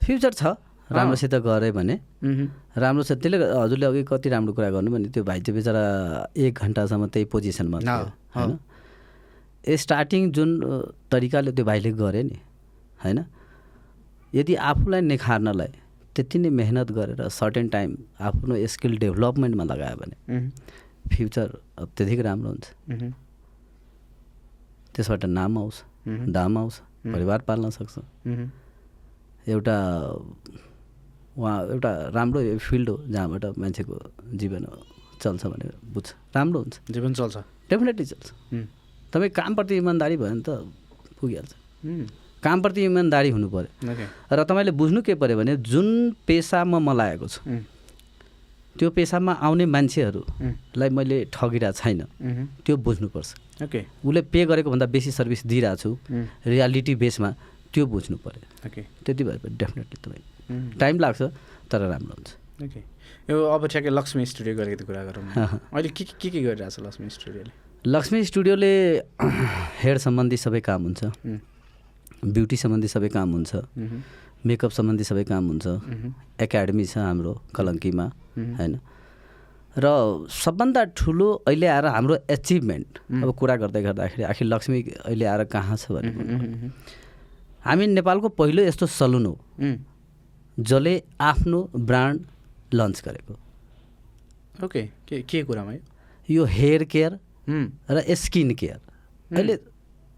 [0.02, 0.42] फ्युचर छ
[0.90, 1.94] राम्रोसित गऱ्यो भने।
[2.76, 5.82] राम्रो छ त्यसले हजुरले अघि कति राम्रो कुरा गर्नु भने त्यो भाइ चाहिँ बेचारा
[6.36, 7.96] एक घन्टासम्म त्यही पोजिसनमा थियो
[8.36, 8.58] होइन
[9.66, 10.50] ए स्टार्टिङ जुन
[11.10, 12.38] तरिकाले त्यो भाइले गरे नि
[13.04, 13.18] होइन
[14.32, 15.72] यदि आफूलाई निखार्नलाई
[16.14, 17.90] त्यति नै मेहनत गरेर सर्टेन टाइम
[18.28, 20.38] आफ्नो स्किल डेभलपमेन्टमा लगायो भने।
[21.10, 21.48] फ्युचर
[21.78, 22.66] अत्यधिक राम्रो हुन्छ।
[24.94, 25.76] त्यसबाट नाम आउँछ।
[26.34, 26.74] दाम आउँछ
[27.14, 27.94] परिवार पाल्न सक्छ।
[29.48, 29.76] एउटा
[31.40, 33.94] उहाँ एउटा राम्रो फिल्ड हो जहाँबाट मान्छेको
[34.36, 34.64] जीवन
[35.22, 37.36] चल्छ भनेर बुझ्छ राम्रो हुन्छ जीवन चल्छ
[37.70, 38.28] डेफिनेटली चल्छ।
[39.12, 40.48] तपाईँ कामप्रति इमान्दारी भयो भने त
[41.20, 41.52] पुगिहाल्छ।
[42.44, 43.94] कामप्रति इमान्दारी हुनु पऱ्यो
[44.32, 45.88] र तपाईँले बुझ्नु के पऱ्यो भने जुन
[46.26, 47.40] पेसामा म लागेको छु।
[48.78, 52.00] त्यो पेसामा आउने। मान्छेहरूलाई मैले ठगिरहेको छैन।
[52.64, 53.28] त्यो बुझ्नुपर्छ
[53.64, 55.90] ओके उसले पे गरेको भन्दा बेसी सर्भिस दिइरहेको छु।
[56.48, 57.30] रियालिटी बेसमा
[57.72, 60.24] त्यो बुझ्नु पऱ्यो ओके त्यति भए डेफिनेटली तपाईँ।
[60.80, 61.20] टाइम लाग्छ
[61.70, 62.30] तर राम्रो हुन्छ
[62.64, 62.80] ओके
[63.30, 67.08] यो अब ठ्याक्कै लक्ष्मी स्टुडियोको अलिकति कुरा गरौँ। अहिले के के के के गरिरहेछ लक्ष्मी
[67.16, 67.52] स्टुडियोले
[67.84, 68.72] लक्ष्मी स्टुडियोले
[69.82, 71.00] हेयर सम्बन्धी सबै काम हुन्छ।
[72.36, 73.52] ब्युटी सम्बन्धी सबै काम हुन्छ।
[74.46, 75.66] मेकअप सम्बन्धी सबै काम हुन्छ।
[76.44, 78.06] एकाडेमी छ हाम्रो कलङ्कीमा।
[78.60, 78.74] होइन
[79.78, 79.86] र
[80.28, 84.78] सबभन्दा ठुलो अहिले आएर हाम्रो एचिभमेन्ट अब कुरा गर्दै गर्दाखेरि आखिर लक्ष्मी
[85.08, 86.10] अहिले आएर कहाँ छ भने।
[87.64, 89.34] हामी नेपालको पहिलो यस्तो सलुन हो।
[90.60, 92.20] जसले आफ्नो ब्रान्ड
[92.74, 93.34] लन्च गरेको
[94.64, 95.72] ओके के के कुरामा
[96.28, 97.18] यो हेयर केयर।
[97.90, 98.78] र स्किन केयर
[99.30, 99.58] अहिले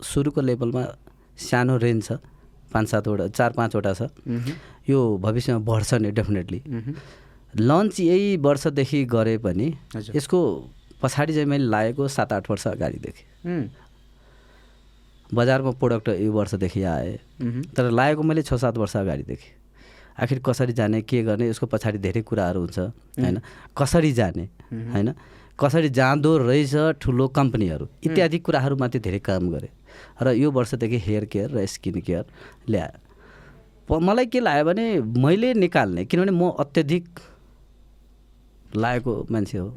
[0.03, 0.85] सुरुको लेभलमा
[1.39, 2.19] सानो रेन्ज छ
[2.73, 4.03] पाँच सातवटा चार पाँचवटा छ।
[4.89, 6.63] यो भविष्यमा बढ्छ नि डेफिनेटली।
[7.61, 9.69] लन्च यही वर्षदेखि गरे पनि।
[10.15, 10.39] यसको
[11.03, 13.25] पछाडि चाहिँ मैले लागेको सात आठ वर्ष अगाडिदेखि।
[15.35, 17.19] बजारमा प्रोडक्ट यो वर्षदेखि आए।
[17.77, 19.62] तर लागेको मैले छ सात वर्ष अगाडिदेखि
[20.21, 23.41] आखिर कसरी जाने के गर्ने यसको पछाडि धेरै कुराहरू हुन्छ होइन?
[23.79, 24.45] कसरी जाने
[24.93, 25.13] होइन?
[25.61, 29.73] कसरी जाँदो रहेछ ठुलो कम्पनीहरू इत्यादि कुराहरूमाथि धेरै काम गरेँ।
[30.23, 32.25] र यो वर्षदेखि हेयर केयर र स्किन केयर
[32.69, 34.85] ल्यायो मलाई के लाग्यो भने
[35.21, 37.09] मैले निकाल्ने किनभने म अत्यधिक
[38.77, 39.69] लागेको मान्छे हो।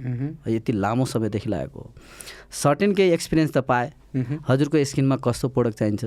[0.47, 1.93] यति लामो समयदेखि लागेको हो
[2.51, 3.91] सर्टेन केही एक्सपिरियन्स त पाएँ।
[4.47, 6.03] हजुरको स्किनमा कस्तो प्रोडक्ट चाहिन्छ।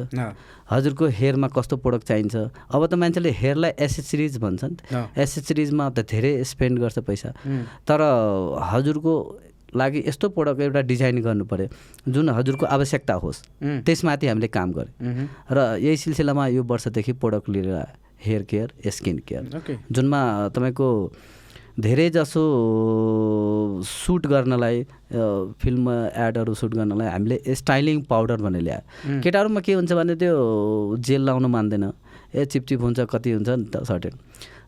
[0.71, 2.37] हजुरको हेयरमा कस्तो प्रोडक्ट चाहिन्छ
[2.73, 4.75] अब त मान्छेले हेयरलाई एसेसरिज भन्छन्।
[5.19, 7.31] एसेसरिजमा त धेरै स्पेन्ड गर्छ पैसा।
[7.85, 8.01] तर
[8.73, 9.15] हजुरको
[9.77, 11.69] लागि यस्तो प्रोडक्ट एउटा डिजाइन गर्नु पऱ्यो
[12.09, 13.45] जुन हजुरको आवश्यकता होस्।
[13.85, 19.77] त्यसमाथि हामीले काम गऱ्यौँ। र यही सिलसिलामा यो वर्षदेखि प्रोडक्ट लिएर। हेयर केयर स्किन केयर
[19.93, 20.21] जुनमा
[20.51, 20.87] तपाईँको
[21.79, 22.43] धेरै जसो
[23.87, 24.77] सुट गर्नलाई
[25.63, 25.95] फिल्ममा
[26.27, 30.35] एडहरू सुट गर्नलाई हामीले स्टाइलिङ पाउडर भन्ने ल्यायो। केटाहरूमा के हुन्छ भने त्यो
[30.99, 31.85] जेल लाउन मान्दैन।
[32.35, 34.15] ए चिपचिप हुन्छ कति हुन्छ नि त सर्टेन।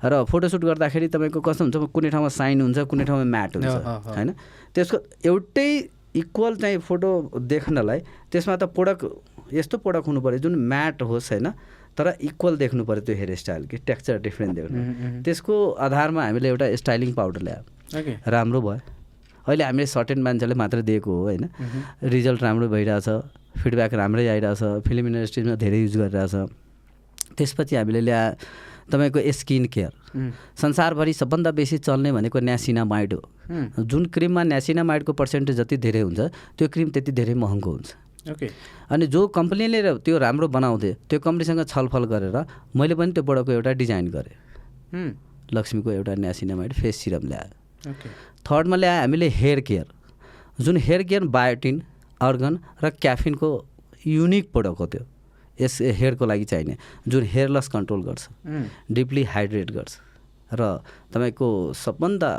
[0.07, 3.75] र फोटोसुट गर्दाखेरि तपाईँको कस्तो हुन्छ कुनै ठाउँमा साइन हुन्छ कुनै ठाउँमा म्याट हुन्छ।
[4.15, 4.31] होइन?
[4.75, 4.97] त्यसको
[5.27, 5.69] एउटै
[6.15, 7.11] इक्वल चाहिँ फोटो
[7.43, 7.99] देख्नलाई
[8.31, 9.03] त्यसमा त प्रोडक्ट
[9.51, 11.51] यस्तो प्रोडक्ट हुनु पऱ्यो जुन म्याट होस् होइन?
[11.99, 15.55] तर इक्वल देख्नु पऱ्यो त्यो हेयर स्टाइल कि टेक्स्चर डिफ्रेन्ट देख्नु त्यसको
[15.87, 18.81] आधारमा हामीले एउटा स्टाइलिङ पाउडर ल्यायो। राम्रो भयो।
[19.47, 21.45] अहिले हामीले सर्टेन मान्छेले मात्र दिएको हो होइन?
[22.05, 23.09] रिजल्ट राम्रो भइरहेछ
[23.61, 26.35] फिडब्याक राम्रै आइरहेछ फिल्म इन्डस्ट्रीमा धेरै युज गरिरहेछ।
[27.37, 28.21] त्यसपछि हामीले ल्या
[28.91, 29.93] तपाईँको स्किन केयर
[30.61, 33.21] संसारभरि सबभन्दा बेसी चल्ने भनेको न्यासिनामाइड हो।
[33.83, 36.21] जुन क्रिममा न्यासिनामाइडको पर्सेन्टेज जति धेरै हुन्छ
[36.59, 37.89] त्यो क्रिम त्यति धेरै महँगो हुन्छ।
[38.29, 38.49] ओके।
[38.93, 42.37] अनि जो कम्पनीले त्यो राम्रो बनाउँथे त्यो कम्पनीसँग छलफल गरेर
[42.77, 44.37] मैले पनि त्यो प्रोडक्टको एउटा डिजाइन गरेँ।
[45.55, 47.95] लक्ष्मीको एउटा न्यासिनामाइड फेस सिरम ल्यायो।
[48.45, 49.87] थर्डमा ल्यायो हामीले हेयर केयर।
[50.61, 51.83] जुन हेयर केयर बायोटिन
[52.21, 53.49] अर्गन र क्याफिनको
[54.07, 55.03] युनिक प्रोडक्ट हो त्यो।
[55.61, 56.77] यस हेयरको लागि चाहिने।
[57.09, 58.29] जुन हेयर लस कन्ट्रोल गर्छ।
[58.93, 59.93] डिपली हाइड्रेट गर्छ।
[60.53, 60.81] र
[61.13, 62.31] तपाईँको सबभन्दा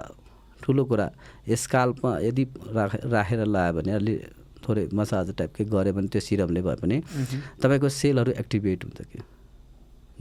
[0.62, 1.08] ठुलो कुरा
[1.50, 4.14] स्काल्पमा यदि राख राखेर लायो भने अलि
[4.62, 6.98] थोरै मसाज टाइपकै गऱ्यो भने त्यो सिरमले भए पनि
[7.62, 9.20] तपाईँको सेलहरू एक्टिभेट हुन्छ कि?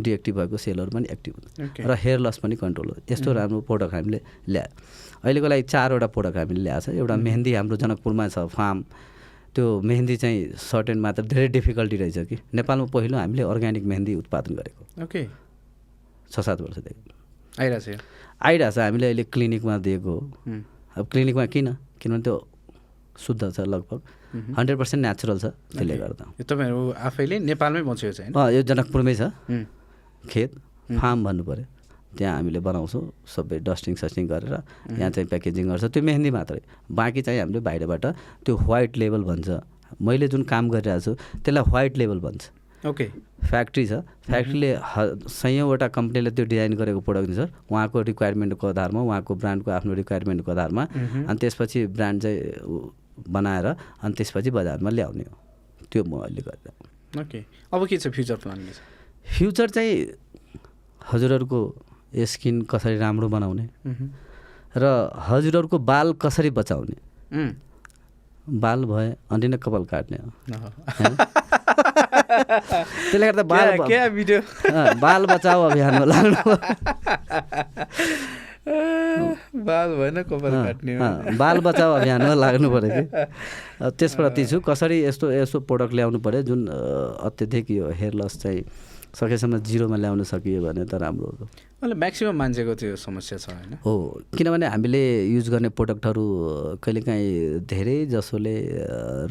[0.00, 3.94] डिएक्टिभ भएको सेलहरू पनि एक्टिभ हुन्छ। र हेयर लस पनि कन्ट्रोल हो। यस्तो राम्रो प्रोडक्ट
[3.94, 4.72] हामीले ल्यायो
[5.24, 8.78] अहिलेको लागि चारवटा प्रोडक्ट हामीले ल्याएको छ। एउटा मेहन्दी हाम्रो जनकपुरमा छ फार्म।
[9.54, 12.36] त्यो मेहन्दी चाहिँ सर्टेन मात्र धेरै डिफिकल्टी रहेछ कि?
[12.54, 15.22] नेपालमा पहिलो हामीले अर्ग्यानिक मेहन्दी उत्पादन गरेको। ओके।
[16.32, 17.10] छ सात वर्षदेखि।
[17.60, 17.98] आइरहेछ यो।
[18.40, 20.14] आइरहेछ। हामीले अहिले क्लिनिकमा दिएको
[20.96, 21.66] अब क्लिनिकमा किन?
[22.00, 22.34] किनभने त्यो
[23.20, 24.00] शुद्ध छ लगभग।
[24.56, 28.32] हन्ड्रेड पर्सेन्ट नेचुरल छ त्यसले गर्दा। तपाईँहरू आफैले नेपालमै बसेको छ होइन?
[28.32, 29.22] अँ यो जनकपुरमै छ।
[30.24, 30.50] खेत
[30.90, 31.66] फार्म भन्नु पऱ्यो
[32.10, 34.54] त्यहाँ हामीले बनाउँछौँ सबै डस्टिङ सस्टिङ गरेर
[34.98, 36.60] यहाँ चाहिँ प्याकेजिङ गर्छ। त्यो मेहन्दी मात्रै।
[36.90, 38.04] बाँकी चाहिँ हामीले बाहिरबाट
[38.44, 39.48] त्यो व्हाइट लेभल भन्छ।
[40.02, 41.12] मैले जुन काम गरिरहेको छु
[41.44, 42.42] त्यसलाई व्हाइट लेभल भन्छ।
[42.82, 43.06] ओके।
[43.46, 43.92] फ्याक्ट्री छ।
[44.26, 44.96] फ्याक्ट्रीले ह
[45.28, 47.40] सयौँवटा कम्पनीले त्यो डिजाइन गरेको प्रोडक्ट छ
[47.70, 50.82] उहाँको रिक्वायरमेन्टको आधारमा उहाँको ब्रान्डको आफ्नो रिक्वायरमेन्टको आधारमा।
[51.30, 52.38] अनि त्यसपछि ब्रान्ड चाहिँ
[53.28, 53.66] बनाएर
[54.02, 55.36] अनि त्यसपछि बजारमा ल्याउने हो।
[55.90, 57.40] त्यो म अहिले गरिरहेको ओके।
[57.74, 58.58] अब के छ फ्युचर प्लान
[59.26, 59.94] फ्युचर चाहिँ
[61.12, 61.58] हजुरहरूको
[62.14, 63.66] स्किन कसरी राम्रो बनाउने
[64.76, 64.84] र
[65.28, 66.96] हजुरहरूको बाल कसरी बचाउने।
[68.50, 70.30] बाल भए अनि नै कपाल काट्ने हो?
[73.10, 73.66] त्यसले गर्दा बाल
[75.00, 76.36] बाल बचाऊ अभियानमा लाग्नु
[78.70, 80.92] बाल भएन कपाल काट्ने
[81.36, 83.02] बाल बचाउ अभियानमा लाग्नु पऱ्यो कि?
[83.98, 88.62] त्यसप्रति छु कसरी यस्तो यस्तो प्रोडक्ट ल्याउनु पऱ्यो जुन अत्यधिक यो हेयर लस चाहिँ
[89.10, 91.48] सकेसम्म जिरोमा ल्याउन सकियो भने त राम्रो हो।
[91.82, 93.72] मतलब म्याक्सिमम् मान्छेको त्यो समस्या छ होइन?
[93.84, 93.92] हो
[94.38, 95.02] किनभने हामीले
[95.34, 96.24] युज गर्ने प्रोडक्टहरू
[96.78, 98.54] कहिलेकाहीँ धेरै जसोले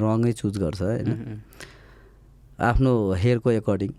[0.03, 1.07] रङै चुज गर्छ होइन?
[2.59, 2.91] आफ्नो
[3.23, 3.91] हेयरको एकर्डिङ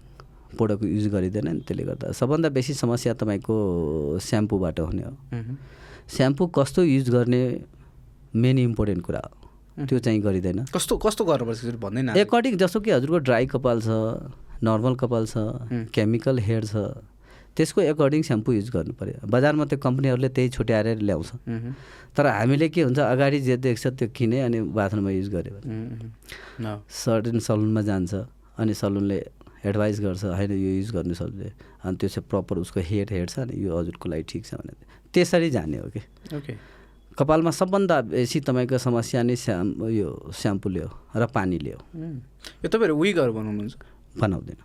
[0.57, 3.55] प्रोडक्ट युज गरिँदैन नि त्यसले गर्दा। सबभन्दा बेसी समस्या तपाईँको
[4.19, 5.15] स्याम्पूबाट हुने हो।
[6.09, 7.43] स्याम्पू कस्तो युज गर्ने
[8.35, 13.19] मेन इम्पोर्टेन्ट कुरा हो। त्यो चाहिँ गरिँदैन। कस्तो कस्तो गर्नुपर्छ भन्दैन एकर्डिङ जस्तो कि हजुरको
[13.25, 13.89] ड्राई कपाल छ
[14.61, 16.77] नर्मल कपाल छ केमिकल हेयर छ
[17.57, 21.31] त्यसको एकर्डिङ स्याम्पू युज गर्नु पऱ्यो बजारमा त्यो कम्पनीहरूले त्यही छुट्याएर ल्याउँछ।
[22.17, 27.39] तर हामीले के हुन्छ अगाडि जे देख्छ त्यो किने अनि बाथरुममा युज गऱ्यो भने। सर्टेन
[27.41, 28.13] सलुनमा जान्छ
[28.61, 29.19] अनि सलुनले
[29.65, 31.53] एडभाइस गर्छ होइन यो युज गर्नु सलुनले
[31.85, 34.73] अनि त्यो चाहिँ प्रपर उसको हेड हेड छ अनि यो हजुरको लागि ठिक छ भने
[35.13, 36.01] त्यसरी जाने हो कि।
[36.37, 36.55] ओके
[37.19, 40.91] कपालमा सबभन्दा बेसी तपाईँको समस्या नै स्याम यो स्याम्पूले हो
[41.21, 41.83] र पानीले हो
[42.65, 43.75] यो तपाईँहरू विगहरू बनाउनुहुन्छ?
[44.17, 44.61] बनाउँदैन।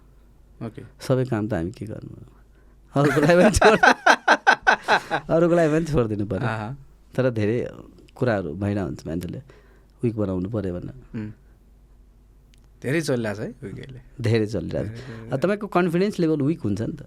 [0.65, 2.15] ओके सबै काम त हामी के गर्नु?
[2.95, 3.75] अरूको लागि पनि छोड
[5.35, 6.47] अरूको लागि पनि छोडिदिनु पऱ्यो।
[7.11, 7.57] तर धेरै
[8.15, 9.41] कुराहरू भइरहेको हुन्छ मान्छेले।
[10.03, 10.95] विक बनाउनु पऱ्यो भनेर.
[12.81, 16.95] धेरै चलिरहेको छ है विगहरूले धेरै चलिरहेको छ अब तपाईँको कन्फिडेन्स लेभल विक हुन्छ नि
[16.95, 17.01] त।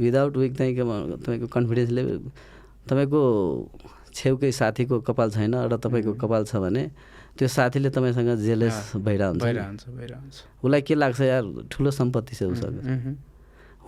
[0.00, 2.16] विदाउट विक चाहिँ तपाईँको कन्फिडेन्स लेभल
[2.88, 3.20] तपाईँको
[4.14, 6.84] छेउकै साथीको कपाल छैन र तपाईँको कपाल छ भने
[7.34, 9.42] त्यो साथीले तपाईँसँग जेलेस। भइरहन्छ।
[10.62, 11.44] उसलाई के लाग्छ यार?
[11.66, 12.78] ठुलो सम्पत्ति छ उसँग।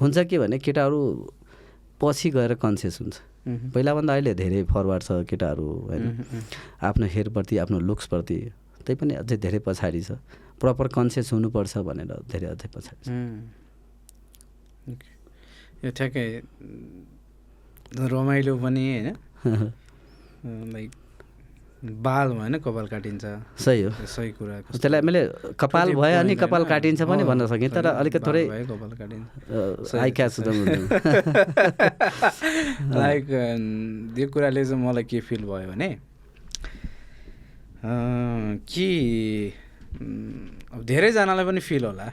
[0.02, 1.00] हुन्छ के भने केटाहरू
[2.02, 3.16] पछि गएर कन्सियस हुन्छ।
[3.70, 6.04] पहिलाभन्दा अहिले धेरै फरवार्ड छ केटाहरू होइन?
[6.82, 8.38] आफ्नो हेयरप्रति आफ्नो लुक्सप्रति
[8.86, 10.10] त्यही पनि अझै धेरै पछाडि छ।
[10.60, 13.10] प्रपर कन्सियस हुनुपर्छ भनेर धेरै अझै पछाडि छ।
[15.84, 16.26] यो ठ्याक्कै
[18.12, 19.08] रमाइलो पनि होइन।
[20.74, 20.90] लाइक
[22.02, 23.24] बालमा होइन कपाल काटिन्छ।
[23.64, 25.22] सही हो। सही कुरा त्यसलाई मैले
[25.60, 26.62] कपाल भयो अनि कपाल?
[26.72, 29.30] काटिन्छ पनि भन्न सकेँ तर अलिकति बाल थोरै कपाल काटिन्छ।
[32.96, 33.24] लाइक
[34.18, 35.88] यो कुराले चाहिँ मलाई के फिल भयो भने
[38.68, 38.88] कि
[40.74, 42.06] अब धेरैजनालाई पनि फिल होला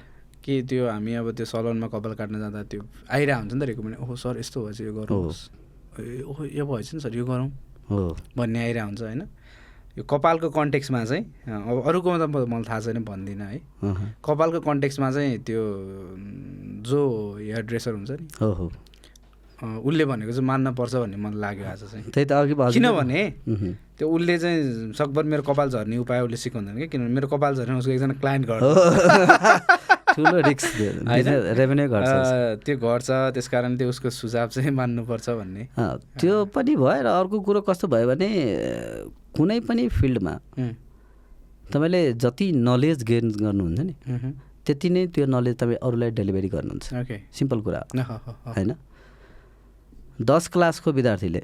[0.43, 3.97] कि त्यो हामी अब त्यो सलनमा कपाल काट्न जाँदा त्यो आइरहेको हुन्छ नि त रेकमेन्ड
[4.03, 5.23] ओहो सर यस्तो भएछ यो गरौँ।
[6.29, 7.49] ओहो यो भएछ नि सर यो गरौँ।
[8.37, 9.21] भन्ने आइरहेको हुन्छ होइन?
[9.97, 13.59] यो कपालको कन्टेक्समा चाहिँ अब अरूकोमा त मलाई थाहा छैन भन्दिनँ है।
[14.25, 15.61] कपालको कन्टेक्समा चाहिँ त्यो
[16.89, 16.99] जो
[17.39, 18.27] हेयर ड्रेसर हुन्छ नि
[19.63, 23.21] उसले भनेको चाहिँ मान्न पर्छ भन्ने मलाई लाग्यो आज चाहिँ। त्यही त अघि हजुरले- किनभने।
[23.97, 24.59] त्यो उसले चाहिँ
[24.99, 28.43] सकभर मेरो कपाल झर्ने उपाय उसले सिकाउँदैन कि किनभने मेरो कपाल झर्ने उसको एकजना क्लाइन्ट
[28.49, 30.65] हो। गर्छ ठुलो रिक्स
[31.59, 32.11] रेभेन्यू घट्छ
[32.65, 35.63] त्यो घट्छ त्यस कारण त्यो उसको सुझाव चाहिँ मान्नुपर्छ भन्ने।
[36.19, 38.29] त्यो पनि भयो र अर्को कुरो कस्तो भयो भने
[39.37, 40.33] कुनै पनि फिल्डमा
[41.73, 43.93] तपाईँले जति नलेज गेन गर्नुहुन्छ नि
[44.65, 46.85] त्यति नै त्यो नलेज तपाईँ अरूलाई डेलिभरी गर्नुहुन्छ।
[47.35, 47.79] सिम्पल कुरा।
[48.53, 48.71] होइन?
[50.21, 51.41] दस क्लासको विद्यार्थीले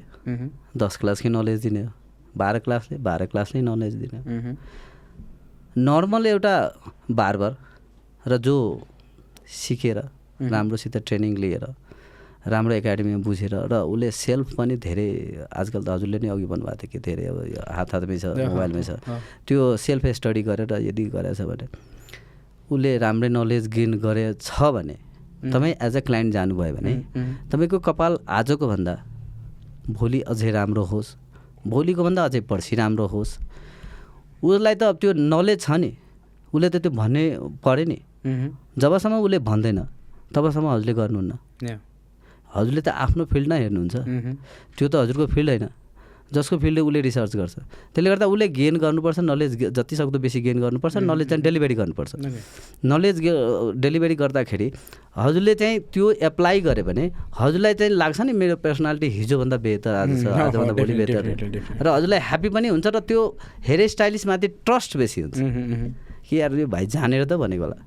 [0.76, 1.92] दस क्लासकै नलेज दिने हो।
[2.36, 4.56] बाह्र क्लासले बाह्र क्लासले नलेज दिने हो।
[5.78, 6.54] नर्मल एउटा
[7.10, 7.52] बार्बर
[8.26, 8.56] र जो
[9.48, 9.98] सिकेर
[10.40, 11.64] राम्रोसित ट्रेनिङ लिएर
[12.46, 15.10] राम्रो एकाडेमीमा बुझेर र उसले सेल्फ पनि धेरै
[15.50, 18.90] आजकल त हजुरले नै अघि भन्नुभएको थियो कि धेरै अब हात हातमै छ मोबाइलमै छ।
[19.46, 21.66] त्यो सेल्फ स्टडी गरेर यदि गरेछ भने
[22.70, 24.96] उसले राम्रै नलेज गेन गरेछ भने
[25.40, 26.92] तपाईँ एज अ क्लाइन्ट जानुभयो भने
[27.50, 28.94] तपाईँको कपाल आजको भन्दा
[29.96, 31.08] भोलि अझै राम्रो होस्
[31.66, 33.32] भोलिको भन्दा अझै पर्सि राम्रो होस्।
[34.40, 35.90] उसलाई त अब त्यो नलेज छ नि।
[36.52, 37.22] उसले त त्यो भन्ने
[37.64, 37.98] पऱ्यो नि।
[38.80, 39.80] जबसम्म उसले भन्दैन
[40.34, 41.32] तबसम्म हजुरले गर्नुहुन्न।
[42.52, 43.96] हजुरले त आफ्नो फिल्ड नै हेर्नुहुन्छ।
[44.76, 45.66] त्यो त हजुरको फिल्ड होइन।
[46.34, 47.54] जसको फिल्डले उसले रिसर्च गर्छ।
[47.94, 52.12] त्यसले गर्दा उसले गेन गर्नुपर्छ नलेज जति सक्दो बेसी गेन गर्नुपर्छ नलेज चाहिँ डेलिभरी गर्नुपर्छ।
[52.84, 53.16] नलेज
[53.82, 54.66] डेलिभरी गर्दाखेरि
[55.16, 57.04] हजुरले चाहिँ त्यो एप्लाई गऱ्यो भने
[57.34, 61.22] हजुरलाई चाहिँ लाग्छ नि मेरो पर्सनालिटी हिजोभन्दा बेहतर आज छ आजभन्दा भोलि बेहतर.
[61.82, 63.20] र हजुरलाई ह्याप्पी पनि हुन्छ र त्यो
[63.66, 65.38] हेयर स्टाइलिस्टमाथि ट्रस्ट बेसी हुन्छ।
[66.30, 67.78] कि यार यो भाइ जानेर त भनेको होला।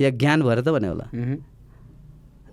[0.00, 1.06] या ज्ञान भएर त भने होला।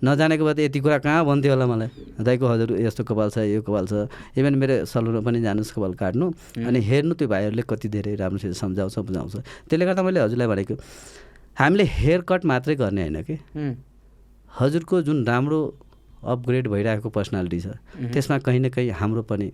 [0.04, 1.88] नजानेको भए त यति कुरा कहाँ भन्थ्यो होला मलाई?
[2.22, 6.26] दाइको हजुर यस्तो कपाल छ यो कपाल छ। इभन मेरो सलुनमा पनि जानुहोस् कपाल काट्नु।
[6.62, 9.34] अनि हेर्नु त्यो भाइहरूले कति धेरै राम्रोसित सम्झाउँछ बुझाउँछ।
[9.68, 10.74] त्यसले गर्दा मैले हजुरलाई भनेको
[11.58, 13.36] हामीले हेयर कट मात्रै गर्ने होइन कि?
[14.48, 15.60] हजुरको जुन राम्रो
[16.18, 17.66] अपग्रेड भइरहेको पर्सनालिटी छ
[18.14, 19.50] त्यसमा कहीँ न कहीँ हाम्रो पनि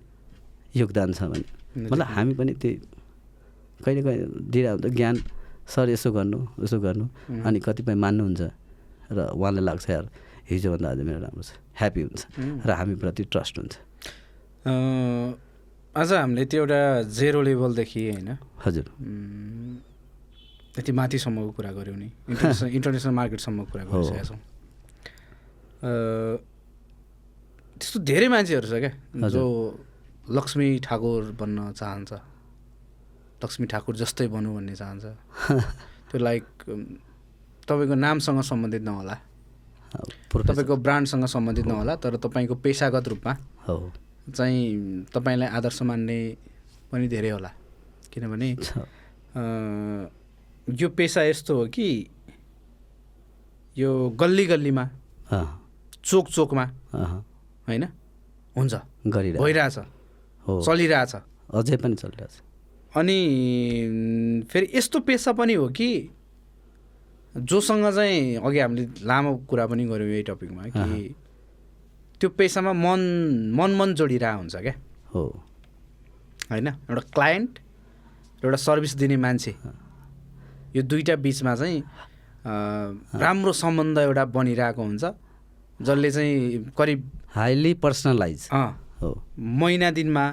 [0.77, 1.45] योगदान छ भने।
[1.89, 2.75] मतलब हामी पनि त्यही
[3.85, 4.03] कहीँ
[4.53, 5.17] दिइरहेको हुन्छ ज्ञान
[5.65, 7.05] सर यसो गर्नु उसो गर्नु।
[7.45, 8.43] अनि कतिपय मान्नुहुन्छ
[9.13, 10.05] र उहाँलाई लाग्छ यार
[10.51, 12.23] हिजोभन्दा आज मेरो राम्रो छ। ह्याप्पी हुन्छ।
[12.67, 13.75] र हामीप्रति ट्रस्ट हुन्छ।
[15.97, 18.29] आज हामीले त्यो एउटा जेरो लेभलदेखि होइन?
[18.65, 19.77] हजुर। उम्,
[20.79, 24.41] यति माथिसम्मको कुरा गऱ्यौँ नि। इन्टरनेसनल इन्टरनेसनल मार्केटसम्मको कुरा। गरिसकेका छौँ।
[27.79, 29.45] त्यस्तो धेरै मान्छेहरू छ क्या। जो
[30.31, 32.13] लक्ष्मी ठाकुर बन्न चाहन्छ।
[33.45, 35.05] लक्ष्मी ठाकुर जस्तै बनौँ भन्ने चाहन्छ।
[36.11, 36.45] त्यो लाइक
[37.69, 39.17] तपाईँको नामसँग सम्बन्धित नहोला।
[39.95, 43.33] तपाईँको ब्रान्डसँग सम्बन्धित नहोला तर तपाईँको पेसागत रूपमा
[43.69, 43.93] हो।
[44.35, 46.19] चाहिँ तपाईँलाई आदर्श मान्ने
[46.93, 47.51] पनि धेरै होला।
[48.13, 48.51] किनभने
[50.81, 52.07] यो पेसा यस्तो हो कि
[53.79, 54.85] यो गल्ली गल्लीमा
[56.05, 56.65] चोक चोकमा
[57.69, 57.85] होइन?
[58.57, 58.75] हुन्छ।
[59.07, 59.79] भइरहेछ।
[60.47, 61.15] हो। चलिरहेछ।
[61.55, 62.35] अझै पनि चलिरहेछ।
[62.97, 63.19] अनि
[64.51, 65.89] फेरि यस्तो पेसा पनि हो कि
[67.37, 71.15] जोसँग चाहिँ अघि हामीले लामो कुरा पनि गऱ्यौँ यही टपिकमा कि
[72.21, 73.01] त्यो पेसामा मन
[73.55, 74.75] मन मन जोडिरहेको हुन्छ क्या।
[75.15, 75.43] हो।
[76.51, 76.69] होइन?
[76.69, 77.59] एउटा क्लायन्ट
[78.45, 79.55] एउटा सर्भिस दिने मान्छे।
[80.77, 81.83] यो दुइटा बिचमा चाहिँ
[83.19, 85.05] राम्रो सम्बन्ध एउटा बनिरहेको हुन्छ
[85.83, 88.49] जसले चाहिँ करिब हाइली पर्सनलाइज
[89.03, 90.31] हो। महिना दिनमा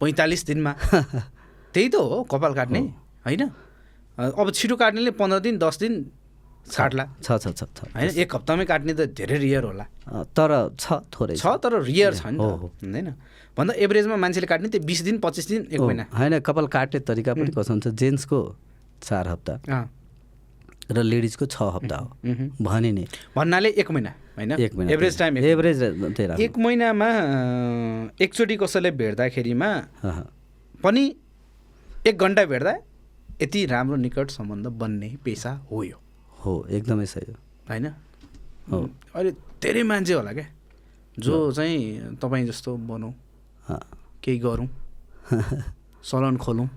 [0.00, 0.72] पैँतालिस दिनमा।
[1.74, 2.80] त्यही त हो कपाल काट्ने।
[3.26, 3.50] होइन?
[4.18, 5.92] अब छिटो काट्नेले पन्ध्र दिन दस दिन
[6.68, 9.84] काट्ला। छ छ छ छ होइन एक हप्तामै काट्ने त धेरै रियर होला।
[10.36, 13.08] तर छ थोरै छ तर रियर छ नि। हुँदैन।
[13.56, 17.32] भन्दा एभरेजमा मान्छेले काट्ने त्यो बिस दिन पच्चिस दिन एक महिना। होइन कपाल काट्ने तरिका
[17.34, 18.38] पनि कस्तो हुन्छ जेन्ट्सको
[19.02, 19.54] चार हप्ता
[20.92, 22.08] र लेडिजको छ हप्ता हो।
[22.60, 24.52] भने नि। भन्नाले एक महिना होइन?
[24.60, 25.82] एक महिना एभरेज टाइम एभरेज।
[26.38, 27.08] एक महिनामा
[28.20, 29.70] एकचोटि कसैले भेट्दाखेरिमा
[30.84, 31.04] पनि
[32.06, 32.72] एक घन्टा भेट्दा
[33.42, 35.98] यति राम्रो निकट सम्बन्ध बन्ने पेसा हो यो।
[36.44, 37.36] हो एकदमै सही हो।
[37.68, 37.86] होइन?
[38.70, 38.78] हो।
[39.14, 39.30] अहिले
[39.62, 40.46] धेरै मान्छे होला क्या।
[41.18, 43.12] जो चाहिँ तपाईँ जस्तो बनौँ
[43.68, 43.80] अँ,
[44.24, 44.68] केही गरौँ
[46.10, 46.68] सलन खोलौँ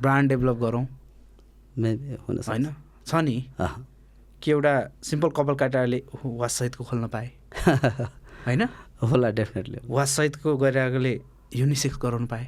[0.00, 0.84] ब्रान्ड डेभलप गरौँ।
[1.76, 2.74] होइन?
[3.06, 3.36] छ नि।
[4.42, 4.72] कि एउटा
[5.02, 7.30] सिम्पल कपाल काटाले वाससहितको खोल्न पाए।
[8.46, 8.62] होइन?
[9.02, 11.12] होला डेफिनेटली वाससहितको गरिरहेकोले
[11.56, 12.46] युनिसेक्स गराउनु पाए।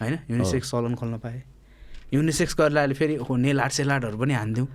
[0.00, 0.18] होइन?
[0.30, 1.42] युनिसेक्स सलन खोल्न पाए।
[2.12, 4.68] युनिसेक्स गर्दा फेरि हो नेल आर्ट सेलाडहरू पनि हानिदिउँ।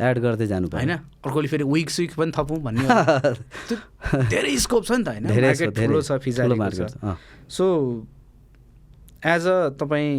[0.00, 0.92] एड गर्दै जानु होइन?
[1.24, 2.86] अर्कोले फेरि विक सुइक पनि थपौँ भन्ने
[4.28, 5.24] धेरै स्कोप छ नि त होइन?
[5.46, 6.10] मार्केट ठुलो छ
[6.58, 6.90] मार्केट।
[7.50, 7.64] So
[9.24, 10.10] as a. तपाईँ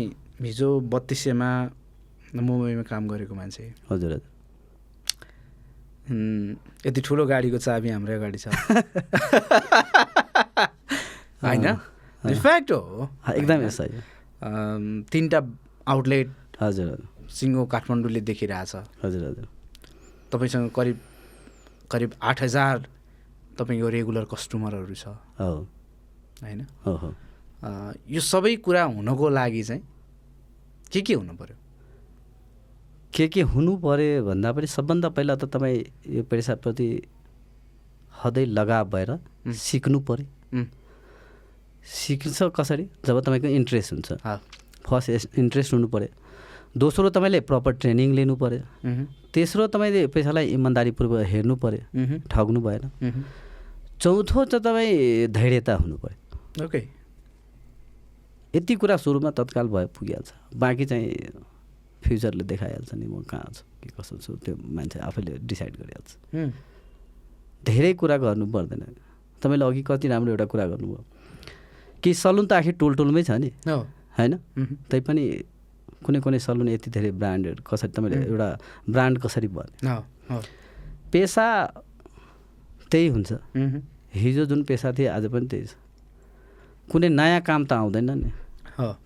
[0.41, 1.49] हिजो बत्तिसेमा
[2.35, 4.29] मुम्बईमा काम गरेको मान्छे। हजुर हजुर।
[6.87, 8.47] यति ठुलो गाडीको चाबी हाम्रै अगाडि छ।
[11.41, 11.65] होइन?
[12.23, 13.89] इन्फ्याक्ट हो। एकदमै सही।
[15.11, 15.39] तिनवटा
[15.87, 16.27] आउटलेट
[16.61, 19.47] हजुर हजुर। सिङ्गो काठमाडौँले देखिरहेछ हजुर हजुर।
[20.31, 20.97] तपाईँसँग करिब
[21.91, 22.87] करिब आठ हजार
[23.59, 25.07] तपाईँको रेगुलर कस्टमरहरू छ।
[26.43, 26.61] होइन?
[26.85, 27.09] हो हो।
[27.63, 27.69] अ,
[28.09, 29.81] यो सबै कुरा हुनको लागि चाहिँ
[30.91, 31.55] के के हुनु पऱ्यो
[33.13, 35.79] के के हुनु पऱ्यो भन्दा पनि सबभन्दा पहिला त तपाईँ
[36.15, 36.87] यो पेसाप्रति
[38.23, 39.11] हदै लगाव भएर
[39.53, 40.25] सिक्नु पऱ्यो
[41.81, 42.85] सिक्छ कसरी?
[43.05, 44.09] जब तपाईँको इन्ट्रेस्ट हुन्छ।
[44.91, 46.11] फर्स्ट इन्ट्रेस्ट हुनु पऱ्यो।
[46.77, 48.63] दोस्रो तपाईँले प्रपर ट्रेनिङ लिनु पऱ्यो।
[49.33, 52.83] तेस्रो तपाईँले पैसालाई इमान्दारीपूर्वक हेर्नु पऱ्यो। ठग्नु भएन।
[53.99, 56.81] चौथो चाहिँ तपाईँ धैर्यता हुनु पऱ्यो। ओके।
[58.55, 61.07] यति कुरा सुरुमा तत्काल भए पुगिहाल्छ। बाँकी चाहिँ
[62.03, 66.11] फ्युचरले देखाइहाल्छ नि म कहाँ छु के कसो छु त्यो मान्छे आफैले डिसाइड गरिहाल्छ।
[67.63, 68.83] धेरै कुरा गर्नु पर्दैन।
[69.39, 71.03] तपाईँले अघि कति राम्रो एउटा कुरा गर्नुभयो।
[72.03, 73.51] कि सलुन त आखिर टोल टोलमै छ नि।
[74.17, 74.33] होइन?
[74.91, 75.25] तैपनि
[76.05, 78.49] कुनै कुनै सलुन यति धेरै ब्रान्डहरू कसरी तपाईँले एउटा
[78.89, 80.41] ब्रान्ड कसरी भन्यो
[81.11, 81.45] पेसा
[82.91, 83.31] त्यही हुन्छ।
[84.15, 85.75] हिजो जुन पेसा थिए आज पनि त्यही छ।
[86.91, 88.29] कुनै नयाँ काम त आउँदैन नि।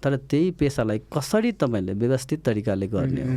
[0.01, 3.35] तर त्यही पेसालाई कसरी तपाईँले व्यवस्थित तरिकाले गर्ने हो?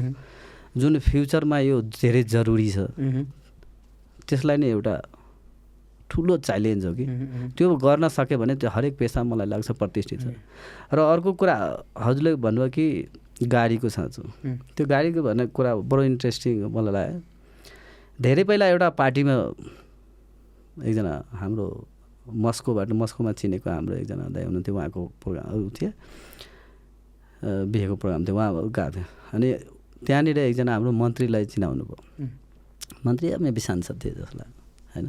[0.76, 2.78] जुन फ्युचरमा यो धेरै जरुरी छ।
[4.28, 4.94] त्यसलाई नै एउटा
[6.10, 7.04] ठुलो च्यालेन्ज हो कि।
[7.56, 10.26] त्यो गर्न सक्यो भने त्यो हरेक पेसा मलाई लाग्छ प्रतिष्ठित छ।
[10.92, 11.56] र अर्को कुरा
[11.96, 12.86] हजुरले भन्नुभयो कि
[13.44, 14.22] गाडीको साँचो।
[14.76, 17.20] त्यो गाडीको भन्ने कुरा बडो इन्ट्रेस्टिङ मलाई लाग्यो।
[18.18, 19.34] धेरै पहिला एउटा पार्टीमा
[20.88, 21.66] एकजना हाम्रो
[22.28, 25.90] मस्कोबाट मस्कोमा चिनेको हाम्रो एकजना दाइ हुनुहुन्थ्यो उहाँको प्रोग्राम थियो
[27.72, 29.48] बिहेको प्रोग्राम थियो उहाँ गएको थियो। अनि
[30.06, 32.02] त्यहाँनिर एकजना हाम्रो मन्त्रीलाई चिनाउनु भयो
[33.06, 34.62] मन्त्री मेबी सांसद थिए जस्तो लाग्यो
[34.94, 35.06] होइन?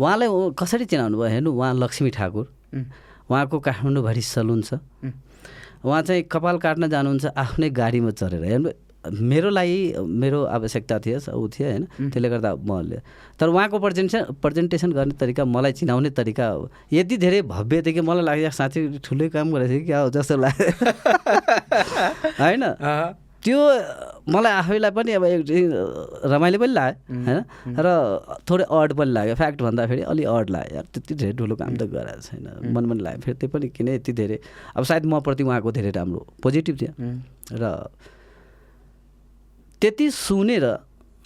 [0.00, 1.28] उहाँलाई कसरी चिनाउनु भयो?
[1.28, 2.46] हेर्नु उहाँ लक्ष्मी ठाकुर।
[3.30, 4.80] उहाँको काठमाडौँभरि सलुन छ।
[5.84, 8.70] उहाँ चाहिँ कपाल काट्न जानुहुन्छ आफ्नै गाडीमा चढेर। हेर्नु
[9.00, 11.84] मेरो लागि मेरो आवश्यकता थियो ऊ थियो होइन?
[12.12, 13.00] त्यसले गर्दा मैले
[13.40, 18.00] तर उहाँको प्रेजेन्टेसन प्रेजेन्टेसन गर्ने तरिका मलाई चिनाउने तरिका हो। यति धेरै भव्य थियो कि
[18.00, 20.68] मलाई लाग्यो साँच्चै ठुलै काम गरेको थियो हो जस्तो लाग्यो।
[22.44, 22.62] होइन?
[23.40, 23.58] त्यो
[24.28, 25.42] मलाई आफैलाई पनि अब एक
[26.28, 27.40] रमाइलो पनि लाग्यो होइन?
[27.84, 27.88] र
[28.44, 31.82] थोरै अड पनि लाग्यो। फ्याक्ट भन्दाखेरि अलि अड लाग्यो। यार त्यति धेरै ठुलो काम त
[31.88, 32.46] गराएको छैन।
[32.76, 34.38] मन पनि लाग्यो। फेरि त्यो पनि किन यति धेरै।
[34.76, 36.92] अब सायद मप्रति उहाँको धेरै राम्रो पोजिटिभ थियो।
[37.56, 37.64] र
[39.82, 40.64] त्यति सुनेर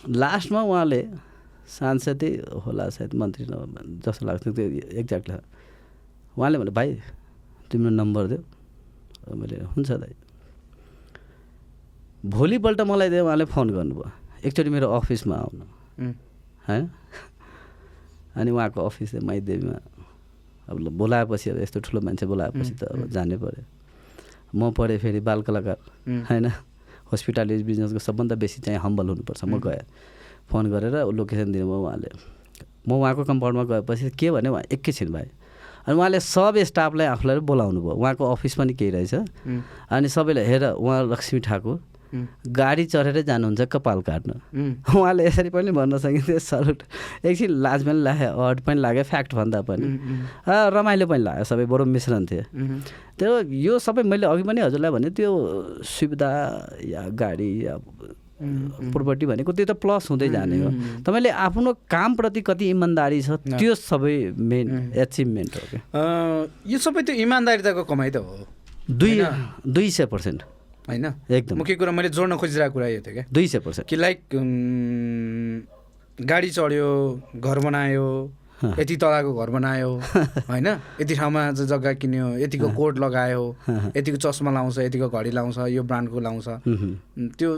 [0.07, 1.01] लास्टमा उहाँले
[1.67, 2.31] सांसदै
[2.63, 3.53] होला सायद मन्त्री न
[4.07, 4.67] जस्तो लाग्छ। त्यो
[5.03, 5.29] एक्ज्याक्ट
[6.39, 6.89] उहाँले भने भाइ
[7.71, 8.43] तिम्रो नम्बर देऊ
[9.35, 10.15] मैले हुन्छ दाइ।
[12.25, 14.11] भोलिपल्ट मलाई उहाँले फोन गर्नुभयो।
[14.45, 15.65] एकचोटि मेरो अफिसमा आउनु।
[16.69, 16.85] होइन
[18.37, 19.79] अनि उहाँको अफिस चाहिँ माइदेवीमा
[20.69, 23.65] अब बोलाएपछि अब यस्तो ठुलो मान्छे बोलाएपछि त अब जानै पऱ्यो
[24.57, 25.79] म पढेँ फेरि बाल कलाकार
[26.31, 26.47] होइन?
[27.13, 29.85] हस्पिटालिटी बिजनेसको सबभन्दा बेसी चाहिँ हम्बल हुनुपर्छ। म गएँ।
[30.49, 32.09] फोन गरेर लोकेसन दिनुभयो उहाँले।
[32.89, 35.29] म उहाँको कम्पाउन्डमा गएपछि के भने उहाँ एकैछिन भाइ।
[35.87, 39.15] अनि उहाँले सब स्टाफलाई आफूलाई बोलाउनु भयो उहाँको अफिस पनि केही रहेछ।
[39.93, 41.77] अनि सबैले हेर उहाँ लक्ष्मी ठाकुर
[42.47, 44.31] गाडी चढेरै जानुहुन्छ कपाल काट्न।
[44.95, 46.83] उहाँले यसरी पनि भन्न सकिन्थ्यो सल्युट
[47.25, 49.87] एकछिन लाज पनि लाग्यो अड पनि लाग्यो फ्याक्ट भन्दा पनि।
[50.49, 52.43] रमाइलो पनि लाग्यो सबै बडो मिश्रण थियो।
[53.19, 55.31] त्यो यो सबै मैले अघि पनि हजुरलाई भने त्यो
[55.83, 56.31] सुविधा
[56.87, 57.77] या गाडी या
[58.35, 60.71] प्रोपर्टी भनेको त्यो त प्लस हुँदै जाने हो।
[61.07, 65.81] तपाईँले आफ्नो कामप्रति कति इमान्दारी छ त्यो सबै मेन एचिभमेन्ट हो क्या।
[66.67, 68.47] यो सबै त्यो इमान्दारिताको कमाइ त हो।
[68.91, 69.15] दुई
[69.67, 70.43] दुई सय पर्सेन्ट।
[70.89, 71.05] होइन?
[71.31, 74.21] एकदम। मुख्य कुरा मैले जोड्न खोजिरहेको कुरा यो थियो क्या। दुई सय पर्सेन्ट। कि लाइक
[76.19, 76.89] गाडी चढ्यो
[77.37, 78.07] घर बनायो
[78.79, 79.91] यति तलाको घर बनायो
[80.51, 80.67] होइन?
[81.01, 83.43] यति ठाउँमा जग्गा किन्यो यतिको कोट लगायो
[83.97, 86.49] यतिको चस्मा लाउँछ यतिको घडी लाउँछ यो ब्रान्डको लाउँछ।
[87.39, 87.51] त्यो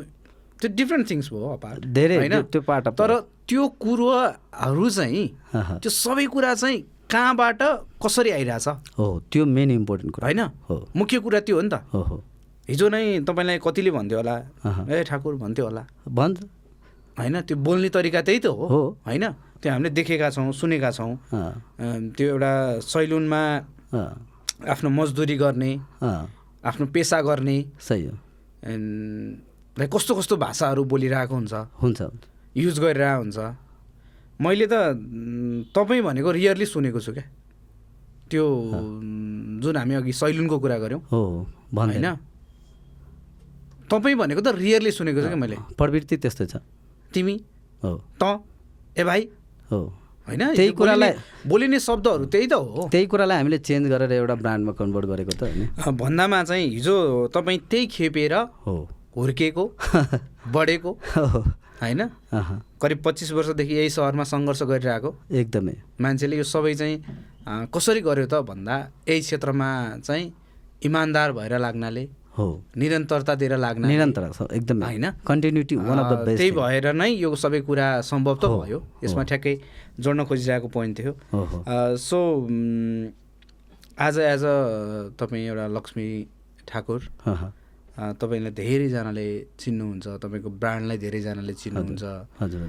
[0.60, 2.42] त्यो डिफ्रेन्ट थिङ्स भयो अपार्ट धेरै होइन?
[2.42, 3.12] त्यो- पार्ट तर
[3.48, 6.78] त्यो कुरोहरू चाहिँ। त्यो सबै कुरा चाहिँ
[7.10, 7.58] कहाँबाट
[8.02, 8.68] कसरी आइरहेछ?
[8.98, 10.40] हो त्यो मेन इम्पोर्टेन्ट कुरा। होइन?
[10.68, 12.24] हो। मुख्य कुरा त्यो हो नि त। हो हो।
[12.68, 14.36] हिजो नै तपाईँलाई कतिले भन्थ्यो होला।
[14.90, 16.38] ए ठाकुर भन्थ्यो होला। भन्छ
[17.18, 19.24] होइन त्यो बोल्ने तरिका त्यही त हो। हो। होइन
[19.62, 21.12] त्यो हामीले देखेका छौँ सुनेका छौँ।
[22.16, 22.52] त्यो एउटा
[22.82, 23.42] सैलुनमा
[24.66, 25.70] आफ्नो मजदुरी गर्ने
[26.64, 28.14] आफ्नो पेसा गर्ने। सही हो।
[29.86, 32.00] कस्तो कस्तो भाषाहरू बोलिरहेको हुन्छ। हुन्छ।
[32.56, 33.38] युज गरिरहेको हुन्छ।
[34.42, 34.74] मैले त
[35.72, 37.24] तपाईँ भनेको रियरली सुनेको छु क्या।
[38.28, 38.44] त्यो
[39.62, 41.20] जुन हामी अघि सैलुनको कुरा गऱ्यौँ। हो
[41.72, 42.06] होइन?
[43.90, 46.56] तपाईँ भनेको त रियरली सुनेको छु क्या मैले। प्रवृत्ति त्यस्तै छ।
[47.14, 47.36] तिमी?
[47.84, 47.90] हो।
[48.22, 48.22] त?
[48.98, 49.20] ए भाइ?
[49.70, 49.78] हो।
[50.26, 54.72] होइन त्यही कुरालाई- बोलिने- शब्दहरू त्यही त हो। त्यही कुरालाई हामीले चेन्ज गरेर एउटा ब्रान्डमा
[54.72, 56.96] कन्भर्ट गरेको त होइन। भन्दामा चाहिँ हिजो
[57.34, 58.34] तपाईँ त्यही खेपेर
[58.66, 58.74] हो।
[59.16, 59.64] हुर्किएको
[60.54, 60.90] बढेको
[61.80, 62.00] होइन?
[62.82, 66.96] करिब पच्चिस वर्षदेखि यही सहरमा सङ्घर्ष गरिरहेको। एकदमै। मान्छेले यो सबै चाहिँ
[67.70, 68.76] कसरी गर्यो त भन्दा
[69.08, 69.68] यही क्षेत्रमा
[70.04, 70.26] चाहिँ
[70.82, 72.04] इमान्दार भएर लाग्नाले
[72.36, 72.46] हो।
[72.76, 75.06] निरन्तरता दिएर लाग्नाले निरन्तर एकदमै। होइन?
[75.26, 79.22] Continuity one of the best त्यही भएर नै यो सबै कुरा सम्भव त भयो। यसमा
[79.30, 79.54] ठ्याक्कै
[80.00, 81.12] जोड्न खोजिरहेको पोइन्ट थियो।
[81.96, 82.18] सो
[83.98, 84.56] आज एज अ
[85.16, 86.06] तपाईँ एउटा लक्ष्मी
[86.68, 87.00] ठाकुर।
[87.96, 92.04] तपाईँलाई धेरैजनाले चिन्नुहुन्छ तपाईँको ब्रान्डलाई धेरैजनाले चिन्नुहुन्छ।
[92.40, 92.62] हजुर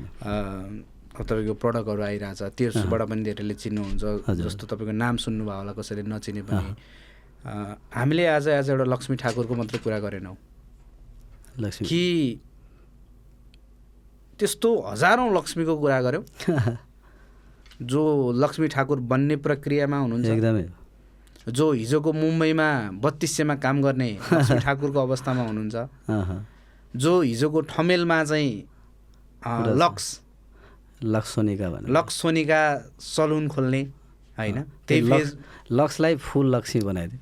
[1.19, 4.03] तपाईँको प्रडक्टहरू आइरहेछ त्यसबाट पनि धेरैले चिन्नुहुन्छ।
[4.39, 6.71] जस्तो तपाईँको नाम सुन्नुभयो होला कसैले नचिने पनि।
[7.45, 10.35] हामीले आज एज एउटा लक्ष्मी ठाकुरको मात्रै कुरा गरेनौँ।
[11.59, 12.39] लक्ष्मी। कि
[14.39, 16.23] त्यस्तो हजारौँ लक्ष्मीको कुरा गऱ्यौँ
[17.81, 18.01] जो
[18.35, 20.65] लक्ष्मी ठाकुर बन्ने प्रक्रियामा हुनुहुन्छ। एकदमै।
[21.47, 22.69] जो हिजोको मुम्बईमा
[23.03, 25.75] बत्तिसेमा काम गर्ने लक्ष्मी ठाकुरको अवस्थामा हुनुहुन्छ।
[26.95, 28.51] जो हिजोको ठमेलमा चाहिँ।
[29.81, 30.05] लक्स।
[31.03, 32.61] लक्स सोनिका भने लक्स सोनिका
[32.99, 33.81] सलुन खोल्ने
[34.37, 34.61] होइन?
[34.87, 35.37] त्यही त्यो फेज
[35.71, 37.19] लक्सलाई फुल लक्ष्मी बनाइदियो।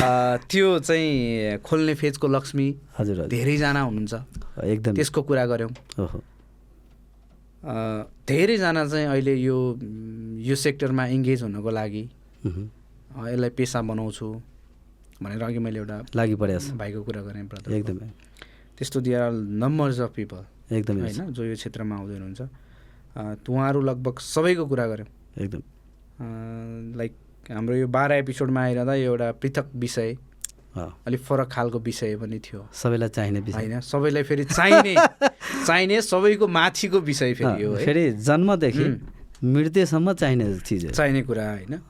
[0.50, 2.66] त्यो चाहिँ खोल्ने फेजको लक्ष्मी
[2.98, 4.14] हजुर धेरैजना हुनुहुन्छ।
[4.64, 5.70] एकदम। त्यसको कुरा गऱ्यौँ।
[8.28, 9.56] धेरैजना चाहिँ अहिले यो
[10.48, 12.04] यो सेक्टरमा इङ्गेज हुनको लागि
[12.46, 14.26] यसलाई पेसा बनाउँछु
[15.22, 17.44] भनेर अघि मैले एउटा लागि परेको भाइको कुरा गरेँ
[17.78, 18.10] एकदमै।
[18.78, 19.30] त्यस्तो दिएर
[19.60, 20.44] नम्बर्स अफ पिपल।
[20.76, 22.40] एकदमै। होइन जो यो क्षेत्रमा आउँदै हुनुहुन्छ।
[23.48, 25.08] उहाँहरू लगभग सबैको कुरा गऱ्यौँ।
[25.44, 25.62] एकदम।
[26.20, 27.12] लाइक
[27.50, 30.16] हाम्रो यो बाह्र एपिसोडमा आइरहँदा यो एउटा पृथक विषय
[30.78, 34.94] अलिक फरक खालको विषय पनि थियो। सबैलाई चाहिने विषय। होइन सबैलाई फेरि चाहिने
[35.66, 38.86] चाहिने सबैको माथिको विषय फेरि हो फेरि जन्मदेखि
[39.44, 41.80] मृत्युसम्म चाहिने चिज। चाहिने कुरा होइन।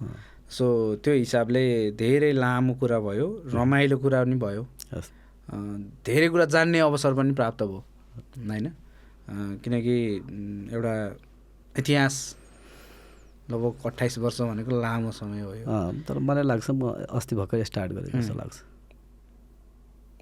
[0.51, 4.67] सो त्यो हिसाबले धेरै लामो कुरा भयो रमाइलो कुरा पनि भयो।
[6.07, 7.85] धेरै कुरा जान्ने अवसर पनि प्राप्त भयो
[8.49, 8.73] होइन।
[9.65, 9.97] किनकि
[10.73, 10.95] एउटा
[11.79, 12.15] इतिहास
[13.51, 15.53] लगभग अट्ठाइस वर्ष भनेको लामो समय हो
[16.07, 18.57] तर मलाई लाग्छ म अस्ति भर्खर स्टार्ट गरेँ जस्तो लाग्छ।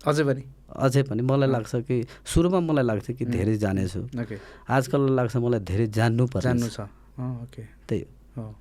[0.09, 0.43] अझै पनि?
[0.71, 4.37] अझै पनि मलाई लाग्छ कि सुरुमा मलाई लाग्थ्यो कि धेरै जानेछु। ओके।
[4.69, 6.81] आजकल लाग्छ मलाई धेरै जान्नु पर्छ जान्नु छ।
[7.19, 8.03] अँ, ओके। त्यही
[8.37, 8.55] हो। हो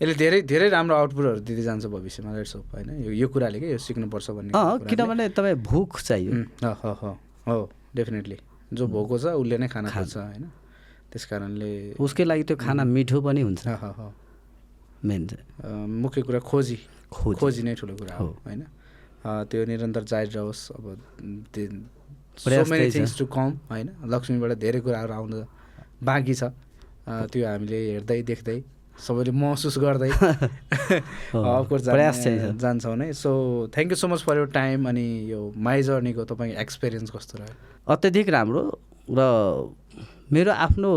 [0.00, 2.88] यसले धेरै धेरै राम्रो आउटपुटहरू दिँदै जान्छ भविष्यमा होप होइन?
[3.04, 4.52] यो यो कुराले क्या यो सिक्नुपर्छ भन्ने।
[4.88, 6.32] किनभने तपाईँ भुक चाहियो।
[6.64, 7.10] हो हो
[7.46, 8.36] हो डेफिनेटली।
[8.72, 10.44] जो भोको छ उसले नै खाना खोज्छ होइन?
[11.12, 14.08] त्यस कारणले उसकै लागि त्यो खाना मिठो पनि हुन्छ अँ, हो, हो।
[15.04, 15.22] मेन
[16.02, 16.78] मुख्य कुरा खोजी
[17.10, 18.62] खोजी। नै ठुलो कुरा हो। होइन
[19.50, 20.84] त्यो निरन्तर जारी रहोस् अब।
[22.94, 25.38] थिङ्स टु कम होइन लक्ष्मीबाट धेरै कुराहरू आउनु
[26.02, 26.42] बाँकी छ
[27.32, 28.58] त्यो हामीले हेर्दै देख्दै
[28.96, 32.18] सबैले महसुस गर्दै अफकोर्स प्रयास।
[32.60, 33.30] जान्छौँ नै so
[33.74, 37.54] thank you so much for your time अनि यो माई जर्नीको तपाईँको एक्सपिरियन्स कस्तो रह्यो
[37.88, 38.62] अत्यधिक राम्रो
[39.10, 39.20] र
[40.32, 40.90] मेरो आफ्नो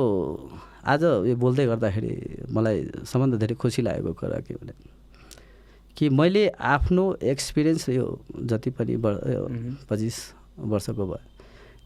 [0.85, 2.13] आज यो बोल्दै गर्दाखेरि
[2.53, 4.73] मलाई सबभन्दा धेरै खुसी लागेको कुरा के भने
[5.97, 7.03] कि मैले आफ्नो
[7.33, 8.93] एक्सपिरियन्स यो जति पनि।
[9.89, 10.17] पच्चिस
[10.69, 11.25] वर्षको भयो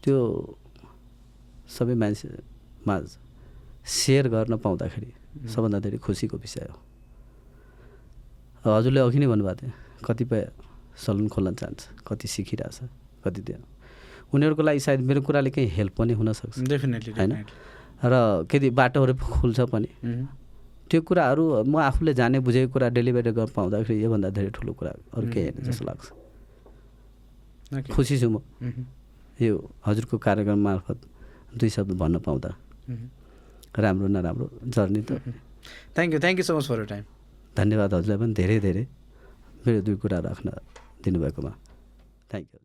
[0.04, 0.16] त्यो
[1.72, 2.96] सबै मान्छेमा
[3.96, 5.10] सेयर गर्न पाउँदाखेरि
[5.48, 6.76] सबभन्दा धेरै खुसीको विषय हो।
[8.76, 9.72] हजुरले अघि नै भन्नुभएको थियो
[10.04, 10.42] कतिपय
[11.00, 12.78] सलुन खोल्न चाहन्छ कति सिकिरहेछ
[13.24, 13.56] कति त्यो
[14.34, 17.32] उनीहरूको लागि सायद मेरो कुराले केही हेल्प पनि हुनसक्छ डेफिनेटली होइन?
[18.04, 18.14] र
[18.50, 19.88] केही बाटोहरू खुल्छ पनि।
[20.88, 25.26] त्यो कुराहरू म आफूले जाने बुझेको कुरा डेलिभरी गर्न पाउँदाखेरि योभन्दा धेरै ठुलो कुरा अरू
[25.32, 26.06] केही होइन जस्तो लाग्छ।
[27.92, 28.36] खुसी छु म।
[29.40, 29.54] यो
[29.86, 30.98] हजुरको कार्यक्रम मार्फत
[31.58, 32.50] दुई शब्द भन्न पाउँदा
[33.78, 35.10] राम्रो नराम्रो जर्नी त।
[35.94, 37.04] Thank you thank you so much for time
[37.56, 38.84] धन्यवाद हजुरलाई पनि धेरै धेरै।
[39.64, 40.48] मेरो दुई कुरा राख्न
[41.04, 41.52] दिनुभएकोमा।
[42.30, 42.60] Thank you